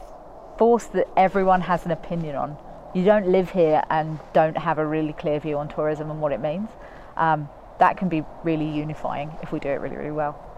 force 0.57 0.85
that 0.87 1.07
everyone 1.17 1.61
has 1.61 1.85
an 1.85 1.91
opinion 1.91 2.35
on. 2.35 2.57
You 2.93 3.05
don't 3.05 3.27
live 3.27 3.49
here 3.51 3.81
and 3.89 4.19
don't 4.33 4.57
have 4.57 4.77
a 4.77 4.85
really 4.85 5.13
clear 5.13 5.39
view 5.39 5.57
on 5.57 5.69
tourism 5.69 6.11
and 6.11 6.21
what 6.21 6.33
it 6.33 6.41
means. 6.41 6.69
Um, 7.15 7.49
that 7.79 7.97
can 7.97 8.09
be 8.09 8.23
really 8.43 8.69
unifying 8.69 9.31
if 9.41 9.51
we 9.51 9.59
do 9.59 9.69
it 9.69 9.79
really, 9.79 9.95
really 9.95 10.11
well. 10.11 10.50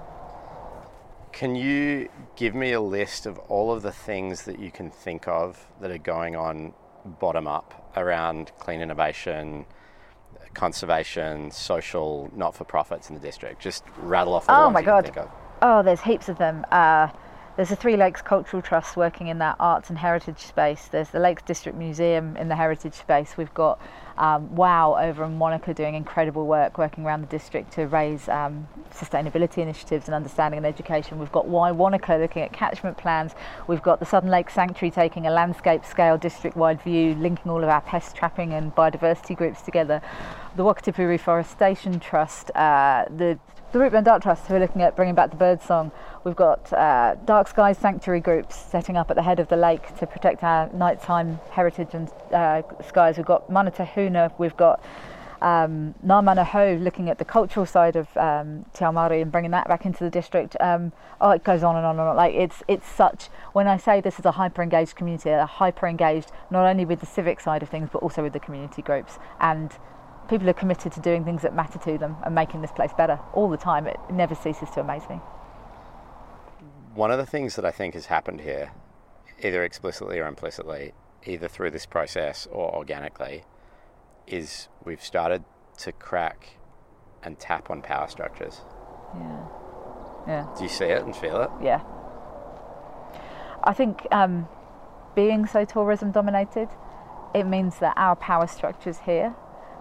Can 1.34 1.56
you 1.56 2.10
give 2.36 2.54
me 2.54 2.74
a 2.74 2.80
list 2.80 3.26
of 3.26 3.40
all 3.50 3.72
of 3.74 3.82
the 3.82 3.92
things 3.92 4.44
that 4.44 4.60
you 4.60 4.70
can 4.72 4.92
think 4.92 5.28
of 5.28 5.68
that 5.82 5.90
are 5.90 5.98
going 5.98 6.36
on 6.36 6.74
bottom 7.20 7.48
up 7.48 7.92
around 7.98 8.52
clean 8.60 8.82
innovation, 8.82 9.66
conservation, 10.54 11.50
social 11.50 12.32
not 12.36 12.56
for 12.56 12.66
profits 12.66 13.10
in 13.10 13.16
the 13.16 13.22
district? 13.22 13.60
Just 13.62 13.84
rattle 13.98 14.36
off 14.36 14.46
the 14.46 14.56
Oh 14.56 14.70
my 14.70 14.80
you 14.82 14.86
can 14.86 14.94
God. 14.94 15.04
think 15.06 15.18
of. 15.18 15.30
Oh, 15.64 15.82
there's 15.82 16.02
heaps 16.02 16.30
of 16.30 16.38
them. 16.38 16.66
Uh, 16.72 17.08
there's 17.56 17.70
the 17.70 17.76
Three 17.76 17.98
Lakes 17.98 18.22
Cultural 18.22 18.64
Trust 18.64 18.98
working 18.98 19.28
in 19.28 19.38
that 19.38 19.56
arts 19.60 19.90
and 19.90 20.00
heritage 20.00 20.40
space. 20.40 20.88
There's 20.88 21.10
the 21.10 21.20
Lakes 21.20 21.44
District 21.44 21.78
Museum 21.78 22.36
in 22.38 22.48
the 22.48 22.56
heritage 22.56 22.94
space. 22.94 23.38
We've 23.38 23.54
got 23.54 23.80
um, 24.18 24.56
WOW 24.56 24.96
over 25.00 25.24
in 25.24 25.38
Wanaka 25.38 25.74
doing 25.74 25.94
incredible 25.94 26.48
work 26.48 26.78
working 26.78 27.06
around 27.06 27.22
the 27.22 27.28
district 27.28 27.72
to 27.74 27.86
raise 27.86 28.28
um, 28.28 28.68
sustainability 28.92 29.60
initiatives 29.60 30.08
and 30.08 30.16
understanding 30.16 30.58
and 30.58 30.66
education. 30.66 31.20
We've 31.20 31.32
got 31.32 31.48
Wai 31.48 31.72
Wanaka 31.72 32.16
looking 32.16 32.42
at 32.42 32.54
catchment 32.54 32.98
plans. 32.98 33.34
We've 33.68 33.82
got 33.82 34.00
the 34.00 34.06
Southern 34.06 34.32
Lake 34.32 34.50
Sanctuary 34.50 34.92
taking 34.92 35.28
a 35.28 35.32
landscape 35.32 35.86
scale 35.86 36.18
district 36.18 36.58
wide 36.58 36.82
view, 36.82 37.14
linking 37.16 37.52
all 37.52 37.64
of 37.64 37.70
our 37.70 37.82
pest 37.82 38.16
trapping 38.16 38.54
and 38.54 38.74
biodiversity 38.76 39.36
groups 39.36 39.62
together. 39.62 40.02
the 40.56 40.64
Wakatipu 40.64 41.08
Reforestation 41.08 42.00
Trust, 42.00 42.50
uh, 42.56 43.06
the 43.16 43.38
the 43.74 43.80
Routeburn 43.80 44.04
Dart 44.04 44.22
Trust, 44.22 44.46
who 44.46 44.54
are 44.54 44.60
looking 44.60 44.84
at 44.84 44.96
bringing 44.96 45.16
back 45.16 45.32
the 45.32 45.36
birdsong. 45.36 45.92
We've 46.24 46.36
got 46.36 46.72
uh, 46.72 47.16
Dark 47.26 47.48
Skies 47.48 47.76
Sanctuary 47.80 48.20
groups 48.20 48.56
setting 48.56 48.96
up 48.96 49.10
at 49.10 49.16
the 49.16 49.24
head 49.24 49.40
of 49.40 49.50
the 49.50 49.58
lake 49.58 49.96
to 49.98 50.06
protect 50.06 50.44
our 50.44 50.72
nighttime 50.74 51.40
heritage 51.50 51.90
and 51.94 52.08
uh, 52.32 52.62
skies. 52.88 53.18
We've 53.18 53.26
got 53.26 53.50
Mana 53.50 53.72
Tahuna, 53.72 54.32
we've 54.38 54.56
got 54.56 54.80
um, 55.42 55.96
Ngā 56.06 56.46
Ho 56.46 56.78
looking 56.80 57.10
at 57.10 57.18
the 57.18 57.26
cultural 57.26 57.66
side 57.66 57.96
of 57.96 58.16
um, 58.16 58.64
Te 58.74 58.86
Ao 58.86 58.92
Māori 58.92 59.24
and 59.24 59.32
bringing 59.32 59.52
that 59.52 59.68
back 59.68 59.88
into 59.88 60.04
the 60.04 60.12
district. 60.12 60.56
Um, 60.60 60.92
oh, 61.20 61.32
it 61.32 61.44
goes 61.44 61.64
on 61.64 61.76
and 61.76 61.84
on 61.84 62.00
and 62.00 62.08
on. 62.08 62.16
Like 62.16 62.36
it's 62.36 62.62
it's 62.68 62.88
such. 62.88 63.30
When 63.54 63.68
I 63.68 63.78
say 63.78 64.02
this 64.02 64.20
is 64.20 64.26
a 64.26 64.32
hyper 64.32 64.62
engaged 64.62 64.96
community, 64.96 65.32
a 65.32 65.48
hyper 65.48 65.88
engaged 65.88 66.32
not 66.52 66.68
only 66.68 66.86
with 66.86 67.00
the 67.00 67.08
civic 67.08 67.40
side 67.40 67.64
of 67.64 67.70
things 67.70 67.90
but 67.92 68.04
also 68.04 68.22
with 68.22 68.34
the 68.34 68.40
community 68.40 68.84
groups 68.84 69.18
and 69.42 69.72
people 70.30 70.50
are 70.50 70.54
committed 70.54 70.92
to 70.94 71.00
doing 71.00 71.24
things 71.24 71.42
that 71.42 71.56
matter 71.56 71.80
to 71.80 71.98
them 71.98 72.16
and 72.24 72.34
making 72.34 72.62
this 72.62 72.72
place 72.72 72.92
better 72.98 73.20
all 73.34 73.50
the 73.50 73.58
time. 73.58 73.88
It 73.88 74.00
never 74.12 74.36
ceases 74.36 74.70
to 74.72 74.82
amaze 74.82 75.08
me. 75.10 75.16
One 76.96 77.12
of 77.12 77.18
the 77.18 77.26
things 77.26 77.56
that 77.56 77.66
I 77.66 77.72
think 77.72 77.94
has 77.96 78.06
happened 78.08 78.42
here, 78.42 78.72
either 79.42 79.64
explicitly 79.64 80.20
or 80.20 80.28
implicitly, 80.28 80.94
either 81.26 81.48
through 81.48 81.72
this 81.72 81.86
process 81.86 82.48
or 82.52 82.74
organically, 82.74 83.44
is 84.28 84.68
we've 84.84 85.04
started 85.04 85.44
to 85.80 85.92
crack 85.92 86.58
and 87.24 87.40
tap 87.40 87.70
on 87.70 87.82
power 87.82 88.08
structures. 88.08 88.62
Yeah. 89.16 89.46
Yeah. 90.28 90.48
Do 90.58 90.64
you 90.64 90.70
see 90.70 90.86
it 90.86 91.04
and 91.04 91.16
feel 91.16 91.42
it? 91.42 91.50
Yeah. 91.62 91.82
I 93.64 93.74
think 93.74 94.08
um, 94.12 94.48
being 95.16 95.46
so 95.46 95.66
tourism 95.66 96.12
dominated, 96.12 96.70
it 97.34 97.46
means 97.46 97.80
that 97.80 97.94
our 97.98 98.16
power 98.16 98.48
structures 98.48 99.00
here 99.00 99.36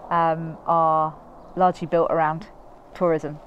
um, 0.09 0.57
are 0.65 1.15
largely 1.55 1.87
built 1.87 2.11
around 2.11 2.47
tourism. 2.93 3.39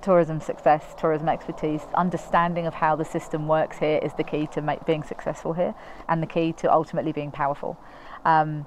Tourism 0.00 0.40
success, 0.40 0.94
tourism 0.96 1.28
expertise, 1.28 1.82
understanding 1.94 2.66
of 2.66 2.74
how 2.74 2.94
the 2.94 3.04
system 3.04 3.48
works 3.48 3.78
here 3.78 3.98
is 4.02 4.12
the 4.16 4.22
key 4.22 4.46
to 4.52 4.62
make, 4.62 4.84
being 4.86 5.02
successful 5.02 5.54
here 5.54 5.74
and 6.08 6.22
the 6.22 6.26
key 6.26 6.52
to 6.52 6.72
ultimately 6.72 7.10
being 7.10 7.32
powerful. 7.32 7.76
Um, 8.24 8.66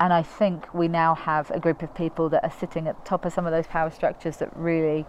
and 0.00 0.12
I 0.12 0.22
think 0.22 0.74
we 0.74 0.88
now 0.88 1.14
have 1.14 1.50
a 1.50 1.60
group 1.60 1.82
of 1.82 1.94
people 1.94 2.28
that 2.30 2.42
are 2.44 2.50
sitting 2.50 2.88
at 2.88 2.98
the 2.98 3.08
top 3.08 3.24
of 3.24 3.32
some 3.32 3.46
of 3.46 3.52
those 3.52 3.66
power 3.66 3.90
structures 3.90 4.38
that 4.38 4.54
really 4.56 5.06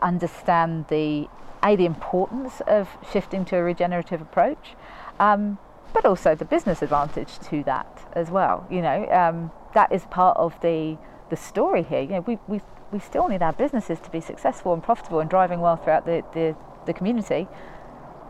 understand 0.00 0.86
the 0.88 1.28
a 1.64 1.76
the 1.76 1.84
importance 1.84 2.60
of 2.66 2.88
shifting 3.12 3.44
to 3.44 3.56
a 3.56 3.62
regenerative 3.62 4.20
approach, 4.20 4.74
um, 5.20 5.58
but 5.92 6.04
also 6.04 6.34
the 6.34 6.44
business 6.44 6.82
advantage 6.82 7.38
to 7.50 7.62
that 7.64 8.08
as 8.14 8.30
well. 8.30 8.66
You 8.70 8.82
know, 8.82 9.08
um, 9.10 9.50
that 9.74 9.92
is 9.92 10.04
part 10.06 10.36
of 10.36 10.60
the 10.60 10.98
the 11.30 11.36
story 11.36 11.82
here. 11.82 12.02
You 12.02 12.08
know, 12.08 12.20
we 12.20 12.38
we 12.46 12.60
we 12.92 12.98
still 12.98 13.28
need 13.28 13.42
our 13.42 13.52
businesses 13.52 13.98
to 14.00 14.10
be 14.10 14.20
successful 14.20 14.72
and 14.74 14.82
profitable 14.82 15.20
and 15.20 15.30
driving 15.30 15.60
well 15.60 15.76
throughout 15.76 16.04
the, 16.04 16.22
the, 16.34 16.54
the 16.84 16.92
community 16.92 17.48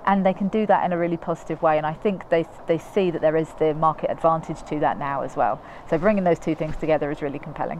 and 0.06 0.26
they 0.26 0.32
can 0.32 0.48
do 0.48 0.66
that 0.66 0.84
in 0.84 0.92
a 0.92 0.98
really 0.98 1.16
positive 1.16 1.62
way. 1.62 1.76
And 1.76 1.86
I 1.86 1.92
think 1.92 2.28
they 2.28 2.46
they 2.66 2.78
see 2.78 3.10
that 3.10 3.20
there 3.20 3.36
is 3.36 3.48
the 3.58 3.74
market 3.74 4.10
advantage 4.10 4.62
to 4.64 4.80
that 4.80 4.98
now 4.98 5.22
as 5.22 5.36
well. 5.36 5.60
So 5.88 5.98
bringing 5.98 6.24
those 6.24 6.38
two 6.38 6.54
things 6.54 6.76
together 6.76 7.10
is 7.10 7.22
really 7.22 7.38
compelling. 7.38 7.78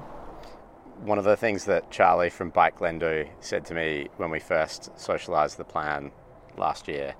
One 1.00 1.18
of 1.18 1.24
the 1.24 1.36
things 1.36 1.64
that 1.64 1.90
Charlie 1.90 2.30
from 2.30 2.50
Bike 2.50 2.78
Glendhu 2.78 3.28
said 3.40 3.64
to 3.66 3.74
me 3.74 4.08
when 4.18 4.30
we 4.30 4.38
first 4.38 4.94
socialised 4.96 5.56
the 5.56 5.64
plan 5.64 6.12
last 6.56 6.86
year 6.86 7.14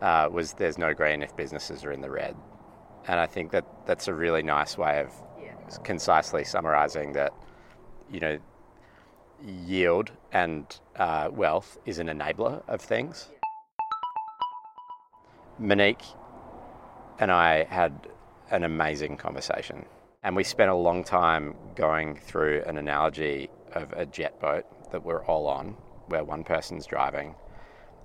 uh, 0.00 0.28
was, 0.30 0.54
"There's 0.54 0.78
no 0.78 0.94
green 0.94 1.22
if 1.22 1.36
businesses 1.36 1.84
are 1.84 1.92
in 1.92 2.00
the 2.00 2.10
red," 2.10 2.36
and 3.06 3.20
I 3.20 3.26
think 3.26 3.52
that 3.52 3.64
that's 3.86 4.08
a 4.08 4.14
really 4.14 4.42
nice 4.42 4.76
way 4.78 5.00
of 5.00 5.12
yeah. 5.40 5.54
concisely 5.82 6.44
summarising 6.44 7.12
that. 7.12 7.32
You 8.10 8.20
know, 8.20 8.38
yield 9.42 10.12
and 10.32 10.66
uh, 10.96 11.28
wealth 11.32 11.78
is 11.86 11.98
an 11.98 12.08
enabler 12.08 12.62
of 12.68 12.80
things. 12.80 13.30
Monique 15.58 16.02
and 17.18 17.30
I 17.30 17.64
had 17.64 18.08
an 18.50 18.64
amazing 18.64 19.16
conversation. 19.16 19.84
And 20.22 20.34
we 20.34 20.44
spent 20.44 20.70
a 20.70 20.74
long 20.74 21.04
time 21.04 21.54
going 21.74 22.16
through 22.16 22.62
an 22.66 22.78
analogy 22.78 23.50
of 23.72 23.92
a 23.92 24.06
jet 24.06 24.40
boat 24.40 24.64
that 24.90 25.04
we're 25.04 25.24
all 25.24 25.46
on, 25.46 25.76
where 26.06 26.24
one 26.24 26.44
person's 26.44 26.86
driving, 26.86 27.34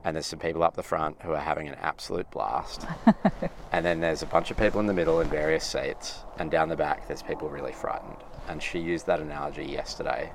and 0.03 0.15
there's 0.15 0.25
some 0.25 0.39
people 0.39 0.63
up 0.63 0.75
the 0.75 0.83
front 0.83 1.17
who 1.21 1.31
are 1.33 1.41
having 1.41 1.67
an 1.67 1.75
absolute 1.81 2.29
blast. 2.31 2.85
and 3.71 3.85
then 3.85 3.99
there's 3.99 4.21
a 4.21 4.25
bunch 4.25 4.51
of 4.51 4.57
people 4.57 4.79
in 4.79 4.87
the 4.87 4.93
middle 4.93 5.19
in 5.19 5.29
various 5.29 5.65
seats, 5.65 6.19
and 6.37 6.49
down 6.49 6.69
the 6.69 6.75
back, 6.75 7.07
there's 7.07 7.21
people 7.21 7.49
really 7.49 7.73
frightened. 7.73 8.17
And 8.47 8.63
she 8.63 8.79
used 8.79 9.05
that 9.07 9.19
analogy 9.19 9.65
yesterday 9.65 10.31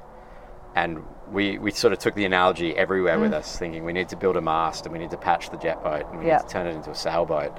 and 0.75 1.05
we, 1.31 1.59
we 1.59 1.71
sort 1.71 1.93
of 1.93 1.99
took 1.99 2.15
the 2.15 2.25
analogy 2.25 2.77
everywhere 2.77 3.17
mm. 3.17 3.23
with 3.23 3.33
us, 3.33 3.59
thinking 3.59 3.85
we 3.85 3.93
need 3.93 4.09
to 4.09 4.17
build 4.17 4.37
a 4.37 4.41
mast 4.41 4.85
and 4.85 4.93
we 4.93 4.99
need 4.99 5.11
to 5.11 5.17
patch 5.17 5.51
the 5.51 5.57
jet 5.57 5.83
boat 5.83 6.05
and 6.11 6.19
we 6.19 6.27
yep. 6.27 6.43
need 6.43 6.49
to 6.49 6.53
turn 6.53 6.67
it 6.67 6.75
into 6.75 6.91
a 6.91 6.95
sailboat. 6.95 7.57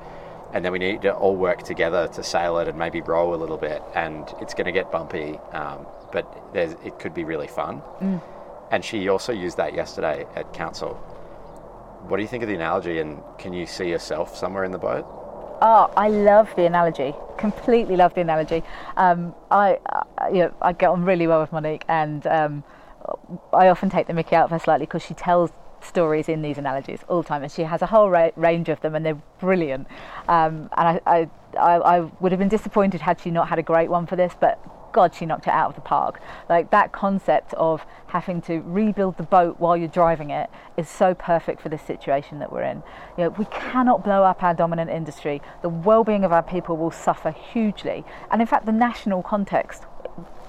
And 0.53 0.64
then 0.64 0.72
we 0.72 0.80
need 0.80 1.01
to 1.01 1.14
all 1.14 1.36
work 1.36 1.64
together 1.64 2.08
to 2.10 2.24
sail 2.24 2.60
it 2.60 2.68
and 2.68 2.78
maybe 2.78 3.01
row 3.01 3.34
a 3.34 3.36
little 3.36 3.58
bit. 3.58 3.82
And 3.93 4.28
it's 4.41 4.53
going 4.53 4.66
to 4.66 4.72
get 4.72 4.91
bumpy, 4.91 5.38
um, 5.51 5.86
but 6.12 6.26
it 6.53 6.99
could 6.99 7.14
be 7.14 7.24
really 7.24 7.47
fun. 7.47 7.82
Mm. 7.99 8.22
And 8.72 8.84
she 8.84 9.08
also 9.10 9.32
used 9.32 9.58
that 9.58 9.74
yesterday 9.74 10.26
at 10.36 10.53
council. 10.53 10.99
What 12.08 12.18
do 12.18 12.22
you 12.22 12.28
think 12.28 12.43
of 12.43 12.49
the 12.49 12.56
analogy? 12.56 12.99
And 12.99 13.22
can 13.38 13.53
you 13.53 13.66
see 13.66 13.89
yourself 13.89 14.36
somewhere 14.38 14.64
in 14.64 14.72
the 14.72 14.78
boat? 14.78 15.06
Oh, 15.62 15.91
I 15.97 16.10
love 16.10 16.53
the 16.56 16.66
analogy. 16.66 17.16
Completely 17.38 17.95
love 17.95 18.14
the 18.14 18.22
analogy. 18.22 18.64
Um, 18.97 19.34
I, 19.49 19.80
uh, 19.91 20.28
you 20.28 20.39
know, 20.39 20.53
I 20.62 20.74
get 20.74 20.89
on 20.89 21.03
really 21.03 21.28
well 21.28 21.41
with 21.41 21.51
Monique, 21.51 21.86
and 21.88 22.28
um, 22.28 22.64
I 23.53 23.70
often 23.70 23.89
take 23.89 24.08
the 24.08 24.14
mickey 24.14 24.36
out 24.36 24.45
of 24.45 24.51
her 24.51 24.60
slightly 24.60 24.86
because 24.86 25.03
she 25.03 25.14
tells 25.14 25.51
stories 25.82 26.30
in 26.30 26.41
these 26.41 26.58
analogies 26.58 26.99
all 27.08 27.22
the 27.22 27.28
time, 27.28 27.41
and 27.41 27.51
she 27.51 27.64
has 27.64 27.82
a 27.82 27.88
whole 27.88 28.10
ra- 28.10 28.32
range 28.36 28.70
of 28.70 28.82
them, 28.82 28.95
and 28.95 29.06
they're 29.06 29.22
brilliant. 29.39 29.88
Um, 30.28 30.70
and 30.78 31.01
I, 31.06 31.30
I, 31.58 31.78
I, 31.78 31.99
would 32.20 32.32
have 32.32 32.39
been 32.39 32.49
disappointed 32.49 33.01
had 33.01 33.20
she 33.20 33.32
not 33.32 33.49
had 33.49 33.60
a 33.60 33.64
great 33.64 33.89
one 33.89 34.06
for 34.06 34.16
this, 34.16 34.34
but 34.39 34.60
God, 34.95 35.13
she 35.13 35.25
knocked 35.25 35.45
it 35.45 35.53
out 35.53 35.67
of 35.67 35.75
the 35.75 35.81
park. 35.81 36.21
Like 36.47 36.71
that 36.71 36.93
concept 36.93 37.53
of 37.55 37.85
having 38.07 38.41
to 38.43 38.61
rebuild 38.61 39.17
the 39.17 39.23
boat 39.23 39.59
while 39.59 39.75
you're 39.75 39.89
driving 39.89 40.29
it 40.29 40.49
is 40.77 40.87
so 40.87 41.13
perfect 41.13 41.59
for 41.59 41.67
this 41.67 41.81
situation 41.81 42.39
that 42.39 42.49
we're 42.49 42.63
in. 42.63 42.81
You 43.17 43.25
know, 43.25 43.29
we 43.31 43.43
cannot 43.51 44.05
blow 44.05 44.23
up 44.23 44.41
our 44.41 44.53
dominant 44.53 44.89
industry. 44.89 45.41
The 45.63 45.67
well-being 45.67 46.23
of 46.23 46.31
our 46.31 46.41
people 46.41 46.77
will 46.77 46.91
suffer 46.91 47.31
hugely, 47.31 48.05
and 48.31 48.39
in 48.39 48.47
fact, 48.47 48.65
the 48.65 48.71
national 48.71 49.21
context 49.21 49.83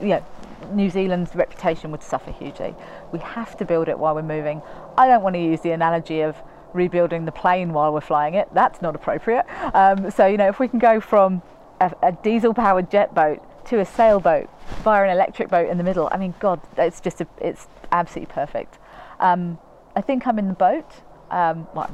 you 0.01 0.09
know, 0.09 0.25
New 0.71 0.91
Zealand's 0.91 1.35
reputation 1.35 1.91
would 1.91 2.05
suffer 2.05 2.31
hugely. 2.31 2.73
We 3.11 3.19
have 3.19 3.57
to 3.57 3.65
build 3.65 3.89
it 3.89 3.99
while 3.99 4.15
we're 4.15 4.23
moving. 4.23 4.63
I 4.97 5.09
don't 5.09 5.25
want 5.25 5.35
to 5.35 5.43
use 5.43 5.61
the 5.61 5.73
analogy 5.73 6.21
of 6.21 6.37
rebuilding 6.73 7.25
the 7.25 7.33
plane 7.33 7.73
while 7.73 7.93
we're 7.93 8.01
flying 8.01 8.35
it. 8.35 8.49
That's 8.53 8.81
not 8.81 8.95
appropriate. 8.95 9.45
Um, 9.75 10.09
so, 10.13 10.27
you 10.27 10.37
know, 10.37 10.49
if 10.49 10.61
we 10.61 10.69
can 10.69 10.79
go 10.79 11.01
from 11.01 11.43
a, 11.81 11.93
a 12.01 12.13
diesel 12.13 12.55
powered 12.55 12.93
jet 12.93 13.13
boat 13.13 13.43
to 13.67 13.81
a 13.81 13.85
sailboat 13.85 14.49
via 14.83 15.05
an 15.05 15.11
electric 15.11 15.49
boat 15.49 15.69
in 15.69 15.79
the 15.79 15.85
middle, 15.85 16.09
I 16.13 16.17
mean, 16.17 16.35
God, 16.39 16.61
it's 16.77 17.01
just, 17.01 17.21
a, 17.21 17.27
it's 17.41 17.67
absolutely 17.93 18.33
perfect. 18.33 18.79
Um, 19.21 19.59
I 19.95 20.01
think 20.01 20.27
I'm 20.27 20.39
in 20.39 20.49
the 20.49 20.55
boat. 20.55 20.89
Um, 21.31 21.67
well, 21.75 21.91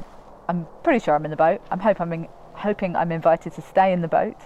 I'm 0.47 0.67
pretty 0.83 0.99
sure 0.99 1.15
I'm 1.15 1.25
in 1.25 1.31
the 1.31 1.37
boat. 1.37 1.61
I'm 1.71 1.79
hope 1.79 1.99
I'm 2.01 2.13
in, 2.13 2.27
hoping 2.53 2.95
I'm 2.95 3.11
invited 3.11 3.53
to 3.53 3.61
stay 3.61 3.93
in 3.93 4.01
the 4.01 4.07
boat. 4.07 4.37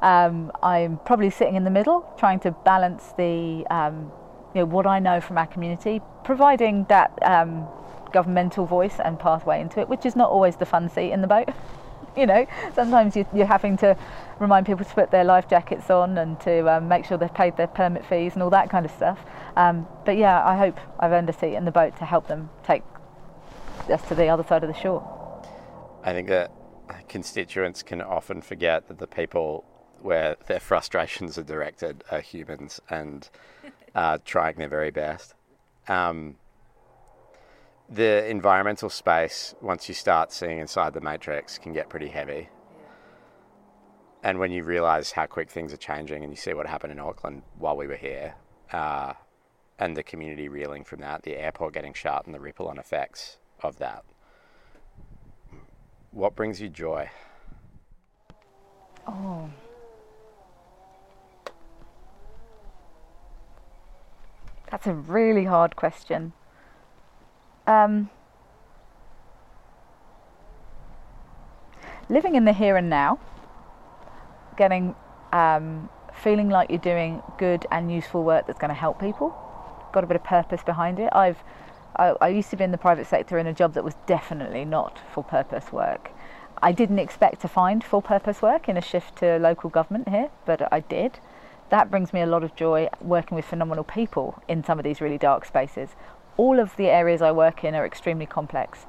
Um, 0.00 0.50
I'm 0.62 0.98
probably 1.04 1.30
sitting 1.30 1.54
in 1.54 1.64
the 1.64 1.70
middle, 1.70 2.12
trying 2.18 2.40
to 2.40 2.50
balance 2.50 3.12
the, 3.16 3.66
um, 3.70 4.10
you 4.54 4.60
know, 4.60 4.64
what 4.64 4.86
I 4.86 4.98
know 4.98 5.20
from 5.20 5.38
our 5.38 5.46
community, 5.46 6.00
providing 6.24 6.86
that 6.88 7.16
um, 7.22 7.68
governmental 8.12 8.66
voice 8.66 8.96
and 9.04 9.18
pathway 9.18 9.60
into 9.60 9.80
it, 9.80 9.88
which 9.88 10.04
is 10.04 10.16
not 10.16 10.30
always 10.30 10.56
the 10.56 10.66
fun 10.66 10.88
seat 10.88 11.12
in 11.12 11.20
the 11.20 11.28
boat. 11.28 11.48
You 12.16 12.26
know, 12.26 12.46
sometimes 12.74 13.16
you, 13.16 13.26
are 13.34 13.44
having 13.44 13.76
to 13.78 13.96
remind 14.38 14.66
people 14.66 14.84
to 14.84 14.94
put 14.94 15.10
their 15.10 15.24
life 15.24 15.48
jackets 15.48 15.90
on 15.90 16.18
and 16.18 16.40
to 16.40 16.68
um, 16.68 16.88
make 16.88 17.04
sure 17.04 17.16
they've 17.16 17.32
paid 17.32 17.56
their 17.56 17.66
permit 17.66 18.04
fees 18.06 18.34
and 18.34 18.42
all 18.42 18.50
that 18.50 18.70
kind 18.70 18.84
of 18.84 18.92
stuff. 18.92 19.18
Um, 19.56 19.86
but 20.04 20.16
yeah, 20.16 20.44
I 20.44 20.56
hope 20.56 20.78
I've 20.98 21.12
earned 21.12 21.30
a 21.30 21.32
seat 21.32 21.54
in 21.54 21.64
the 21.64 21.70
boat 21.70 21.96
to 21.98 22.04
help 22.04 22.28
them 22.28 22.50
take 22.64 22.82
us 23.90 24.02
to 24.08 24.14
the 24.14 24.28
other 24.28 24.44
side 24.44 24.62
of 24.62 24.68
the 24.72 24.78
shore. 24.78 25.02
I 26.04 26.12
think 26.12 26.28
that 26.28 26.50
constituents 27.08 27.82
can 27.82 28.02
often 28.02 28.42
forget 28.42 28.88
that 28.88 28.98
the 28.98 29.06
people 29.06 29.64
where 30.00 30.36
their 30.46 30.60
frustrations 30.60 31.38
are 31.38 31.44
directed 31.44 32.02
are 32.10 32.20
humans 32.20 32.80
and 32.90 33.28
are 33.94 34.18
trying 34.18 34.56
their 34.56 34.68
very 34.68 34.90
best. 34.90 35.34
Um, 35.88 36.36
the 37.92 38.26
environmental 38.26 38.88
space, 38.88 39.54
once 39.60 39.86
you 39.86 39.94
start 39.94 40.32
seeing 40.32 40.58
inside 40.58 40.94
the 40.94 41.00
matrix, 41.00 41.58
can 41.58 41.74
get 41.74 41.90
pretty 41.90 42.08
heavy. 42.08 42.48
And 44.22 44.38
when 44.38 44.50
you 44.50 44.62
realize 44.62 45.12
how 45.12 45.26
quick 45.26 45.50
things 45.50 45.72
are 45.72 45.78
changing 45.78 46.22
and 46.22 46.32
you 46.32 46.36
see 46.36 46.54
what 46.54 46.66
happened 46.66 46.92
in 46.92 47.00
Auckland 47.00 47.42
while 47.58 47.76
we 47.76 47.86
were 47.86 47.96
here, 47.96 48.34
uh, 48.72 49.12
and 49.78 49.96
the 49.96 50.02
community 50.02 50.48
reeling 50.48 50.84
from 50.84 51.00
that, 51.00 51.22
the 51.22 51.36
airport 51.36 51.74
getting 51.74 51.92
shut, 51.92 52.24
and 52.24 52.34
the 52.34 52.40
ripple 52.40 52.68
on 52.68 52.78
effects 52.78 53.38
of 53.62 53.76
that, 53.78 54.04
what 56.12 56.34
brings 56.34 56.60
you 56.60 56.68
joy? 56.68 57.10
Oh. 59.06 59.50
That's 64.70 64.86
a 64.86 64.94
really 64.94 65.44
hard 65.44 65.76
question. 65.76 66.32
Um, 67.66 68.10
living 72.08 72.34
in 72.34 72.44
the 72.44 72.52
here 72.52 72.76
and 72.76 72.90
now, 72.90 73.18
getting 74.56 74.94
um, 75.32 75.88
feeling 76.14 76.48
like 76.48 76.70
you're 76.70 76.78
doing 76.78 77.22
good 77.38 77.66
and 77.70 77.92
useful 77.92 78.24
work 78.24 78.46
that's 78.46 78.58
going 78.58 78.68
to 78.70 78.74
help 78.74 79.00
people, 79.00 79.34
got 79.92 80.04
a 80.04 80.06
bit 80.06 80.16
of 80.16 80.24
purpose 80.24 80.62
behind 80.62 80.98
it. 80.98 81.08
I've 81.12 81.38
I, 81.96 82.14
I 82.20 82.28
used 82.28 82.50
to 82.50 82.56
be 82.56 82.64
in 82.64 82.72
the 82.72 82.78
private 82.78 83.06
sector 83.06 83.38
in 83.38 83.46
a 83.46 83.52
job 83.52 83.74
that 83.74 83.84
was 83.84 83.94
definitely 84.06 84.64
not 84.64 84.98
full 85.12 85.22
purpose 85.22 85.72
work. 85.72 86.10
I 86.62 86.72
didn't 86.72 86.98
expect 86.98 87.40
to 87.42 87.48
find 87.48 87.82
full 87.82 88.02
purpose 88.02 88.40
work 88.40 88.68
in 88.68 88.76
a 88.76 88.80
shift 88.80 89.16
to 89.16 89.38
local 89.38 89.68
government 89.68 90.08
here, 90.08 90.30
but 90.46 90.72
I 90.72 90.80
did. 90.80 91.18
That 91.70 91.90
brings 91.90 92.12
me 92.12 92.20
a 92.20 92.26
lot 92.26 92.44
of 92.44 92.54
joy 92.54 92.88
working 93.00 93.34
with 93.36 93.44
phenomenal 93.44 93.84
people 93.84 94.42
in 94.46 94.62
some 94.62 94.78
of 94.78 94.84
these 94.84 95.00
really 95.00 95.18
dark 95.18 95.44
spaces. 95.44 95.90
All 96.36 96.58
of 96.58 96.76
the 96.76 96.86
areas 96.86 97.20
I 97.20 97.30
work 97.32 97.62
in 97.64 97.74
are 97.74 97.84
extremely 97.84 98.26
complex. 98.26 98.86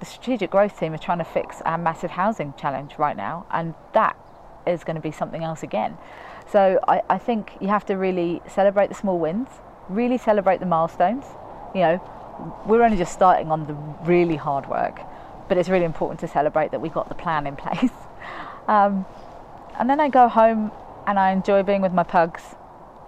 The 0.00 0.06
strategic 0.06 0.50
growth 0.50 0.78
team 0.78 0.94
are 0.94 0.98
trying 0.98 1.18
to 1.18 1.24
fix 1.24 1.60
our 1.62 1.76
massive 1.76 2.12
housing 2.12 2.54
challenge 2.56 2.94
right 2.98 3.16
now, 3.16 3.46
and 3.50 3.74
that 3.92 4.16
is 4.66 4.82
going 4.82 4.96
to 4.96 5.02
be 5.02 5.10
something 5.10 5.44
else 5.44 5.62
again. 5.62 5.96
So 6.50 6.80
I, 6.88 7.02
I 7.10 7.18
think 7.18 7.52
you 7.60 7.68
have 7.68 7.84
to 7.86 7.94
really 7.94 8.40
celebrate 8.48 8.88
the 8.88 8.94
small 8.94 9.18
wins, 9.18 9.48
really 9.88 10.16
celebrate 10.16 10.60
the 10.60 10.66
milestones. 10.66 11.24
You 11.74 11.80
know, 11.82 12.62
we're 12.66 12.82
only 12.82 12.96
just 12.96 13.12
starting 13.12 13.50
on 13.50 13.66
the 13.66 13.74
really 14.04 14.36
hard 14.36 14.68
work, 14.68 15.00
but 15.48 15.58
it's 15.58 15.68
really 15.68 15.84
important 15.84 16.20
to 16.20 16.28
celebrate 16.28 16.70
that 16.70 16.80
we 16.80 16.88
got 16.88 17.08
the 17.08 17.14
plan 17.14 17.46
in 17.46 17.56
place. 17.64 17.92
Um, 18.68 19.04
and 19.78 19.90
then 19.90 20.00
I 20.00 20.08
go 20.08 20.28
home 20.28 20.72
and 21.06 21.18
I 21.18 21.30
enjoy 21.30 21.62
being 21.62 21.82
with 21.82 21.92
my 21.92 22.04
pugs 22.04 22.42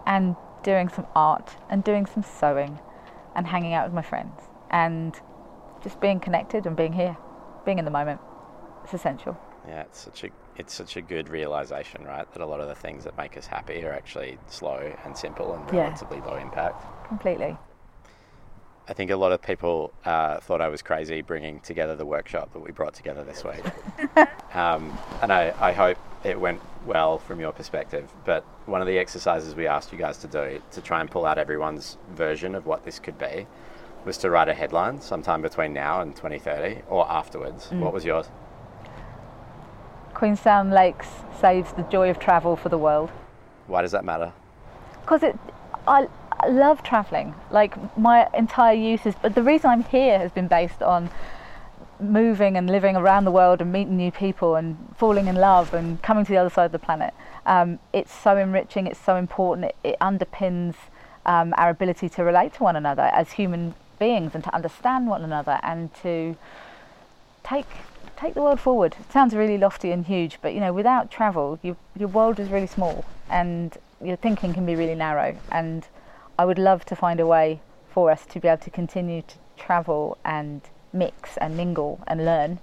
and 0.07 0.37
doing 0.63 0.89
some 0.89 1.07
art 1.17 1.57
and 1.71 1.83
doing 1.83 2.05
some 2.05 2.23
sewing 2.23 2.79
and 3.39 3.47
hanging 3.47 3.73
out 3.73 3.87
with 3.87 3.95
my 3.95 4.03
friends 4.03 4.43
and 4.71 5.15
just 5.81 6.01
being 6.01 6.19
connected 6.19 6.67
and 6.67 6.77
being 6.77 6.93
here, 6.93 7.17
being 7.65 7.79
in 7.79 7.85
the 7.85 7.91
moment. 7.91 8.21
It's 8.83 8.93
essential. 8.93 9.39
Yeah, 9.67 9.83
it's 9.83 10.01
such 10.01 10.25
a 10.25 10.31
it's 10.57 10.75
such 10.75 10.97
a 10.97 11.01
good 11.01 11.29
realization, 11.29 12.03
right? 12.05 12.31
That 12.33 12.43
a 12.43 12.47
lot 12.47 12.61
of 12.61 12.67
the 12.67 12.75
things 12.75 13.05
that 13.05 13.17
make 13.17 13.37
us 13.37 13.47
happy 13.47 13.85
are 13.85 13.93
actually 13.93 14.39
slow 14.49 14.93
and 15.05 15.17
simple 15.17 15.55
and 15.55 15.73
relatively 15.73 16.19
yeah. 16.19 16.25
low 16.25 16.37
impact. 16.37 16.85
Completely. 17.07 17.57
I 18.89 18.93
think 18.93 19.13
a 19.13 19.17
lot 19.17 19.31
of 19.31 19.41
people 19.41 19.93
uh, 20.05 20.41
thought 20.41 20.61
I 20.61 20.69
was 20.69 20.83
crazy 20.83 21.23
bringing 21.23 21.61
together 21.61 21.95
the 21.95 22.07
workshop 22.07 22.53
that 22.55 22.59
we 22.59 22.73
brought 22.73 22.95
together 22.95 23.23
this 23.23 23.45
week. 23.45 23.63
um, 24.55 24.99
and 25.23 25.33
I, 25.33 25.55
I 25.61 25.73
hope 25.73 25.99
it 26.25 26.39
went 26.41 26.61
well 26.87 27.19
from 27.19 27.41
your 27.41 27.53
perspective. 27.53 28.11
But 28.25 28.45
one 28.67 28.81
of 28.81 28.87
the 28.87 28.99
exercises 28.99 29.55
we 29.55 29.67
asked 29.67 29.93
you 29.93 29.99
guys 29.99 30.19
to 30.19 30.27
do 30.27 30.61
to 30.73 30.81
try 30.81 31.01
and 31.01 31.11
pull 31.11 31.25
out 31.25 31.39
everyone's 31.39 31.97
version 32.15 32.55
of 32.55 32.67
what 32.67 32.85
this 32.85 32.99
could 32.99 33.19
be 33.19 33.47
was 34.05 34.19
to 34.19 34.31
write 34.31 34.49
a 34.49 34.55
headline 34.55 35.01
sometime 35.01 35.43
between 35.43 35.73
now 35.73 36.01
and 36.01 36.15
2030 36.17 36.83
or 36.89 37.11
afterwards. 37.11 37.67
Mm. 37.67 37.81
What 37.81 37.93
was 37.93 38.05
yours? 38.05 38.27
Queenstown 40.15 40.71
Lakes 40.71 41.09
saves 41.41 41.73
the 41.73 41.83
joy 41.85 42.11
of 42.11 42.19
travel 42.19 42.57
for 42.57 42.69
the 42.69 42.79
world. 42.79 43.11
Why 43.67 43.83
does 43.83 43.93
that 43.93 44.05
matter? 44.05 44.33
Because 45.03 45.23
it, 45.23 45.39
I, 45.87 46.09
I 46.33 46.49
love 46.49 46.83
travelling. 46.83 47.35
Like 47.51 47.77
my 47.97 48.29
entire 48.35 48.75
youth 48.75 49.07
is, 49.07 49.15
but 49.21 49.35
the 49.35 49.43
reason 49.43 49.71
I'm 49.71 49.85
here 49.85 50.19
has 50.19 50.33
been 50.33 50.49
based 50.49 50.83
on 50.83 51.11
moving 52.01 52.57
and 52.57 52.69
living 52.69 52.97
around 52.97 53.25
the 53.25 53.31
world 53.31 53.61
and 53.61 53.73
meeting 53.73 53.97
new 53.97 54.11
people 54.11 54.55
and 54.55 54.77
falling 54.97 55.27
in 55.29 55.37
love 55.37 55.75
and 55.75 56.01
coming 56.03 56.25
to 56.25 56.33
the 56.33 56.39
other 56.39 56.51
side 56.51 56.67
of 56.67 56.73
the 56.73 56.79
planet. 56.79 57.13
Um, 57.47 57.79
it's 57.93 58.13
so 58.13 58.37
enriching. 58.37 58.87
It's 58.87 59.01
so 59.01 59.17
important. 59.17 59.67
It, 59.67 59.77
it 59.85 59.97
underpins 60.01 60.75
um, 61.27 61.55
our 61.57 61.71
ability 61.71 62.09
to 62.11 62.25
relate 62.25 62.55
to 62.55 62.63
one 62.63 62.77
another 62.77 63.11
as 63.13 63.33
human 63.33 63.75
beings 63.99 64.35
and 64.35 64.45
to 64.45 64.55
understand 64.55 65.09
one 65.09 65.23
another 65.23 65.59
and 65.63 65.93
to 66.03 66.37
take 67.43 67.67
take 68.17 68.35
the 68.35 68.43
world 68.43 68.59
forward. 68.59 68.97
It 68.99 69.13
sounds 69.13 69.35
really 69.35 69.57
lofty 69.57 69.93
and 69.93 70.05
huge, 70.05 70.39
but 70.43 70.53
you 70.53 70.61
know, 70.61 70.73
without 70.73 71.09
travel, 71.09 71.59
you, 71.63 71.77
your 71.97 72.09
world 72.09 72.41
is 72.41 72.49
really 72.49 72.67
small 72.67 73.05
and 73.31 73.79
your 74.03 74.17
thinking 74.17 74.53
can 74.53 74.67
be 74.67 74.75
really 74.75 74.97
narrow. 74.97 75.37
And 75.53 75.87
I 76.37 76.45
would 76.45 76.59
love 76.59 76.85
to 76.87 76.97
find 76.97 77.21
a 77.21 77.27
way 77.27 77.61
for 77.89 78.11
us 78.11 78.27
to 78.27 78.41
be 78.41 78.49
able 78.49 78.63
to 78.65 78.71
continue 78.71 79.23
to 79.23 79.35
travel 79.57 80.19
and 80.25 80.63
mix 80.93 81.37
and 81.39 81.57
mingle 81.57 82.01
and 82.07 82.25
learn 82.25 82.59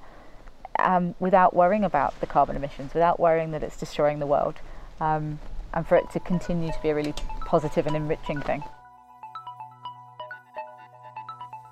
um, 0.80 1.16
without 1.20 1.56
worrying 1.56 1.84
about 1.84 2.20
the 2.20 2.28
carbon 2.28 2.56
emissions, 2.56 2.94
without 2.94 3.20
worrying 3.20 3.52
that 3.52 3.64
it's 3.64 3.78
destroying 3.78 4.20
the 4.20 4.26
world, 4.26 4.56
um, 5.00 5.40
and 5.74 5.88
for 5.88 5.96
it 5.96 6.10
to 6.12 6.20
continue 6.20 6.72
to 6.72 6.82
be 6.82 6.90
a 6.90 6.96
really 6.96 7.14
positive 7.46 7.88
and 7.88 7.96
enriching 7.96 8.42
thing. 8.42 8.64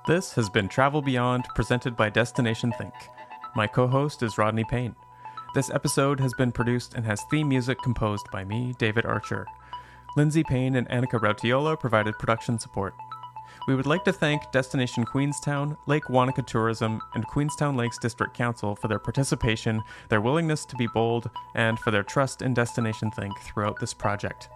This 0.08 0.34
has 0.34 0.50
been 0.50 0.68
Travel 0.68 1.02
Beyond, 1.02 1.46
presented 1.56 1.96
by 1.96 2.10
Destination 2.10 2.74
Think. 2.78 2.94
My 3.56 3.68
co 3.68 3.88
host 3.88 4.22
is 4.22 4.38
Rodney 4.38 4.66
Payne. 4.66 4.96
This 5.56 5.70
episode 5.70 6.20
has 6.20 6.34
been 6.34 6.52
produced 6.52 6.96
and 6.96 7.06
has 7.06 7.22
theme 7.30 7.48
music 7.48 7.78
composed 7.84 8.26
by 8.32 8.44
me, 8.44 8.74
David 8.80 9.06
Archer. 9.06 9.46
Lindsay 10.18 10.44
Payne 10.44 10.76
and 10.76 10.90
Annika 10.90 11.20
Rautiola 11.20 11.80
provided 11.80 12.18
production 12.20 12.60
support. 12.60 12.94
We 13.68 13.76
would 13.76 13.86
like 13.86 14.04
to 14.06 14.14
thank 14.14 14.52
Destination 14.52 15.06
Queenstown, 15.06 15.78
Lake 15.86 16.10
Wanaka 16.10 16.42
Tourism, 16.42 17.02
and 17.14 17.28
Queenstown 17.28 17.78
Lakes 17.78 17.98
District 17.98 18.34
Council 18.34 18.76
for 18.76 18.88
their 18.88 19.00
participation, 19.00 19.82
their 20.10 20.22
willingness 20.22 20.66
to 20.66 20.76
be 20.76 20.88
bold, 20.94 21.30
and 21.56 21.80
for 21.80 21.92
their 21.92 22.04
trust 22.04 22.42
in 22.42 22.54
Destination 22.54 23.10
Think 23.12 23.40
throughout 23.42 23.80
this 23.80 23.94
project. 23.94 24.50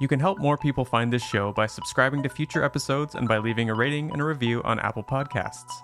You 0.00 0.06
can 0.08 0.20
help 0.20 0.38
more 0.38 0.56
people 0.56 0.84
find 0.84 1.12
this 1.12 1.24
show 1.24 1.52
by 1.52 1.66
subscribing 1.66 2.22
to 2.22 2.28
future 2.28 2.62
episodes 2.62 3.14
and 3.14 3.26
by 3.26 3.38
leaving 3.38 3.68
a 3.68 3.74
rating 3.74 4.12
and 4.12 4.20
a 4.20 4.24
review 4.24 4.62
on 4.62 4.78
Apple 4.78 5.02
Podcasts. 5.02 5.82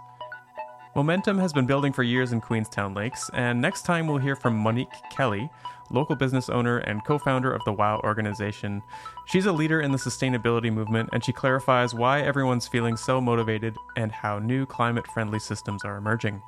Momentum 0.96 1.38
has 1.38 1.52
been 1.52 1.66
building 1.66 1.92
for 1.92 2.04
years 2.04 2.30
in 2.30 2.40
Queenstown 2.40 2.94
Lakes, 2.94 3.28
and 3.34 3.60
next 3.60 3.82
time 3.82 4.06
we'll 4.06 4.18
hear 4.18 4.36
from 4.36 4.56
Monique 4.56 4.92
Kelly, 5.10 5.50
local 5.90 6.14
business 6.14 6.48
owner 6.48 6.78
and 6.78 7.04
co 7.04 7.18
founder 7.18 7.52
of 7.52 7.64
the 7.64 7.72
WOW 7.72 8.00
organization. 8.04 8.80
She's 9.26 9.46
a 9.46 9.52
leader 9.52 9.80
in 9.80 9.90
the 9.90 9.98
sustainability 9.98 10.72
movement, 10.72 11.08
and 11.12 11.24
she 11.24 11.32
clarifies 11.32 11.94
why 11.94 12.20
everyone's 12.20 12.68
feeling 12.68 12.96
so 12.96 13.20
motivated 13.20 13.76
and 13.96 14.12
how 14.12 14.38
new 14.38 14.66
climate 14.66 15.04
friendly 15.08 15.40
systems 15.40 15.84
are 15.84 15.96
emerging. 15.96 16.40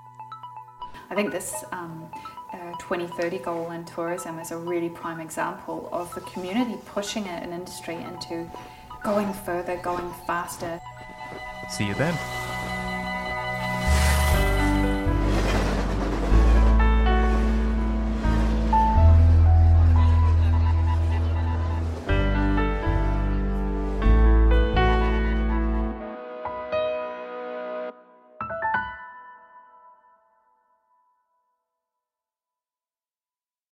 I 1.10 1.16
think 1.16 1.32
this 1.32 1.64
um, 1.72 2.08
uh, 2.52 2.70
2030 2.78 3.38
goal 3.38 3.72
in 3.72 3.84
tourism 3.84 4.38
is 4.38 4.52
a 4.52 4.56
really 4.56 4.90
prime 4.90 5.18
example 5.18 5.88
of 5.90 6.14
the 6.14 6.20
community 6.20 6.76
pushing 6.86 7.26
an 7.26 7.52
industry 7.52 7.96
into 7.96 8.48
going 9.02 9.32
further, 9.32 9.76
going 9.78 10.08
faster. 10.24 10.80
See 11.68 11.86
you 11.86 11.94
then. 11.94 12.16